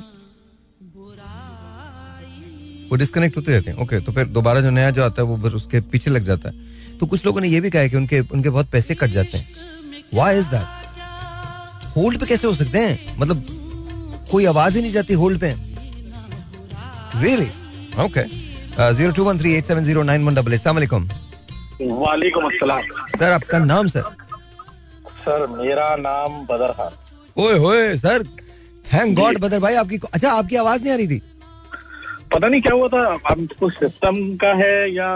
[2.90, 5.38] वो डिस्कनेक्ट होते रहते हैं। ओके तो फिर दोबारा जो नया जो आता है वो
[5.44, 7.98] फिर उसके पीछे लग जाता है। तो कुछ लोगों ने ये भी कहा है कि
[7.98, 9.48] उनके उनके बहुत पैसे कट जाते हैं।
[10.14, 10.66] वाई इज़ दैट
[11.96, 13.18] होल्ड पे कैसे हो सकते हैं?
[13.20, 13.46] मतलब
[14.32, 15.54] कोई आवाज़ ही नहीं जाती होल्ड पे।
[17.16, 17.50] Really
[18.00, 18.24] okay
[18.94, 21.08] zero two one three eight seven zero nine one double eight वालेकुम
[21.82, 24.04] वालेकुम सर आपका नाम सर
[25.26, 28.24] सर मेरा नाम बदर खान ओए होए सर
[28.94, 31.22] थैंक गॉड बदर भाई आपकी अच्छा आपकी आवाज़ नहीं आ रही थी?
[32.34, 35.08] पता नहीं क्या हुआ था अब कुछ सिस्टम का है या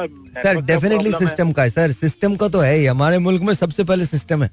[0.44, 3.84] सर डेफिनेटली सिस्टम का है सर सिस्टम का तो है ही हमारे मुल्क में सबसे
[3.92, 4.50] पहले सिस्टम है।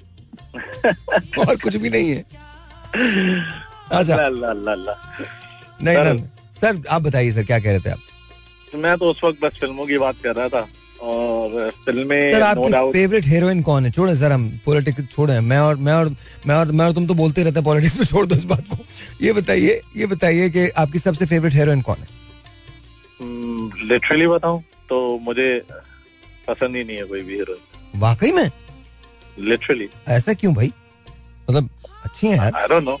[1.47, 2.23] और कुछ भी नहीं है।
[3.91, 4.95] अच्छा। अल्लाह अल्लाह अल्लाह
[5.87, 6.23] नहीं
[6.61, 7.99] सर आप बताइए सर क्या कह रहे थे आप?
[8.75, 10.67] मैं तो उस वक्त बस फ़िल्मों की बात कर रहा था।
[11.43, 13.91] और फ़िल्में सर आपकी फेवरेट हीरोइन कौन है?
[13.91, 16.09] छोड़े सर हम पॉलिटिक्स छोड़े मैं और मैं और
[16.47, 18.67] मैं और मैं और तुम तो बोलते रहते हैं पॉलिटिक्स में छोड़ दो इस बात
[18.67, 18.77] को।
[19.21, 22.07] ये बताइए ये बताइए कि आपकी सबसे फेवरेट हीरोइन कौन है?
[23.87, 25.49] लिटरली बताऊँ तो मुझे
[26.47, 28.49] पसंद ही नहीं है कोई भी हीरोइन वाकई में?
[29.39, 30.71] लिटरली ऐसा क्यों भाई?
[31.49, 31.69] मतलब
[32.05, 32.97] अच्छी है यार। I don't know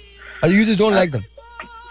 [0.49, 1.23] you just don't like them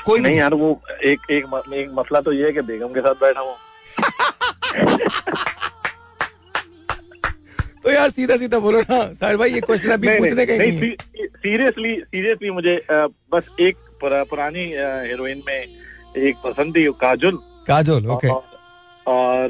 [0.04, 0.70] कोई नहीं नहीं यार वो
[1.04, 1.44] एक एक
[1.74, 3.54] एक मसला तो ये है कि बेगम के साथ बैठा हूँ।
[7.84, 10.94] तो यार सीधा सीधा बोलो ना। सर भाई ये क्वेश्चन अभी पूछने का नहीं।
[11.42, 12.74] सीरियसली सीरियसली मुझे
[13.32, 14.64] बस एक पुरानी
[15.08, 15.60] हीरोइन में
[16.18, 18.28] एक पसंद थी काजुल। काजुल ओके
[19.06, 19.48] और,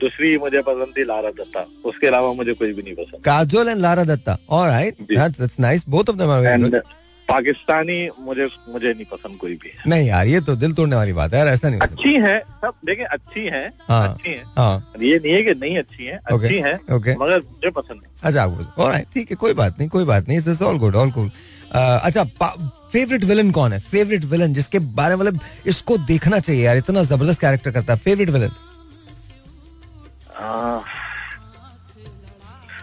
[0.00, 3.78] दूसरी मुझे पसंद थी लारा दत्ता। उसके अलावा मुझे कुछ भी नहीं पसंद। Kajol and
[3.80, 4.36] Lara Dutta.
[4.50, 5.00] Alright.
[5.02, 6.82] That's that's nice both of them are
[7.30, 11.32] Pakistani मुझे मुझे नहीं पसंद कोई भी नहीं यार ये तो दिल तोड़ने वाली बात
[11.32, 15.18] है यार ऐसा नहीं अच्छी है सब देखें अच्छी है हाँ। अच्छी है हाँ ये
[15.18, 16.44] नहीं है कि नहीं अच्छी है Okay.
[16.44, 16.74] अच्छी है
[17.16, 18.46] मगर मुझे पसंद नहीं अच्छा
[18.78, 21.30] ऑलराइट ठीक है कोई बात नहीं कोई बात नहीं ऑल गुड ऑल कूल
[21.74, 22.24] अच्छा
[22.92, 27.02] फेवरेट विलन कौन है फेवरेट विलन जिसके बारे में मतलब इसको देखना चाहिए यार इतना
[27.04, 28.50] ज़बरदस्त कैरेक्टर करता है फेवरेट विलन
[30.34, 30.82] हाँ।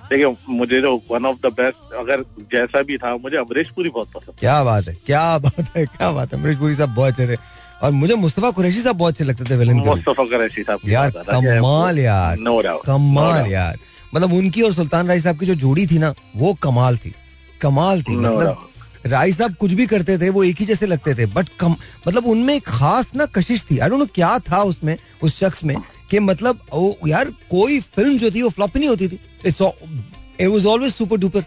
[0.09, 4.11] देखिए मुझे जो वन ऑफ़ द बेस्ट अगर जैसा भी था मुझे अमरीश पुरी बहुत
[4.11, 7.27] पसंद क्या बात है क्या बात है क्या बात है। अमरीश पुरी साहब बहुत अच्छे
[7.27, 7.37] थे।
[7.83, 11.99] और मुझे मुस्तफ़ा कुरैशी साहब बहुत अच्छे लगते थे विलन मुस्तफ़ा कुरैशी साहब यार कमाल
[11.99, 13.77] यार नो डाउट कमाल यार।
[14.15, 17.13] मतलब उनकी और सुल्तान राय साहब की जो जोड़ी थी ना वो कमाल थी
[17.61, 18.67] कमाल थी। मतलब
[19.07, 21.75] राय साहब कुछ भी करते थे, वो एक ही जैसे लगते थे बट कम
[22.07, 25.63] मतलब उनमें एक खास ना कशिश थी। आई डोंट नो क्या था उसमें, उस शख्स
[25.63, 25.75] में,
[26.11, 30.47] कि मतलब वो यार, कोई फ़िल्म जो थी, वो फ्लॉप नहीं होती थी। It's it
[30.47, 31.43] was always super duper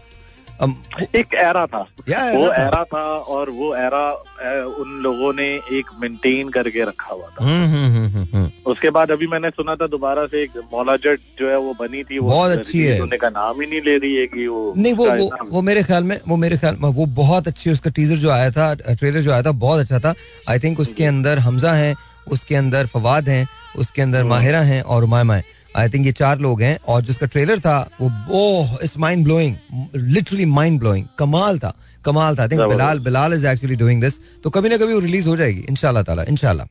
[1.15, 3.03] एक एरा था। या वो era था। एरा था
[3.35, 5.47] और वो एरा ए, उन लोगों ने
[5.77, 9.49] एक मेंटेन करके रखा हुआ था। हम्म हम्म हम्म हम्म, हम्म। उसके बाद अभी मैंने
[9.49, 12.83] सुना था दोबारा से एक मौला जट जो है वो बनी थी वो बहुत अच्छी
[12.83, 15.61] है। होने का नाम ही नहीं ले रही है कि वो नहीं वो वो वो
[15.61, 18.73] मेरे ख्याल में वो मेरे ख्याल में वो बहुत अच्छी उसका टीजर जो आया था
[18.73, 20.13] ट्रेलर जो आया था बहुत अच्छा था।
[20.49, 21.95] आई थिंक उसके अंदर हमजा है
[22.31, 23.47] उसके अंदर फवाद हैं
[23.77, 25.43] उसके अंदर माहिरा हैं और उमायमा है।
[25.77, 29.55] आई थिंक ये चार लोग हैं और जिसका ट्रेलर था वो वो it's mind blowing
[29.95, 31.73] literally mind blowing कमाल था
[32.05, 32.41] कमाल था.
[32.41, 35.35] I think Bilal Bilal is actually doing this तो कभी ना कभी वो रिलीज़ हो
[35.37, 35.65] जाएगी.
[35.69, 36.67] इंशाल्लाह ताला इंशाल्लाह.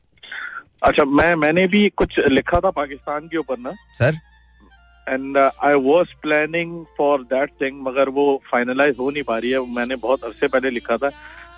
[0.83, 4.17] अच्छा मैं मैंने भी कुछ लिखा था पाकिस्तान के ऊपर ना। Sir
[5.07, 9.59] and I was planning for that thing मगर वो फाइनलाइज हो नहीं पा रही है।
[9.75, 11.11] मैंने बहुत अरसे पहले लिखा था।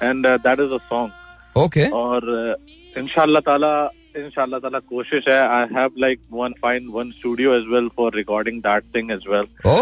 [0.04, 2.58] And that is a song okay और
[2.98, 3.74] इंशाल्लाह ताला
[4.18, 4.30] है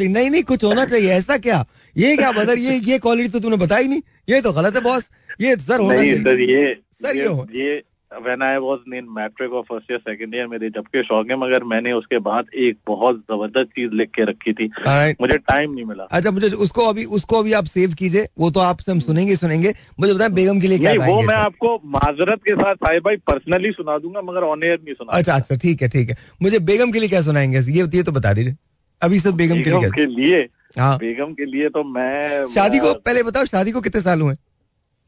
[0.08, 1.66] नहीं नहीं कुछ होना चाहिए ऐसा क्या?
[1.96, 5.10] ये क्या बदर ये ये क्वालिटी तो तूने बताई नहीं। ये तो गलत है बॉस
[5.40, 7.82] ये सर होना नहीं चाहिए। सर ये सर, ये ये
[8.12, 11.30] ये when I was in matric और फ़र्स्ट ईयर सेकंड ईयर मेरे जब के शौक
[11.30, 15.20] है मगर मैंने उसके बाद एक बहुत ज़बरदस्त चीज़ लिख के रखी थी। Alright.
[15.20, 18.60] मुझे टाइम नहीं मिला। अच्छा मुझे उसको अभी उसको अभी आप सेव कीजिए। वो तो
[18.60, 22.54] आपसे हम सुनेंगे सुनेंगे। मुझे बताएँ बेगम के लिए क्या वो मैं आपको माजरत के
[22.54, 25.88] साथ साहिब भाई पर्सनली सुना दूँगा मगर ऑन एयर नहीं सुना। अच्छा अच्छा ठीक है
[25.88, 27.58] ठीक है। मुझे बेगम के लिए क्या सुनाएँगे?
[27.58, 28.56] ये ये तो बता दीजिए।
[29.02, 30.48] अभी सब बेगम के लिए बेगम के लिए?
[30.78, 34.36] हाँ। बेगम के लिए तो मैं शादी को पहले बताओ शादी को कितने साल हुए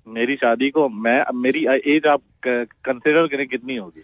[0.06, 4.02] मेरी शादी को मैं मेरी एज आप कंसिडर करें कितनी होगी?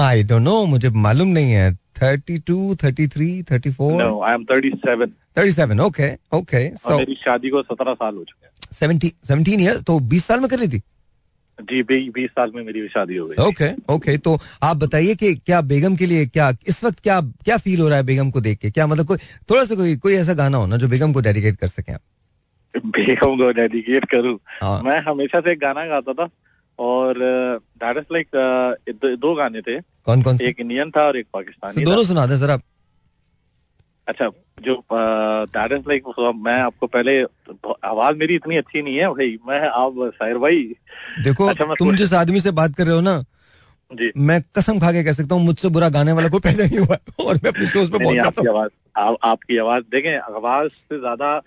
[0.00, 1.72] आई डोंट नो मुझे मालूम नहीं है।
[2.02, 6.68] Thirty two thirty three thirty four no I am thirty seven thirty seven okay okay
[6.76, 8.52] so मेरी शादी को सत्रह साल हो चुके हैं।
[9.28, 10.82] सेवनटीन ईयर तो बीस साल में कर ली थी?
[11.58, 15.60] जी बीस साल में मेरी शादी हो गई। ओके ओके तो आप बताइए कि क्या
[15.62, 18.58] बेगम के लिए क्या इस वक्त क्या क्या फील हो रहा है बेगम को देख
[18.58, 18.70] के?
[18.70, 19.18] क्या मतलब कोई
[19.50, 22.00] थोड़ा सा कोई कोई ऐसा गाना हो ना जो बेगम को डेडिकेट कर सके आप?
[22.74, 24.38] बेगम को डेडिकेट करूँ?
[24.62, 26.28] हाँ। मैं हमेशा से एक गाना गाता था
[26.78, 30.48] और दैट इज़ लाइक दो गाने थे। कौन कौन से?
[30.48, 32.62] एक इंडियन था और एक तो पाकिस्तानी दोनों था। सुना दे सर आप
[34.08, 34.30] अच्छा
[34.62, 37.22] जो दैट इज़ लाइक मैं आपको पहले
[37.84, 40.62] आवाज़ मेरी इतनी अच्छी नहीं है भाई। मैं आप साहिर भाई।
[41.24, 43.22] देखो अच्छा, तुम जिस आदमी से बात कर रहे हो ना
[43.90, 46.78] जी। मैं कसम खा के कह सकता हूँ मुझसे बुरा गाने वाला कोई पैदा नहीं
[46.78, 50.16] हुआ और मैं अपने शोज़ पे बोल आपकी रहा हूँ। आवाज़ आप, आपकी आवाज़ देखें
[50.16, 51.38] आवाज़ से ज़्यादा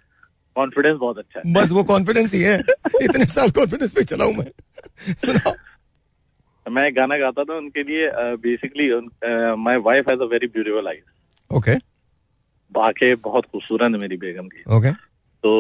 [0.55, 2.57] कॉन्फिडेंस बहुत अच्छा है। बस वो कॉन्फिडेंस ही है।
[3.01, 4.51] इतने साल कॉन्फिडेंस पे चला हूँ मैं।
[4.99, 5.53] सुनाओ।
[6.67, 8.89] मैं गाना गाता था उनके लिए basically
[9.57, 11.03] my wife has a very beautiful eyes
[11.51, 11.75] okay
[12.71, 14.91] आँखें बहुत खूबसूरत है मेरी बेगम की। ओके
[15.43, 15.51] तो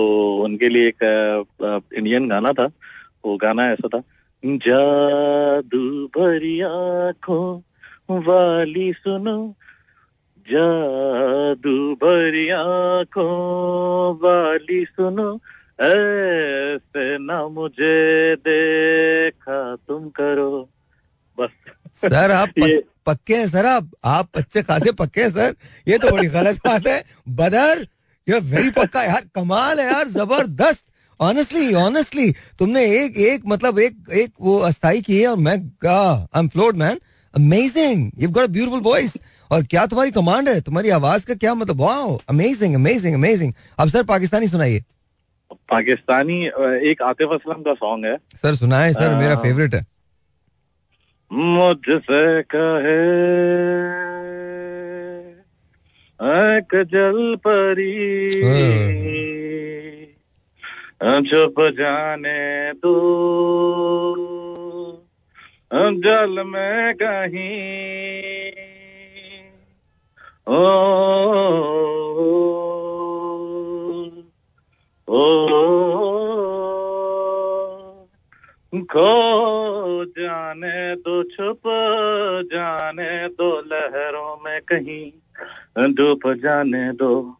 [0.43, 1.03] उनके लिए एक
[1.93, 2.65] इंडियन गाना था।
[3.25, 4.01] वो गाना ऐसा था
[4.43, 9.37] जादू भरी आँखों वाली सुनो
[10.47, 13.27] जादू भरी आँखों
[14.23, 15.29] वाली सुनो
[15.79, 20.69] ऐसे ना मुझे देखा तुम करो।
[21.39, 21.49] बस।
[22.01, 23.65] सर आप पक, पक्के हैं सर?
[23.65, 25.55] आप आप अच्छे खासे पक्के हैं सर?
[25.87, 27.87] ये तो बड़ी गलत बात है। बदर
[28.29, 30.83] यू वेरी पक्का यार। कमाल है यार ज़बरदस्त।
[31.19, 35.57] ऑनेस्टली ऑनेस्टली तुमने एक एक मतलब एक एक वो अस्थाई की है और मैं
[35.87, 36.99] I am floored man
[37.35, 39.13] amazing you got a beautiful voice
[39.51, 40.61] और क्या तुम्हारी कमांड है?
[40.61, 41.77] तुम्हारी आवाज़ का क्या मतलब?
[41.77, 44.83] वाओ अमेजिंग अमेजिंग अमेजिंग अब सर पाकिस्तानी सुनाइए।
[45.53, 46.45] पाकिस्तानी
[46.89, 49.81] एक आतिफ असलम का सॉन्ग है। सर सुना है सर मेरा हाँ। फेवरेट है।
[51.31, 52.99] मुझसे कहे
[56.57, 57.95] एक जल परी
[61.29, 62.97] चुप जाने दो।
[65.73, 68.51] जल में कहीं
[70.47, 70.63] ओ, ओ
[72.17, 72.66] ओ
[78.85, 81.61] खो जाने दो, छुप
[82.53, 87.37] जाने दो लहरों में कहीं डूब जाने दो।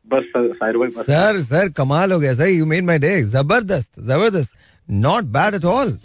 [0.07, 4.53] बस साहिर भाई सर सर कमाल हो गया sir you made my day ज़बरदस्त ज़बरदस्त।
[4.89, 5.99] Not bad at all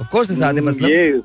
[0.00, 1.22] of course ये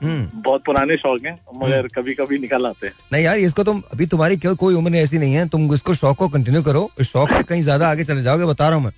[0.00, 3.82] हम्म। बहुत पुराने शौक हैं मगर कभी कभी निकल आते हैं। नहीं यार इसको तुम
[3.92, 7.06] अभी तुम्हारी क्यों कोई उम्र ऐसी नहीं है। तुम इसको शौक को कंटिन्यू करो। इस
[7.06, 8.92] शौक से कहीं ज़्यादा आगे चले जाओगे बता रहा हूँ मैं।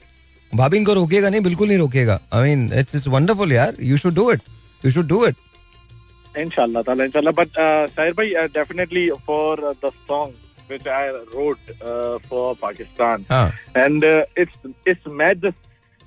[0.52, 4.14] भाभी इनको रोकेगा नहीं बिल्कुल नहीं रोकेगा। I mean it's it's wonderful यार। You should
[4.14, 4.42] do it
[4.84, 5.36] you should do it
[6.34, 7.32] ta'ala, inshallah.
[7.32, 10.32] But uh, uh, definitely for uh, the song
[10.70, 13.52] which I wrote uh, for Pakistan, हाँ.
[13.74, 15.52] And uh, it's it's match the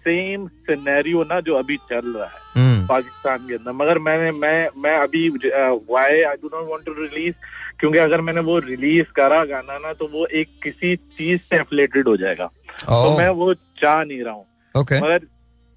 [0.05, 2.85] same scenario ना जो अभी चल रहा है हम्म.
[2.87, 7.35] पाकिस्तान के अंदर। मगर मैंने मैं मैं अभी why I do not want to release
[7.79, 12.07] क्योंकि अगर मैंने वो रिलीज़ करा गाना ना तो वो एक किसी चीज़ से एफिलेटेड
[12.07, 12.47] हो जाएगा।
[12.81, 14.45] तो मैं वो चाह नहीं रहा हूँ।
[14.75, 15.27] ओके मगर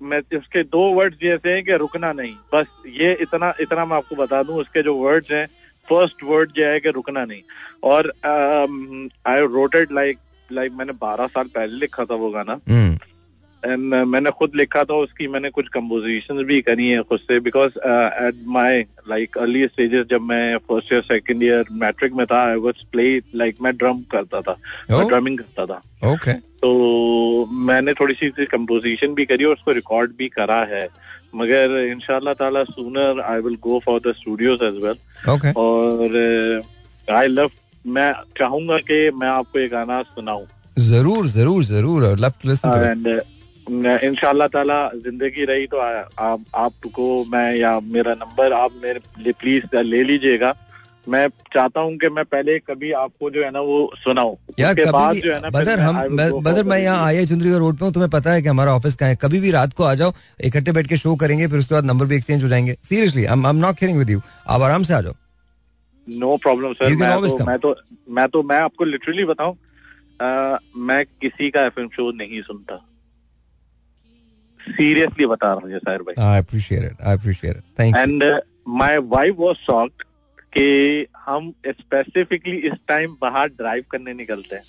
[0.01, 2.67] मैं उसके दो वर्ड्स जैसे हैं कि रुकना नहीं। बस
[3.01, 5.47] ये इतना इतना मैं आपको बता दूँ उसके जो वर्ड्स हैं
[5.89, 7.43] फ़र्स्ट वर्ड जो है कि रुकना नहीं।
[7.85, 8.13] और
[9.27, 10.19] आई रोटेड लाइक
[10.51, 12.61] लाइक मैंने बारह साल पहले लिखा था वो गाना।
[13.63, 17.79] एंड मैंने खुद लिखा था उसकी मैंने कुछ कम्पोजिशन भी करी है खुद से। Because
[17.79, 22.57] at my like early stages जब मैं first year second year matric में था आई
[22.67, 24.57] वाज प्ले लाइक मैं ड्रम करता था।
[24.91, 25.09] मैं Oh.
[25.09, 30.29] ड्रमिंग करता था। ओके तो मैंने थोड़ी सी कंपोजिशन भी करी और उसको रिकॉर्ड भी
[30.29, 30.89] करा है।
[31.37, 34.99] मगर इनशाला ताला sooner I will go for the studios as well
[35.57, 36.19] और
[37.09, 37.51] आई लव
[37.85, 40.45] मैं चाहूँगा कि मैं आपको ये गाना सुनाऊं।
[40.91, 43.07] ज़रूर ज़रूर ज़रूर love to listen to and
[44.05, 49.33] इंशाल्लाह ताला ज़िंदगी रही तो आ- आप आपको मैं या मेरा नंबर आप मेरे लिए
[49.41, 50.55] प्लीज़ ले लीजिएगा।
[51.09, 54.91] मैं चाहता हूँ कि मैं पहले कभी आपको जो है ना वो सुनाऊं। यार उसके
[54.93, 57.93] बाद कभी जो है ना बदर हम बदर मैं यहाँ आया चुंदरी रोड पे हूँ
[57.95, 60.13] तुम्हें पता है कि हमारा ऑफ़िस कहाँ है। कभी भी रात को आ जाओ
[60.45, 63.33] इकट्ठे बैठ के शो करेंगे फिर उसके बाद नंबर भी एक्सचेंज हो जाएँगे। Seriously I
[63.33, 65.15] am not kidding with you आप आराम से आ जाओ।
[66.09, 67.75] नो प्रॉब्लम सर मैं तो मैं तो
[68.11, 69.57] मैं तो मैं आपको लिटरली बताऊँ
[70.83, 72.77] मैं किसी का एफएम शो नहीं सुनता।
[74.61, 78.03] सीरियसली बता रहा हूँ ये साहिर भाई। I appreciate it I appreciate it thank you
[78.03, 78.41] and
[78.79, 80.05] my wife was shocked
[80.57, 84.65] कि हम स्पेसिफिकली इस टाइम बाहर ड्राइव करने निकलते हैं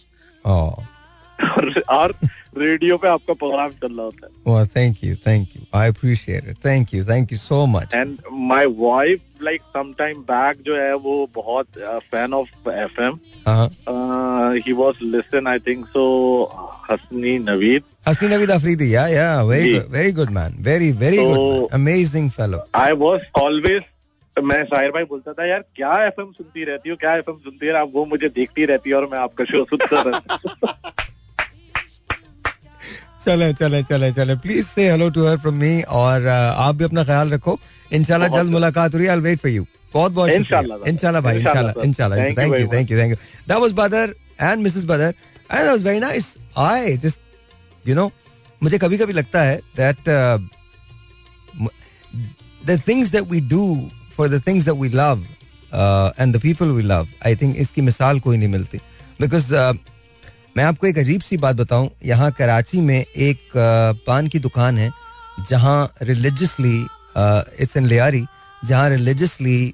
[0.45, 2.13] और, और
[2.57, 6.45] रेडियो पे आपका प्रोग्राम चल रहा होता है well thank you thank you i appreciate
[6.51, 8.17] it thank you thank you so much and
[8.51, 11.77] my wife like some time back जो है वो बहुत
[12.11, 13.19] fan of FM
[13.49, 16.05] uh he was listen I think so
[16.89, 21.17] Hasni Naveed Hasni Naveed Afridi yeah yeah very जी। good very good man very very
[21.21, 21.65] good man.
[21.79, 23.81] amazing fellow I was always
[24.41, 26.95] मैं साहिर भाई बोलता था यार क्या FM सुनती रहती हो?
[26.95, 27.73] क्या एफएम सुनती है?
[27.77, 30.73] आप वो मुझे देखती रहती है और मैं आपका शो सुनता रहता हूँ।
[33.25, 36.83] चले चले चले चले। प्लीज़ से hello to her from me और uh, आप भी
[36.83, 37.59] अपना ख्याल रखो।
[37.91, 41.83] इंशाल्लाह जल्द मुलाकात हो रही आई वेट फॉर यू बहुत बहुत इंशाल्लाह, इंशाल्लाह भाई इंशाल्लाह,
[41.85, 43.17] इंशाल्लाह thank you thank you thank you
[43.47, 45.13] that was Badar and Mrs Badar
[45.51, 47.19] and that was very nice I just
[47.85, 48.11] you know
[48.61, 50.09] मुझे कभी कभी लगता है that
[52.65, 53.63] the things that we do
[54.17, 55.25] for the things that we love
[56.19, 58.77] and the people we love I think इसकी मिसाल कोई नहीं मिलती
[59.21, 59.53] बिकॉज़
[60.57, 63.51] मैं आपको एक अजीब सी बात बताऊँ यहाँ कराची में एक
[64.07, 64.89] पान की दुकान है
[65.49, 66.77] जहाँ रिलीजसली
[67.61, 68.25] इट्स इन लियारी
[68.61, 69.73] जहाँ रिलीजसली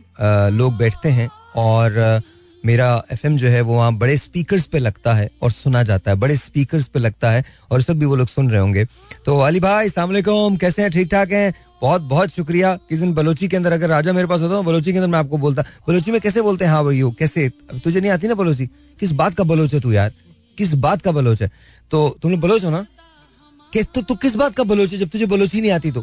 [0.51, 2.21] लोग बैठते हैं और
[2.65, 6.17] मेरा एफएम जो है वो वहाँ बड़े स्पीकर्स पे लगता है और सुना जाता है
[6.17, 8.85] बड़े स्पीकर्स पे लगता है और सब भी वो लोग सुन रहे होंगे
[9.25, 11.53] तो अली भाई सलामकुम कैसे हैं ठीक ठाक हैं
[11.83, 14.91] बहुत बहुत शुक्रिया किस दिन बलोची के अंदर अगर राजा मेरे पास होता तो बलोची
[14.91, 16.71] के अंदर मैं आपको बोलता। बलोची में कैसे बोलते हैं?
[16.71, 17.49] हाँ भाई कैसे?
[17.83, 18.65] तुझे नहीं आती ना बलोची?
[18.99, 20.11] किस बात का बलोच है तू यार?
[20.57, 21.49] किस बात का बलोच है?
[21.91, 22.85] तो तुम लोग बलोच हो ना?
[23.73, 26.01] कि तो तू किस बात का बलोच है जब तुझे बलोची नहीं आती तो?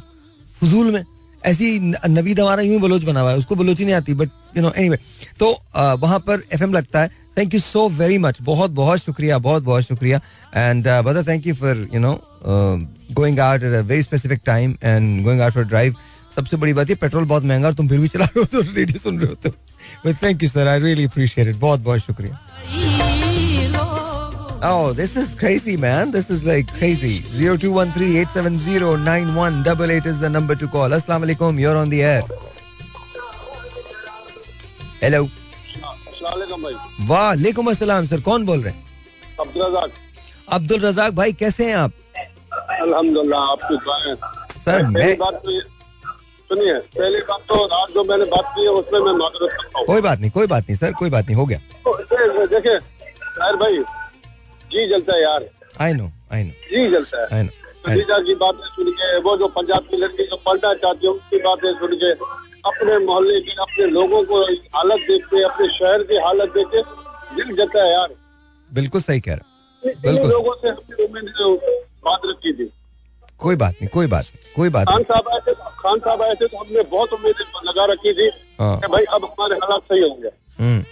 [0.60, 1.04] फजूल में।
[1.42, 1.78] ऐसी
[2.08, 4.70] नवीद हमारा यूँ ही बलोच बना हुआ है, उसको बलोची नहीं आती बट यू नो
[4.70, 4.98] एनीवे
[5.38, 9.62] तो वहाँ पर एफएम लगता है। Thank you so very much बहुत बहुत शुक्रिया, बहुत
[9.62, 10.20] बहुत शुक्रिया।
[10.56, 12.12] And Badar thank you for you know
[12.44, 15.94] going out at a very specific time and going out for drive
[16.36, 18.60] सबसे बड़ी बात है पेट्रोल बहुत महँगा और तुम फिर भी चला रहे हो तो
[18.76, 19.50] रेडियो सुन रहे हो तो
[20.22, 22.38] thank you sir I really appreciate it बहुत बहुत शुक्रिया
[24.62, 26.10] Oh, this is crazy, man.
[26.14, 27.20] This is like crazy.
[27.20, 30.90] 0213-870-9188 is the number to call.
[30.90, 31.58] Assalamu alaikum.
[31.58, 32.22] You're on the air.
[35.00, 35.30] Hello.
[36.60, 36.74] भाई
[37.06, 38.84] वालेकुम अस्सलाम सर कौन बोल रहे हैं
[39.40, 39.92] अब्दुल रजाक
[40.48, 41.92] अब्दुल रजाक भाई कैसे हैं आप
[42.82, 44.14] अल्हम्दुलिल्लाह आपकी दुआएँ।
[44.64, 45.60] सर मैं बात तो
[46.50, 49.86] सुनिए पहली बात तो आज जो मैंने बात की है उसमें मैं माजरत करता हूँ।
[49.86, 53.56] कोई बात नहीं कोई बात नहीं सर कोई बात नहीं हो गया। तो देखिए यार
[53.56, 53.78] भाई
[54.72, 55.48] जी जलता है यार।
[55.80, 57.52] आई नो आई नो जी जलता है। आई नो
[57.86, 61.38] खदीजा की बातें सुन के वो जो पंजाब की लड़की जो पलटा चाहती है उसकी
[61.44, 62.10] बातें सुन के
[62.70, 64.42] अपने मोहल्ले की अपने लोगों को
[64.76, 66.82] हालत देख के अपने शहर की हालत देख के
[67.36, 68.08] दिल जलता है यार।
[68.70, 69.49] बिल्कुल सही कह रहा
[69.84, 71.32] बिल्कुल। लोगों से हमने उम्मीद
[72.04, 72.70] बात रखी थी।
[73.40, 75.52] कोई बात नहीं कोई बात नहीं कोई बात खान साहब आए थे
[75.82, 78.30] खान साहब आए थे तो हमने बहुत उम्मीदें लगा रखी थी
[78.60, 80.30] हाँ। कि भाई अब हमारे हालात सही होंगे।
[80.60, 80.84] हम्म,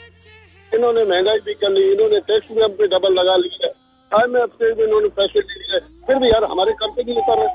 [0.72, 3.72] इन्होंने महँगाई भी कर ली इन्होंने टैक्स भी हम पे डबल लगा लिए
[4.12, 7.48] आई में से भी इन्होंने पैसे ले लिए फिर भी यार हमारे उतर रहे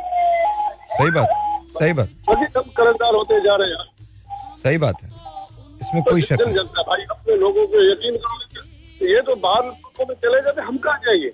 [0.97, 1.29] सही बात
[1.79, 2.45] सही बात। अभी
[2.77, 5.09] कर्जदार होते जा रहे हैं यार। सही बात है।
[5.81, 7.01] इसमें कोई शक नहीं। भाई?
[7.11, 9.61] अपने लोगों को यकीन करो ये तो बाहर
[9.99, 11.33] मुल्कों में चले जाते हम कहाँ जाइए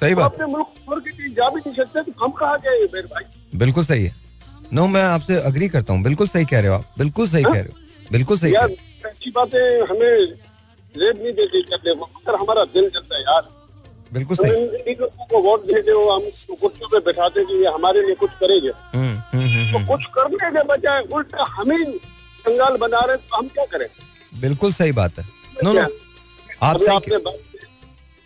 [0.00, 2.88] सही बात। अपने मुल्क छोड़ के कहीं जा भी नहीं सकते तो हम कहाँ जाइए
[2.94, 3.24] मेरे भाई?
[3.58, 4.14] बिल्कुल सही है।
[4.72, 7.52] नो मैं आपसे अग्री करता हूँ। बिल्कुल सही कह रहे हो आप। बिल्कुल सही कह
[7.52, 8.70] रहे हो। बिल्कुल सही यार
[9.06, 10.10] अच्छी बातें हमें
[10.94, 13.48] रेप नहीं देती करने वो अगर हमारा दिल जलता है यार।
[14.12, 16.22] बिल्कुल सही। को वोट देते हो हम
[16.60, 20.04] कुर्सियों पे बैठाते हैं कि ये हमारे लिए कुछ करेंगे। हम्म, हम्म, हम्म, तो कुछ
[20.14, 21.84] करने के बजाय उल्टा हम ही
[22.46, 23.86] कंगाल बना रहे तो हम क्या करें?
[24.40, 25.24] बिल्कुल सही बात है।
[25.64, 25.80] नो नो
[26.62, 27.38] आप आपने बात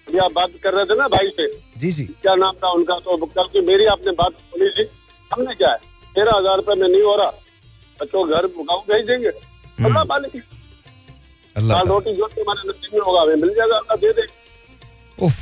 [0.08, 1.46] अभी आप बात कर रहे थे ना भाई से।
[1.78, 2.94] जी जी। क्या नाम था उनका?
[2.98, 4.84] तो कल की मेरी आपने बात सुनी थी।
[5.30, 5.78] हमने क्या है?
[6.14, 7.32] तेरह हज़ार रुपए में नहीं हो रहा।
[7.98, 10.42] बच्चों घर गाँव भेज देंगे अल्लाह मालिक।
[11.56, 14.26] अल्लाह रोटी जो तुम्हारे नसीब में होगा हमें मिल जाएगा अल्लाह दे
[15.18, 15.36] उफ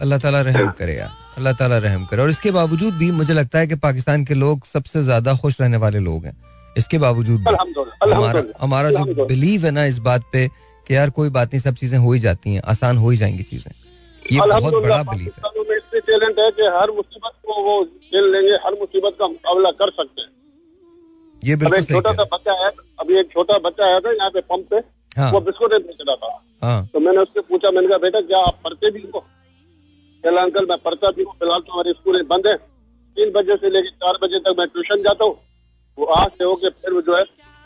[0.00, 3.58] अल्लाह ताला रहम करे यार। अल्लाह ताला रहम करे। और इसके बावजूद भी मुझे लगता
[3.58, 6.36] है कि पाकिस्तान के लोग सबसे ज़्यादा खुश रहने वाले लोग हैं।
[6.76, 7.54] इसके बावजूद भी।
[8.10, 10.46] हमारा हमारा जो बिलीव है ना इस बात पे
[10.86, 13.42] कि यार कोई बात नहीं सब चीज़ें हो ही जाती हैं। आसान हो ही जाएँगी
[13.42, 13.72] चीज़ें।
[14.32, 18.30] ये बहुत बड़ा बिलीव है। में इतने टैलेंट है कि हर मुसीबत को वो झेल
[18.32, 20.28] लेंगे हर मुसीबत का मुकाबला कर सकते हैं।
[21.42, 22.70] ये बिल्कुल एक छोटा सा बच्चा है
[23.00, 24.82] अभी एक छोटा बच्चा आया था यहाँ पे पंप पे
[25.16, 26.30] हाँ। वो बिस्कुट बेच रहा था।
[26.62, 29.20] हाँ। तो मैंने उससे पूछा मैंने कहा बेटा क्या आप पढ़ते भी हो?
[30.24, 32.56] कहला अंकल मैं पढ़ता भी हूँ फ़िलहाल तो हमारी स्कूलें बंद है।
[33.16, 35.38] तीन बजे से लेकर चार बजे तक मैं ट्यूशन जाता हूँ।
[35.98, 37.24] वो आज से होके फिर जो है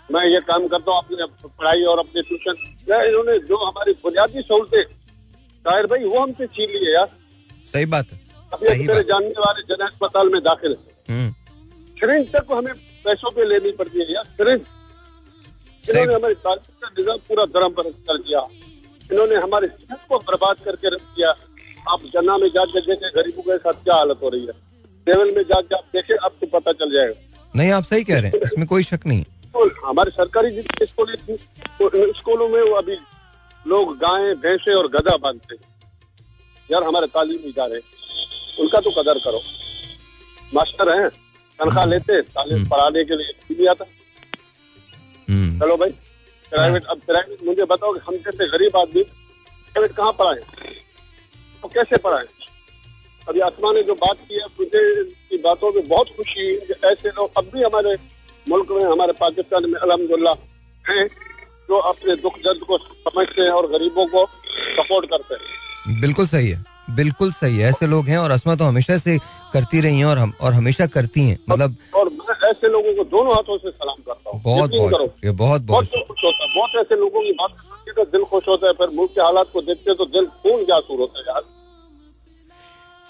[0.08, 2.54] मैं ये काम करता हूँ अपनी पढ़ाई और अपने ट्यूशन।
[2.88, 4.82] या इन्होंने जो हमारी बुनियादी सहूलतें
[5.64, 7.08] शायर भाई वो हमसे छीन ली है यार।
[7.66, 8.18] सही बात है।
[8.54, 11.30] सही बात जानने वाले जन अस्पताल में दाखिल है। हम्म,
[11.96, 12.74] सिरिंज तक हमें
[13.04, 14.60] पैसों पे लेनी पड़ती है यार सिरिंज
[15.84, 18.40] इन्होंने हमारी तालीम का निज़ाम पूरा धर्म पर कर दिया।
[19.10, 21.30] इन्होंने हमारे सेहत को बर्बाद करके रख दिया।
[21.92, 24.52] आप जन्ना में जाके देखे गरीबों के साथ क्या हालत हो रही है।
[25.06, 27.14] लेवल में जाके आप देखे आपको पता चल जाएगा।
[27.54, 29.24] नहीं आप सही कह रहे हैं। इसमें कोई शक नहीं।
[29.54, 31.36] तो हमारे सरकारी जितने स्कूल थी
[31.80, 32.96] तो स्कूलों में वो अभी
[33.66, 35.72] लोग गायें भैंसे और गधा बांधते हैं।
[36.70, 37.80] यार हमारे तालीम इदारे
[38.60, 39.40] उनका तो कदर करो।
[40.54, 41.08] मास्टर हैं
[41.58, 43.84] तनख्वाह लेते तालीम पढ़ाने के लिए नहीं आता।
[45.28, 45.90] हम्म, चलो भाई
[46.52, 50.40] प्राइवेट अब प्राइवेट मुझे बताओ कि हम जैसे गरीब आदमी प्राइवेट कहाँ पढ़ाए?
[51.62, 52.26] तो कैसे पढ़ाए?
[53.28, 56.74] अभी आसमा ने जो बात की है मुझे की बातों में बहुत खुशी है कि
[56.86, 57.96] ऐसे लोग अब भी हमारे
[58.48, 60.34] मुल्क में हमारे पाकिस्तान में अलहमदुल्ला
[60.88, 61.08] हैं।
[61.68, 64.24] जो अपने दुख दर्द को समझते हैं और गरीबों को
[64.76, 68.64] सपोर्ट करते हैं। बिल्कुल सही है बिल्कुल सही है। ऐसे लोग हैं और असमा तो
[68.64, 69.16] हमेशा से
[69.52, 73.04] करती रही हैं और हम और हमेशा करती हैं। मतलब और मैं ऐसे लोगों को
[73.10, 76.70] दोनों हाथों से सलाम करता हूँ। बहुत बहुत शुक्रिया बहुत बहुत खुश होता है बहुत
[76.80, 77.50] ऐसे लोगों की बात
[77.88, 80.78] तो दिल खुश होता है फिर मुल्क के हालात को देखते तो दिल खून क्या
[80.80, 81.42] सूर होता है यार।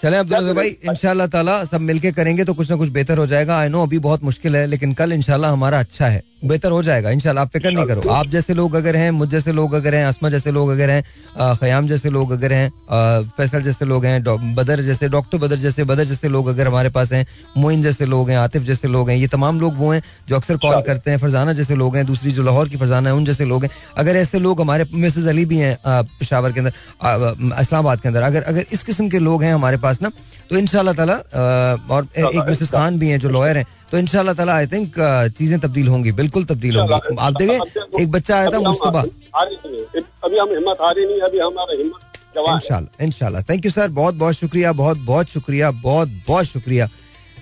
[0.01, 3.57] चले अब्दुल भाई इंशाल्लाह ताला सब मिलके करेंगे तो कुछ ना कुछ बेहतर हो जाएगा
[3.59, 7.09] आई नो अभी बहुत मुश्किल है लेकिन कल इंशाल्लाह हमारा अच्छा है बेहतर हो जाएगा
[7.11, 10.05] इंशाल्लाह आप फ़िक्र नहीं करो आप जैसे लोग अगर हैं मुझ जैसे लोग अगर हैं
[10.05, 12.69] असमा जैसे लोग अगर हैं खयाम जैसे लोग अगर हैं
[13.37, 14.21] फैसल जैसे लोग हैं
[14.55, 17.25] बदर जैसे डॉक्टर बदर जैसे बदर जैसे लोग अगर हमारे पास हैं
[17.57, 20.57] मोइन जैसे लोग हैं आतिफ जैसे लोग हैं ये तमाम लोग वो हैं जो अक्सर
[20.65, 23.45] कॉल करते हैं फरजाना जैसे लोग हैं दूसरी जो लाहौर की फरजाना है उन जैसे
[23.53, 23.71] लोग हैं
[24.03, 28.01] अगर ऐसे लोग हमारे मिसेज अली भी हैं अ, पेशावर के अंदर अ, अ, इस्लामाबाद
[28.01, 30.09] के अंदर अगर अगर इस किस्म के लोग हैं हमारे पास ना
[30.49, 31.15] तो इंशाल्लाह ताला
[31.89, 34.95] और एक मिसेस खान भी हैं जो लॉयर हैं। तो इन ताला आई थिंक
[35.37, 38.57] चीज़ें तब्दील होंगी बिल्कुल तब्दील होंगी। आप देखें एक बच्चा आया था
[38.97, 39.03] है।
[40.25, 44.15] अभी हम हिम्मत हारी नहीं अभी हमारा हिम्मत जवान इंशाल्लाह इंशाल्लाह। थैंक यू सर बहुत
[44.15, 46.89] बहुत शुक्रिया बहुत बहुत शुक्रिया बहुत बहुत शुक्रिया।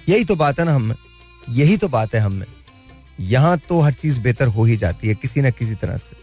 [0.10, 0.94] यही तो बात है ना हम
[1.52, 2.46] यही तो बात है हम में।
[3.22, 6.16] यहाँ तो हर चीज़ बेहतर हो ही जाती है किसी ना किसी तरह से।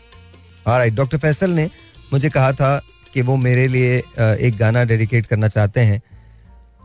[0.67, 1.69] और डॉक्टर फैसल ने
[2.13, 2.77] मुझे कहा था
[3.15, 6.01] कि वो मेरे लिए एक गाना डेडिकेट करना चाहते हैं।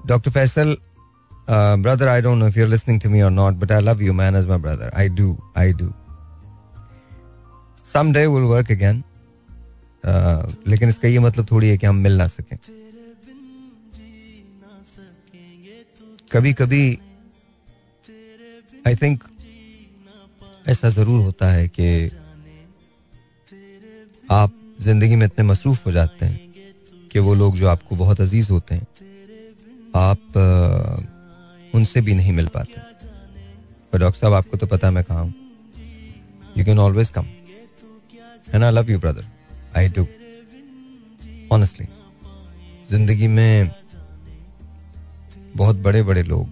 [0.05, 0.77] Doctor Faisal
[1.49, 4.01] brother I don't know if you are listening to me और not but I love
[4.01, 5.93] you man as my brother I do I do
[7.93, 9.03] some day will work again
[10.67, 12.57] लेकिन इसका ये मतलब थोड़ी है कि हम मिल ना सकें।
[16.31, 16.99] कभी कभी
[18.87, 19.23] आई थिंक
[20.67, 22.09] ऐसा ज़रूर होता है कि
[24.31, 26.53] आप ज़िंदगी में इतने मसरूफ हो जाते हैं
[27.11, 28.87] कि वो लोग जो आपको बहुत अज़ीज़ होते हैं
[29.95, 32.81] आप अ, उनसे भी नहीं मिल पाते।
[33.93, 35.33] पर डॉक्टर साहब आपको तो पता है मैं कहाँ हूँ।
[36.57, 37.25] You can always come
[38.53, 39.25] and I love you brother
[39.77, 40.05] I do
[41.51, 41.87] honestly
[42.89, 43.71] ज़िंदगी में
[45.55, 46.49] बहुत बड़े बड़े लोग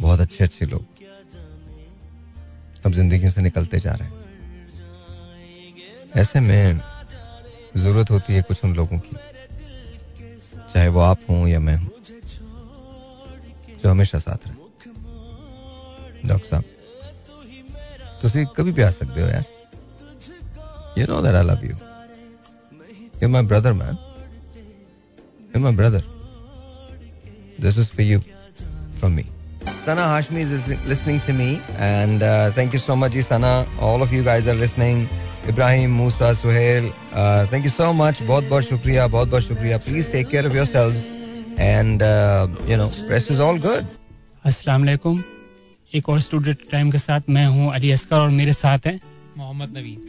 [0.00, 0.84] बहुत अच्छे अच्छे लोग
[2.86, 4.28] अब ज़िंदगी से निकलते जा रहे हैं।
[6.16, 6.80] ऐसे में
[7.76, 9.16] ज़रूरत होती है कुछ उन लोगों की।
[10.72, 11.90] चाहे वो आप हों या मैं हूँ
[13.82, 16.64] जो हमेशा साथ रहे डॉक्टर साहब
[18.22, 19.44] तुम कभी भी आ सकते हो यार
[20.98, 21.76] you know that I love you
[23.22, 23.96] you're my brother man
[25.52, 26.04] you're my brother
[27.60, 28.20] this is for you
[28.98, 29.24] from me
[29.84, 31.46] Sana Hashmi is listening to me
[31.84, 33.52] and uh, thank you so much Sana
[33.88, 34.98] all of you guys are listening
[35.88, 38.22] Musa Suhail uh, thank you so much.
[38.22, 39.78] बहुत बहुत शुक्रिया बहुत बहुत शुक्रिया.
[40.12, 41.10] Take care of yourselves
[41.58, 43.86] and uh, you know rest is all good.
[44.44, 45.22] अस्सलाम वालेकुम।
[45.94, 49.00] एक और स्टूडेंट टाइम के साथ मैं हूँ अली असकर और मेरे साथ हैं
[49.38, 50.08] मोहम्मद नवीन।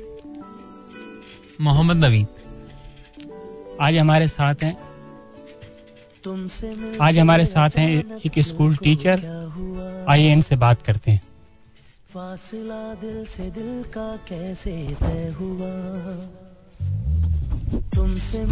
[1.61, 2.27] मोहम्मद नवीन।
[3.81, 4.77] आज हमारे साथ हैं
[7.01, 7.89] आज हमारे साथ हैं
[8.25, 9.21] एक स्कूल टीचर।
[10.09, 11.21] आइए इनसे बात करते हैं।
[12.13, 14.71] फासला दिल से दिल का कैसे
[15.01, 15.67] तय हुआ?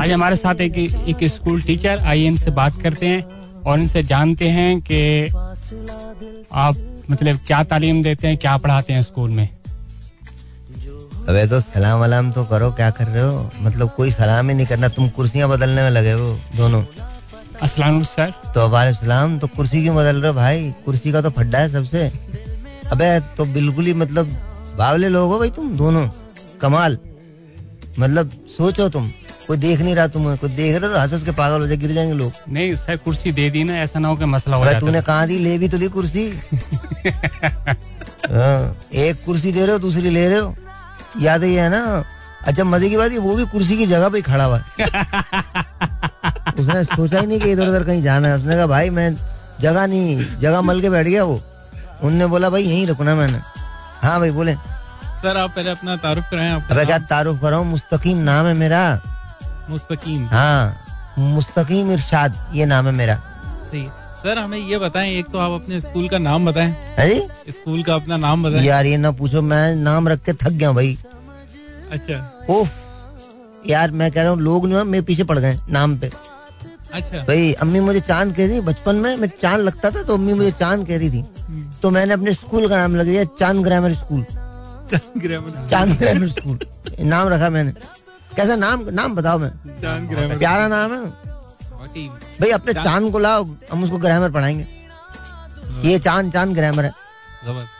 [0.03, 4.49] आज हमारे साथ एक एक स्कूल टीचर आइए इनसे बात करते हैं और इनसे जानते
[4.49, 5.27] हैं कि
[6.53, 9.47] आप मतलब क्या तालीम देते हैं क्या पढ़ाते हैं स्कूल में?
[11.27, 13.49] अबे तो सलाम वलाम तो करो क्या कर रहे हो?
[13.61, 16.83] मतलब कोई सलाम ही नहीं करना तुम कुर्सियाँ बदलने में लगे हो दोनों।
[17.61, 20.71] अस्सलाम सर। तो वालेकुम तो कुर्सी क्यों बदल रहे हो भाई?
[20.85, 22.11] कुर्सी का तो फड्डा है सबसे।
[22.91, 24.27] अबे तो बिल्कुल ही मतलब
[24.77, 26.07] बावले लोग हो भाई तुम दोनों।
[26.61, 26.97] कमाल।
[27.99, 29.09] मतलब सोचो तुम
[29.47, 31.77] कोई देख नहीं रहा तुम्हें कोई देख रहे तो हंस हंस के पागल हो जाए
[31.77, 34.65] गिर जाएँगे लोग। नहीं सर कुर्सी दे दी ना ऐसा ना हो कि मसला हो
[34.65, 35.37] जाता तूने कहा दी?
[35.39, 36.27] ले भी तो ली कुर्सी।
[38.31, 40.55] हाँ, एक कुर्सी दे रहे हो दूसरी ले रहे हो।
[41.21, 42.03] याद है ये है ना?
[42.47, 44.57] अच्छा मज़े की बात है वो भी कुर्सी की जगह पे खड़ा हुआ
[46.59, 49.09] उसने सोचा ही नहीं कि इधर उधर कहीं जाना है। उसने कहा भाई मैं
[49.61, 51.41] जगह नहीं जगह मल के बैठ गया वो।
[52.03, 53.39] उनने बोला भाई यहीं रुकना मैंने।
[54.01, 57.67] हाँ भाई बोले। सर आप पहले अपना तारुफ कराएँ अबे क्या तारुफ कर रहा हूँ
[57.67, 58.83] मुस्तकीम नाम है मेरा।
[59.69, 60.85] मुस्तकीम। हाँ
[61.17, 63.21] मुस्तकीम इरशाद ये नाम है मेरा।
[64.19, 67.51] सर हमें ये बताएँ एक तो आप अपने स्कूल का नाम बताएँ। है जी?
[67.51, 70.71] स्कूल का अपना नाम बताएँ। यार ये ना पूछो मैं नाम रख के थक गया
[70.71, 70.97] भाई।
[71.91, 76.11] अच्छा। उफ यार मैं कह रहा हूँ लोग ना मेरे पीछे पड़ गए नाम पे।
[76.93, 80.33] अच्छा। भाई अम्मी मुझे चाँद कह रही बचपन में मैं चाँद लगता था तो अम्मी
[80.33, 81.21] मुझे चाँद कह रही थी।
[81.81, 84.23] तो मैंने अपने स्कूल का नाम लग दिया Chand Grammar School.
[84.91, 86.59] Chand Grammar School.
[87.01, 87.71] नाम रखा मैंने।
[88.35, 89.49] कैसा नाम नाम बताओ मैं।
[89.81, 91.05] चाँद ग्रामर। प्यारा नाम है
[92.39, 94.67] भाई अपने चाँद को लाओ हम उसको ग्रामर पढ़ाएँगे।
[95.89, 96.91] ये चाँद चाँद ग्रामर है।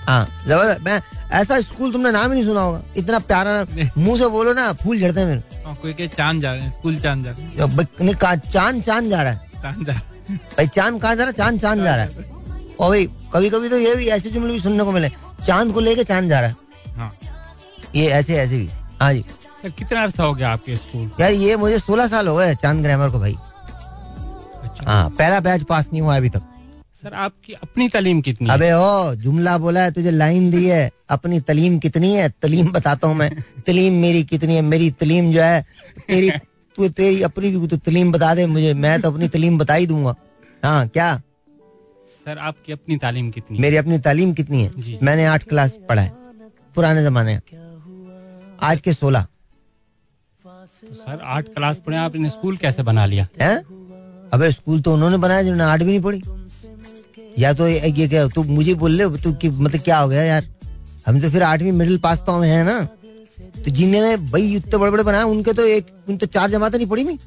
[0.07, 3.51] हाँ ज़बरदस्त। मैं ऐसा स्कूल तुमने नाम ही नहीं सुना होगा। इतना प्यारा
[3.97, 6.69] मुँह से बोलो ना फूल झड़ते हैं मेरे। हाँ, कोई के चाँद जा रहे हैं
[6.71, 9.93] स्कूल चाँद जा रहे हैं। चाँद चाँद जा रहा है। चाँद जा
[10.57, 11.33] भाई चाँद कहाँ जा रहा है?
[11.33, 12.27] चाँद चाँद जा रहा है।
[12.79, 15.09] और भाई कभी कभी तो ये भी ऐसे जुमले भी सुनने को मिले।
[15.47, 16.55] चाँद को लेके चाँद जा रहा है।
[16.95, 17.11] हाँ।
[17.95, 18.69] ये ऐसे ऐसे भी।
[19.01, 19.23] हाँ जी।
[19.61, 22.81] सर कितना अर्सा हो गया आपके स्कूल यार ये मुझे सोलह साल हो गए चाँद
[22.83, 26.41] ग्रामर को भाई। अच्छा। हाँ पहला बैच पास नहीं हुआ अभी तक।
[27.01, 31.39] सर आपकी अपनी तालीम कितनी अबे ओ जुमला बोला है तुझे लाइन दी है। अपनी
[31.41, 32.29] तलीम कितनी है?
[32.41, 33.29] तलीम बताता हूँ मैं।
[33.67, 34.61] तलीम मेरी कितनी है?
[34.63, 35.61] मेरी तलीम जो है
[36.07, 36.29] तेरी
[36.77, 39.87] तू तेरी अपनी भी तू तलीम बता दे मुझे। मैं तो अपनी तलीम बता ही
[39.87, 40.15] दूँगा।
[40.63, 41.15] हाँ क्या?
[42.25, 44.97] सर आपकी अपनी तालीम कितनी मेरी अपनी तालीम कितनी है?
[45.03, 46.11] मैंने आठ क्लास पढ़ा है।
[46.75, 47.39] पुराने जमाने।
[48.61, 49.27] आज के सोलह।
[50.45, 53.27] तो सर आठ क्लास पढ़े आपने स्कूल कैसे बना लिया?
[53.41, 53.55] है?
[54.33, 56.21] अबे स्कूल तो उन्होंने बनाया जिन्होंने आठ भी नहीं पढ़ी।
[57.37, 60.47] या तो ये ये क्या तू मुझे बोल ले तू मतलब क्या हो गया यार?
[61.07, 62.79] हम तो फिर आठवीं मिडिल पास तो हमें है ना।
[63.59, 66.87] तो जिन्होंने भाई इतने बड़े बड़े बनाए उनके तो एक उन तो चार जमाते नहीं
[66.87, 67.17] पड़ी मी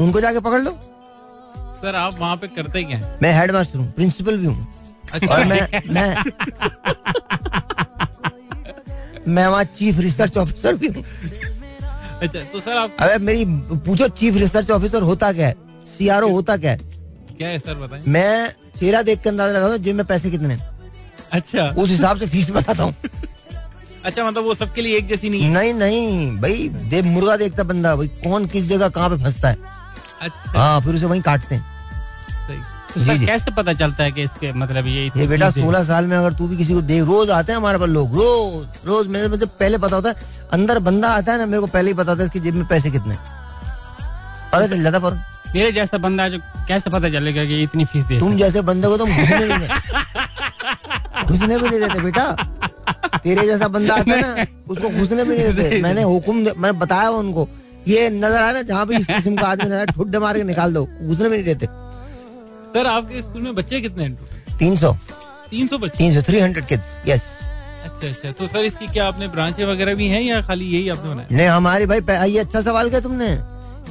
[0.00, 0.70] उनको जाके पकड़ लो।
[1.80, 3.18] सर आप वहाँ पे करते क्या हैं?
[3.22, 4.66] मैं हेड मास्टर हूँ प्रिंसिपल भी हूँ।
[5.12, 6.24] अच्छा। और मैं मैं
[9.26, 11.04] मैं वहाँ चीफ रिसर्च ऑफिसर भी हूँ।
[12.22, 13.44] अच्छा तो सर आप अबे मेरी
[13.78, 15.56] पूछो चीफ रिसर्च ऑफिसर होता क्या है?
[15.88, 16.78] सीआरओ होता क्या है?
[17.38, 20.54] क्या है सर बताएँ। मैं चेहरा देख के अंदाज़ा लगाता हूँ जिम में पैसे कितने
[20.54, 20.73] हैं।
[21.32, 22.94] अच्छा। उस हिसाब से फ़ीस बताता हूँ।
[24.04, 27.94] अच्छा मतलब वो सबके लिए एक जैसी नहीं नहीं नहीं भाई दे मुर्गा देखता बंदा
[27.96, 29.56] भाई कौन किस जगह कहाँ पे फंसता है?
[30.22, 31.64] अच्छा। हाँ फिर उसे वहीं काटते हैं।
[32.46, 32.58] सही।
[33.18, 36.32] तो कैसे पता चलता है कि इसके मतलब ये ये बेटा सोलह साल में अगर
[36.38, 39.46] तू भी किसी को देख रोज आते हैं हमारे पास लोग रोज रोज मेरे मुझे
[39.46, 42.22] पहले पता होता है अंदर बंदा आता है ना मेरे को पहले ही पता होता
[42.22, 43.16] है इसकी जेब में पैसे कितने
[44.52, 45.14] पता चल जाता पर।
[45.54, 46.38] मेरे जैसा बंदा जो
[46.68, 50.23] कैसे पता चलेगा कि इतनी फ़ीस दे तुम जैसे बंदे को तुम घुसने नहीं देते
[51.26, 52.30] घुसने भी नहीं देते बेटा।
[53.24, 57.10] तेरे जैसा बंदा आता है ना उसको घुसने भी नहीं देते। मैंने हुक्म मैंने बताया
[57.20, 57.48] उनको।
[57.88, 60.74] ये नज़र आया ना जहाँ भी इस किस्म का आदमी नज़र ठुड्डे मार के निकाल
[60.74, 61.66] दो घुसने भी नहीं देते।
[62.74, 64.18] सर आपके स्कूल में बच्चे कितने हैं?
[64.58, 64.92] तीन सौ।
[65.50, 65.98] तीन सौ बच्चे?
[65.98, 67.22] तीन सौ थ्री हंड्रेड किड्स यस
[67.84, 71.10] अच्छा अच्छा। तो सर इसकी क्या आपने ब्रांचें वगैरह भी हैं या खाली यही आपने
[71.10, 71.28] बनाया?
[71.30, 73.34] नहीं हमारी भाई ये अच्छा सवाल किया तुमने।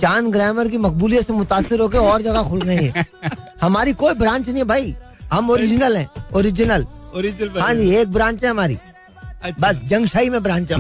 [0.02, 3.06] चाँद ग्रामर की मकबूलियत से मुतासर होकर और जगह खुल गई है।
[3.62, 4.96] हमारी कोई ब्रांच नहीं है भाई।
[5.34, 6.86] हम ओरिजिनल हैं ओरिजिनल
[7.16, 8.78] ओरिजिनल हाँ जी एक ब्रांच है हमारी।
[9.60, 10.78] बस जंगशाही में ब्रांच है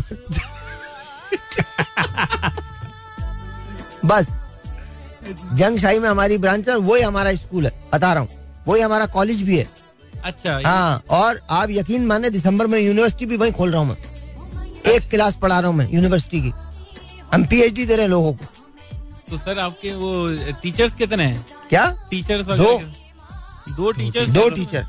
[4.05, 4.27] बस।
[5.53, 8.29] जंगशाही में हमारी ब्रांच है और वही हमारा स्कूल है बता रहा हूँ।
[8.67, 9.67] वही हमारा कॉलेज भी है।
[10.23, 14.91] अच्छा हाँ और आप यकीन माने दिसंबर में यूनिवर्सिटी भी वही खोल रहा हूँ मैं।
[14.91, 16.51] एक क्लास पढ़ा रहा हूँ मैं यूनिवर्सिटी की।
[17.33, 18.45] हम पीएचडी दे रहे हैं लोगों को।
[19.29, 20.11] तो सर आपके वो
[20.63, 21.45] टीचर्स कितने हैं?
[21.69, 21.85] क्या?
[22.09, 22.81] टीचर्स दो।
[23.69, 24.85] दो टीचर्स दो टीचर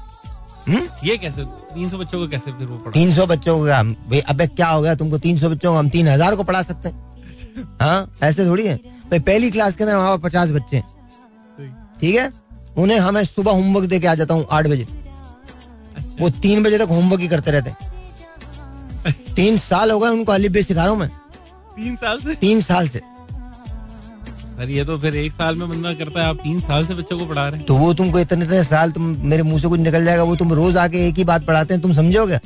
[0.69, 3.95] ये कैसे तीन सौ बच्चों को कैसे फिर वो तीन सौ बच्चों को हम
[4.29, 6.89] अबे क्या हो गया तुमको तीन सौ बच्चों को हम तीन हज़ार को पढ़ा सकते
[6.89, 8.77] हैं। हाँ ऐसे थोड़ी है।
[9.11, 10.85] भाई पहली क्लास के अंदर हमारे पचास बच्चे हैं।
[12.01, 12.33] ठीक है?
[12.79, 14.87] उन्हें हमें सुबह होमवर्क दे के आ जाता हूँ आठ बजे।
[16.21, 17.93] वो तीन बजे तक होमवर्क ही करते रहते हैं।
[19.37, 21.09] तीन साल हो गए उनको अलिफ बे सिखा रहा हूँ मैं।
[21.77, 22.35] तीन साल से?
[22.35, 23.01] तीन साल से।
[24.55, 27.19] सर ये तो फिर एक साल में बंदा करता है आप तीन साल से बच्चों
[27.19, 29.81] को पढ़ा रहे हैं। तो वो तुमको इतने इतने साल तुम मेरे मुँह से कुछ
[29.81, 32.37] निकल जाएगा वो तुम रोज आके एक ही बात पढ़ाते हैं तुम समझोगे?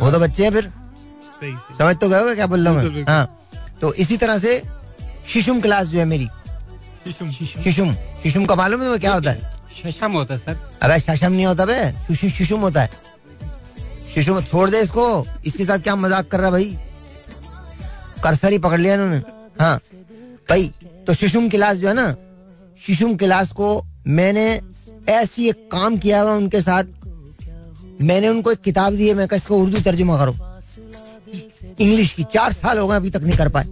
[0.00, 0.70] वो तो बच्चे हैं फिर।
[1.78, 2.92] समझ तो गए क्या बोल रहा हूँ मैं?
[2.92, 4.62] बिल्कुल। हाँ। तो इसी तरह से
[5.28, 6.28] शिशुम क्लास जो है मेरी।
[7.06, 9.52] शिशुम। शिशुम। का मालूम है क्या होता है?
[9.76, 12.90] शशम होता है सर। अबे शशम नहीं होता बे। शिशु शिशुम होता है।
[14.14, 16.76] शिशुम छोड़ दे इसको। इसके साथ क्या मज़ाक कर रहा भाई?
[18.22, 19.22] करसर ही पकड़ लिया इन्होंने।
[19.60, 19.76] हाँ।
[20.48, 20.72] भाई
[21.06, 22.14] तो शिशुम क्लास जो है ना
[22.82, 23.68] शिशुम क्लास को
[24.08, 24.46] मैंने
[25.08, 26.84] ऐसी एक काम किया हुआ उनके साथ।
[28.02, 30.34] मैंने उनको एक किताब दी है मैं कहा इसको उर्दू तर्जुमा करो।
[31.80, 33.66] इंग्लिश की चार साल हो गए अभी तक नहीं कर पाए।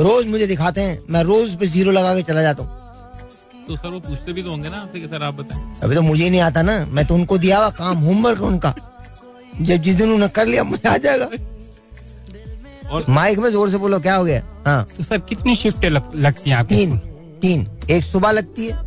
[0.00, 3.88] रोज मुझे दिखाते हैं मैं रोज पे ज़ीरो लगा के चला जाता हूँ। तो सर
[3.88, 6.40] वो पूछते भी तो होंगे ना आपसे कि सर आप बताएँ। अभी तो मुझे नहीं
[6.40, 8.74] आता ना मैं तो उनको दिया हुआ काम होमवर्क उनका।
[9.60, 11.28] जब जिस दिन उन्होंने कर लिया मुझे आ जाएगा।
[12.90, 14.42] और माइक में ज़ोर से बोलो क्या हो गया?
[14.66, 16.98] हाँ। तो सर कितनी शिफ्टें लग, लगती हैं आपकी तीन
[17.42, 18.86] तीन। एक सुबह लगती है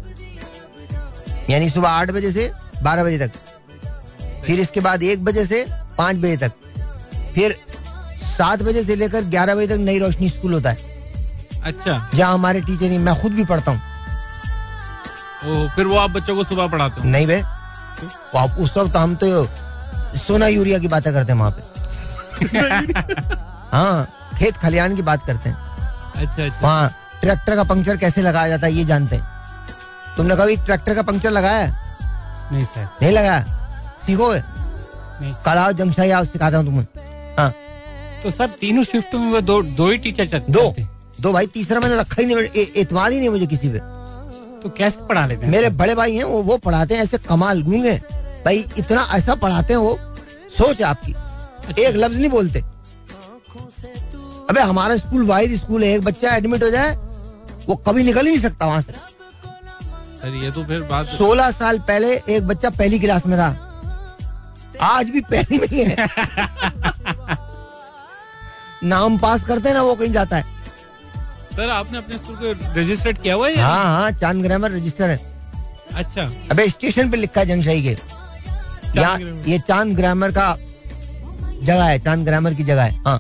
[1.50, 2.52] यानी सुबह आठ बजे से
[2.84, 3.32] बारह बजे तक।
[4.46, 5.66] फिर इसके बाद एक बजे से
[5.98, 6.52] पाँच बजे तक।
[7.36, 7.56] फिर
[8.24, 10.90] सात बजे से लेकर ग्यारह बजे तक नई रोशनी स्कूल होता है।
[11.64, 13.82] अच्छा। जहाँ हमारे टीचर नहीं मैं खुद भी पढ़ता हूँ।
[15.76, 17.08] फिर वो आप बच्चों को सुबह पढ़ाते हो?
[17.10, 17.42] नहीं बे
[18.38, 19.46] आप उस वक्त हम तो
[20.18, 21.62] सोना यूरिया की बातें करते हैं वहाँ पे।
[23.72, 25.58] हाँ खेत खलियान की बात करते हैं।
[26.16, 29.28] अच्छा अच्छा। वहाँ ट्रैक्टर का पंक्चर कैसे लगाया जाता है ये जानते हैं।
[30.18, 31.68] तुमने कभी ट्रैक्टर का पंक्चर लगाया?
[32.52, 33.46] नहीं सर। नहीं लगाया?
[34.10, 36.86] नहीं। कल आओ जंगशाही आओ सिखाता हूँ तुम्हें।
[37.40, 37.54] हाँ।
[38.24, 40.76] तो सर तीनों शिफ्टों में वो दो दो ही टीचर चलते दो
[41.22, 43.80] दो भाई तीसरा मैंने रखा ही नहीं ए- एतमाद ही नहीं मुझे किसी पे।
[44.60, 45.52] तो कैसे पढ़ा लेते हैं?
[45.52, 47.98] मेरे बड़े भाई हैं वो वो पढ़ाते हैं ऐसे कमाल गूँगे।
[48.46, 50.00] भाई इतना ऐसा पढ़ाते हैं वो
[50.58, 51.12] सोच है आपकी।
[51.82, 52.64] एक लफ्ज नहीं बोलते।
[54.52, 56.96] अबे हमारा स्कूल वाइज स्कूल है एक बच्चा एडमिट हो जाए
[57.68, 58.94] वो कभी निकल ही नहीं सकता वहाँ से।
[60.22, 63.50] सर ये तो फिर बात सोलह साल पहले एक बच्चा पहली क्लास में था।
[64.82, 65.96] आज भी पहली में ही है।
[68.84, 70.44] नाम पास करते हैं ना वो कहीं जाता है।
[71.56, 75.20] सर आपने अपने स्कूल को रजिस्टर्ड किया हुआ है हाँ हाँ चाँद ग्रामर रजिस्टर है।
[75.96, 77.98] अच्छा। अबे स्टेशन पे लिखा है जंगशाही के।
[78.96, 83.20] यहाँ। ये चाँद ग्रामर का जगह है चाँद ग्रामर की जगह है हाँ।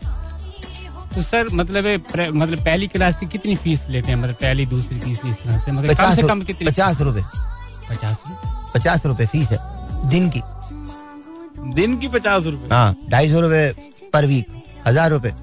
[1.15, 1.85] तो सर मतलब
[2.33, 4.15] मतलब पहली क्लास की कितनी फ़ीस लेते हैं?
[4.17, 5.71] मतलब पहली दूसरी तीसरी इस तरह से?
[5.71, 6.67] मतलब कम पचास से कम कितनी?
[6.67, 7.21] पचास रुपए।
[7.89, 9.59] पचास रुपए पचास रुपए फ़ीस है
[10.09, 10.41] दिन की।
[11.75, 12.73] दिन की पचास रुपए?
[12.73, 13.73] हाँ ढाई सौ रुपए
[14.13, 14.45] पर वीक
[14.87, 15.33] हज़ार रुपए।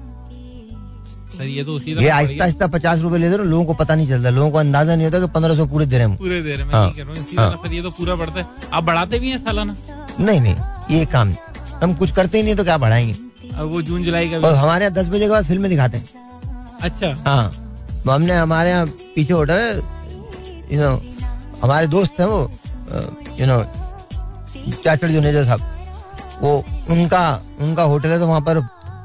[1.37, 4.29] सर ये तो उसी ये आहिस्ता आहिस्ता पचास रुपए लेते लोगों को पता नहीं चलता।
[4.29, 6.65] लोगों को अंदाज़ा नहीं होता कि पंद्रह सौ पूरे दे रहे हैं पूरे दे रहे
[6.65, 8.83] हैं हाँ, नहीं कर रहा हूँ। इसी हाँ। सर ये तो पूरा बढ़ता है। आप
[8.83, 9.75] बढ़ाते भी हैं सालाना?
[10.19, 11.33] नहीं नहीं ये काम
[11.83, 13.28] हम कुछ करते ही नहीं तो क्या बढ़ाएँगे?
[13.61, 17.13] वो जून जुलाई का और हमारे यहाँ दस बजे के बाद फ़िल्में दिखाते हैं। अच्छा।
[17.25, 17.51] हाँ।
[18.03, 19.75] तो हमने हमारे यहाँ पीछे होटल है।
[20.73, 21.01] यू नो
[21.63, 22.41] हमारे दोस्त हैं वो
[23.39, 23.63] यू नो
[24.83, 26.55] चाचड़ जुनेजर साहब। वो
[26.91, 27.21] उनका
[27.61, 28.61] उनका होटल है तो वहाँ पर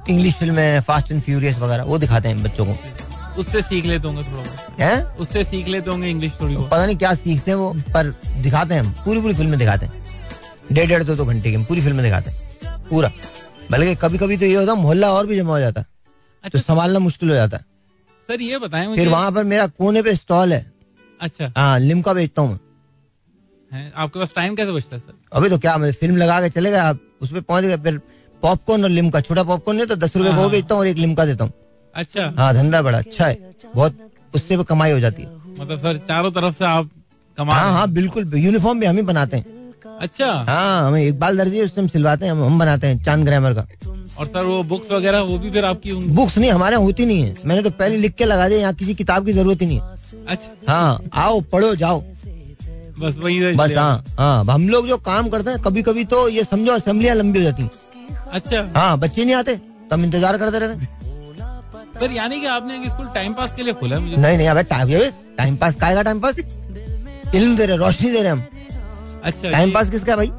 [0.08, 2.74] इंग्लिश फ़िल्में फास्ट एंड फ्यूरियस वगैरह वो दिखाते हैं बच्चों को।
[3.40, 5.02] उससे सीख लेते होंगे थोड़ा हैं?
[5.16, 8.82] उससे सीख लेते होंगे इंग्लिश थोड़ी पता नहीं क्या सीखते हैं वो पर दिखाते हैं
[8.82, 10.02] हम पूरी पूरी फ़िल्में दिखाते हैं।
[10.72, 13.10] डेढ़ डेढ़ दो दो घंटे की पूरी फ़िल्में दिखाते हैं। पूरा।
[13.70, 16.58] बल्कि कभी कभी तो ये होता है मोहल्ला और भी जमा हो जाता है तो
[16.60, 17.64] संभालना मुश्किल हो जाता है।
[18.28, 20.64] सर ये बताएँ मुझे फिर वहाँ पर मेरा कोने पे स्टॉल है।
[21.20, 22.58] अच्छा। हाँ लिमका बेचता हूँ
[23.96, 25.12] आपके पास टाइम कैसे बचता है सर?
[25.32, 27.98] अभी तो क्या फ़िल्म लगा के चले गए आप उसमें पहुँच गए फिर
[28.42, 30.86] पॉपकॉर्न और लिमका छोटा पॉपकॉर्न नहीं तो दस रुपए का वो हाँ। बेचता हूँ और
[30.86, 31.52] एक लिमका देता हूँ।
[31.94, 33.98] अच्छा। हाँ धंधा बड़ा अच्छा है बहुत
[34.34, 35.28] उससे भी कमाई हो जाती है।
[35.58, 36.90] मतलब सर चारों तरफ़ से आप
[37.38, 39.63] कमा हाँ। हाँ बिल्कुल यूनिफॉर्म भी हम ही बनाते हैं।
[40.00, 43.54] अच्छा। हाँ हमें इकबाल दर्जी उससे हम सिलवाते हैं हम हम बनाते हैं चाँद ग्रामर
[43.54, 43.66] का।
[44.18, 46.08] और सर वो बुक्स वगैरह वो भी फिर आपकी होंगी?
[46.08, 48.94] बुक्स नहीं हमारे होती नहीं है। मैंने तो पहले लिख के लगा दिया यहाँ किसी
[48.94, 52.02] किताब की ज़रूरत ही नहीं है। अच्छा। हाँ आओ पढ़ो जाओ।
[52.98, 56.44] बस वही बस हाँ हाँ हम लोग जो काम करते हैं कभी कभी तो ये
[56.44, 57.70] समझो असम्बलियाँ लंबी हो जाती हैं।
[58.32, 60.86] अच्छा। हाँ बच्चे नहीं आते तो हम इंतज़ार करते रहते।
[62.00, 64.16] सर यानी कि आपने स्कूल टाइम पास के लिए खोला मुझे?
[64.16, 64.88] नहीं नहीं अबे टाइम
[65.38, 66.38] टाइम पास काएगा टाइम पास?
[67.34, 68.42] इल्म दे रहे रोशनी दे रहे हम।
[69.24, 70.30] अच्छा टाइम पास किसका है भाई?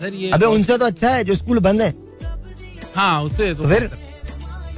[0.00, 1.94] सर ये अबे उनसे तो अच्छा है जो स्कूल बंद है।
[2.96, 3.90] हाँ उससे तो तो फिर?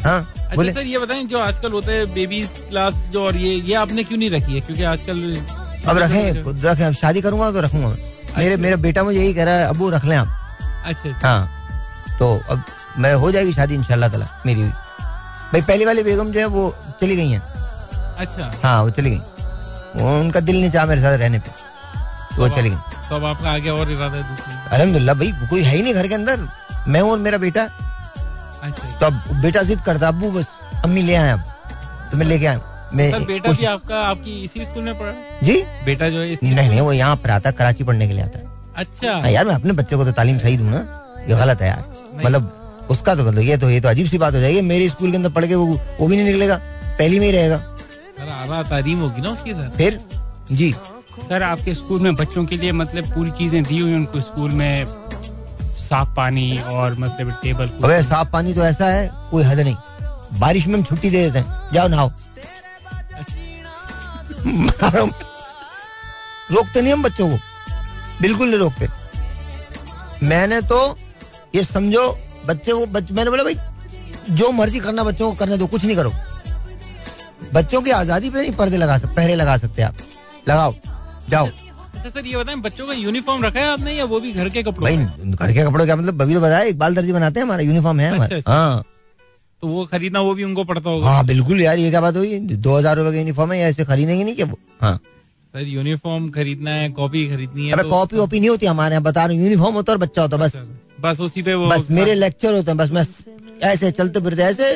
[0.00, 0.20] हाँ
[0.50, 4.04] अच्छा सर ये बताएँ जो आजकल होते हैं बेबीज क्लास जो और ये ये आपने
[4.04, 4.60] क्यों नहीं रखी है?
[4.60, 5.36] क्योंकि आजकल
[5.86, 6.32] अब रखें
[6.64, 7.96] रखें अब शादी करूँगा तो रखूँगा।
[8.38, 10.28] मेरे मेरा बेटा मुझे यही कह रहा है अबू रख लें आप।
[10.84, 12.62] अच्छा अच्छा। हाँ तो अब
[12.98, 16.74] मैं हो जाएगी शादी इंशाल्लाह ताला मेरी भी। भाई पहली वाली बेगम जो है वो
[17.00, 17.40] चली गई हैं।
[18.18, 19.20] अच्छा। हाँ वो चली गई।
[20.04, 21.67] उनका दिल नहीं चाहा मेरे साथ रहने पे। तो
[22.38, 22.76] वो तो चली गई
[23.08, 26.08] तो अब आपका आगे और इरादा है दूसरी। अलहमदुल्ला भाई कोई है ही नहीं घर
[26.08, 26.48] के अंदर।
[26.88, 27.62] मैं और मेरा बेटा।
[28.62, 30.46] अच्छा। तो अब बेटा जिद करता अबू बस
[30.84, 31.40] अम्मी ले आए अब।
[32.10, 35.12] तो मैं लेके आया। मैं बेटा भी आपका आपकी इसी स्कूल में पढ़ा?
[35.42, 38.38] जी। बेटा जो है नहीं नहीं वो यहाँ पर आता कराची पढ़ने के लिए आता।
[38.76, 40.78] अच्छा। हाँ यार मैं अपने बच्चे को तो तालीम सही दूँ ना।
[41.28, 41.84] ये गलत है यार।
[42.16, 45.10] मतलब उसका तो मतलब ये तो ये तो अजीब सी बात हो जाएगी। मेरे स्कूल
[45.10, 45.66] के अंदर पढ़ के वो
[46.00, 46.56] वो भी नहीं निकलेगा।
[46.98, 47.58] पहली में ही रहेगा।
[48.18, 49.70] सर आला तारीम होगी ना उसकी सर?
[49.76, 50.00] फिर?
[50.52, 50.74] जी।
[51.18, 54.86] सर आपके स्कूल में बच्चों के लिए मतलब पूरी चीज़ें दी हुई उनको स्कूल में?
[55.80, 59.76] साफ़ पानी और मतलब टेबल अबे साफ़ पानी तो ऐसा है कोई हद नहीं।
[60.40, 62.10] बारिश में हम छुट्टी दे देते हैं। जाओ नहाओ।
[66.50, 67.38] रोकते नहीं हम बच्चों को?
[68.20, 68.88] बिल्कुल नहीं रोकते।
[70.26, 70.96] मैंने तो
[71.54, 72.08] ये समझो
[72.46, 73.56] बच्चे को बच, मैंने बोला भाई
[74.30, 76.12] जो मर्ज़ी करना बच्चों को करने दो कुछ नहीं करो।
[77.54, 79.96] बच्चों की आज़ादी पे नहीं पर्दे लगा सकते पहरे लगा सकते आप।
[80.48, 80.74] लगाओ।
[81.30, 84.48] जाओ। अच्छा सर ये बताएँ बच्चों का यूनिफॉर्म रखा है आपने या वो भी घर
[84.48, 87.46] के कपड़ों भाई घर के कपड़ों का मतलब अभी तो बताया इकबाल दर्जी बनाते हैं
[87.46, 88.84] हमारा यूनिफॉर्म है हमारा। अच्छा, हाँ।
[89.62, 91.10] तो वो खरीदना वो भी उनको पड़ता होगा?
[91.10, 92.38] हाँ बिल्कुल यार ये क्या बात हुई?
[92.40, 94.58] दो हज़ार रुपए का यूनिफॉर्म है या खरीदेंगे नहीं क्या वो?
[94.80, 94.96] हाँ।
[95.54, 99.02] सर यूनिफॉर्म खरीदना है कॉपी खरीदनी है अबे तो कॉपी वॉपी नहीं होती हमारे यहाँ
[99.02, 100.56] बता रहा हूँ यूनिफॉर्म होता है और बच्चा होता है बस।
[101.00, 103.04] बस उसी पे वो बस मेरे लेक्चर होते हैं बस मैं
[103.68, 104.70] ऐसे चलते फिरते ऐसे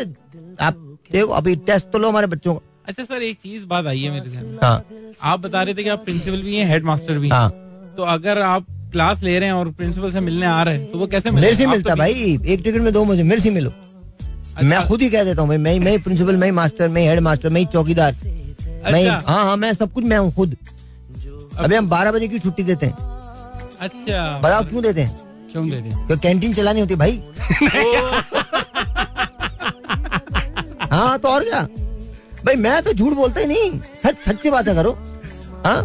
[0.61, 0.77] आप
[1.11, 4.11] देखो अभी टेस्ट तो लो हमारे बच्चों का। अच्छा सर एक चीज़ बात आई है
[4.11, 4.85] मेरे ध्यान में। हाँ।
[5.23, 7.51] आप बता रहे थे कि आप प्रिंसिपल भी हैं हेड मास्टर भी हैं। हाँ।
[7.97, 10.99] तो अगर आप क्लास ले रहे हैं और प्रिंसिपल से मिलने आ रहे हैं तो
[10.99, 13.71] वो कैसे मेरे से तो मिलता भाई। एक टिकट में दो मुझे मेरे से मिलो।
[13.71, 17.21] अच्छा। मैं खुद ही कह देता हूँ भाई मैं मैं प्रिंसिपल मैं मास्टर मैं हेड
[17.21, 20.57] मास्टर मैं चौकीदार। मैं अच्छा। हाँ हाँ मैं सब कुछ मैं हूँ खुद।
[21.59, 22.95] अभी हम बारह बजे की छुट्टी देते हैं?
[23.81, 25.17] अच्छा। बताओ क्यों देते हैं?
[25.53, 27.23] क्यों देते क्यों कैंटीन चलानी होती भाई?
[30.93, 31.67] हाँ तो और क्या?
[32.45, 34.93] भाई मैं तो झूठ बोलता ही नहीं। सच सच्ची बातें करो।
[35.67, 35.81] हाँ?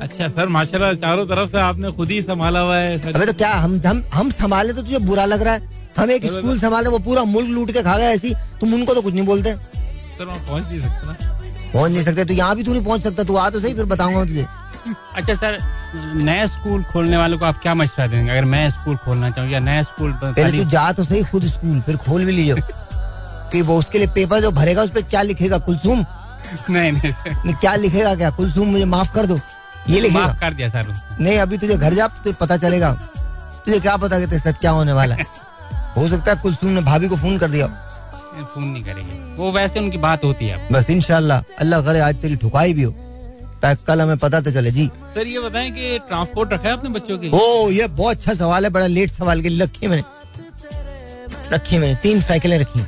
[0.00, 3.32] अच्छा सर माशाल्लाह चारों तरफ़ से आपने खुद ही संभाला हुआ है सर। अबे तो
[3.34, 5.74] क्या हम हम हम संभाले तो तुझे बुरा लग रहा है?
[5.98, 9.02] हम एक स्कूल संभाले वो पूरा मुल्क लूट के खा गए ऐसी। तुम उनको तो
[9.02, 11.12] कुछ नहीं बोलते। सर वहाँ पहुँच नहीं सकते ना।
[11.72, 13.84] पहुँच नहीं सकते तो यहाँ भी तू नहीं पहुँच सकता। तू आ तो सही फिर
[13.84, 14.46] बताऊँगा तुझे।
[15.16, 15.58] अच्छा सर
[16.16, 18.30] नया स्कूल खोलने वालों को आप क्या मशवरा देंगे?
[18.30, 21.80] अगर मैं स्कूल खोलना चाहूँ या नया स्कूल पहले तू जा तो सही खुद स्कूल
[21.80, 22.54] फिर खोल भी लीजिए
[23.56, 25.58] कि वो उसके लिए पेपर जो भरेगा उस पर क्या लिखेगा?
[25.58, 26.04] कुलसुम?
[26.70, 28.30] नहीं नहीं। सर नहीं, क्या लिखेगा क्या?
[28.30, 29.38] कुलसुम मुझे माफ़ कर दो।
[29.88, 32.92] ये लिखेगा। माफ़ कर दिया सर। नहीं अभी तुझे घर जा तो पता चलेगा।
[33.66, 35.26] तुझे क्या पता कि तेरे साथ क्या होने वाला है?
[35.96, 37.66] हो सकता है कुलसुम ने भाभी को फ़ोन कर दिया
[38.36, 42.36] फ़ोन नहीं करेंगे। वो वैसे उनकी बात होती है बस इंशाल्लाह अल्लाह करे आज तेरी
[42.36, 42.90] ठुकाई भी हो।
[43.62, 46.90] ताकि कल हमें पता तो चले जी। सर ये बताएँ कि ट्रांसपोर्ट रखा है अपने
[46.90, 47.40] बच्चों के लिए?
[47.40, 50.02] ओ ये बहुत अच्छा सवाल है बड़ा लेट सवाल के लिए। रखी मैंने।
[51.52, 52.80] रखी मैंने तीन साइकिलें रखी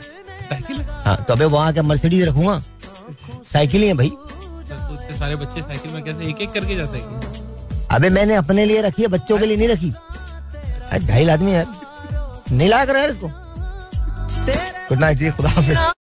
[0.55, 2.59] हैं हाँ तो अभी वहाँ क्या मर्सिडीज रखूँगा?
[3.53, 6.99] साइकिल ही है भाई। तो इतने सारे बच्चे साइकिल में कैसे एक एक करके जाते
[6.99, 11.55] हैं अबे मैंने अपने लिए रखी है बच्चों के लिए नहीं रखी। ढाई जाहिल आदमी
[11.55, 11.67] यार।
[12.51, 13.29] नहीं लाया कर यार इसको।
[14.89, 15.79] गुड नाइट जी खुदा हाफिज।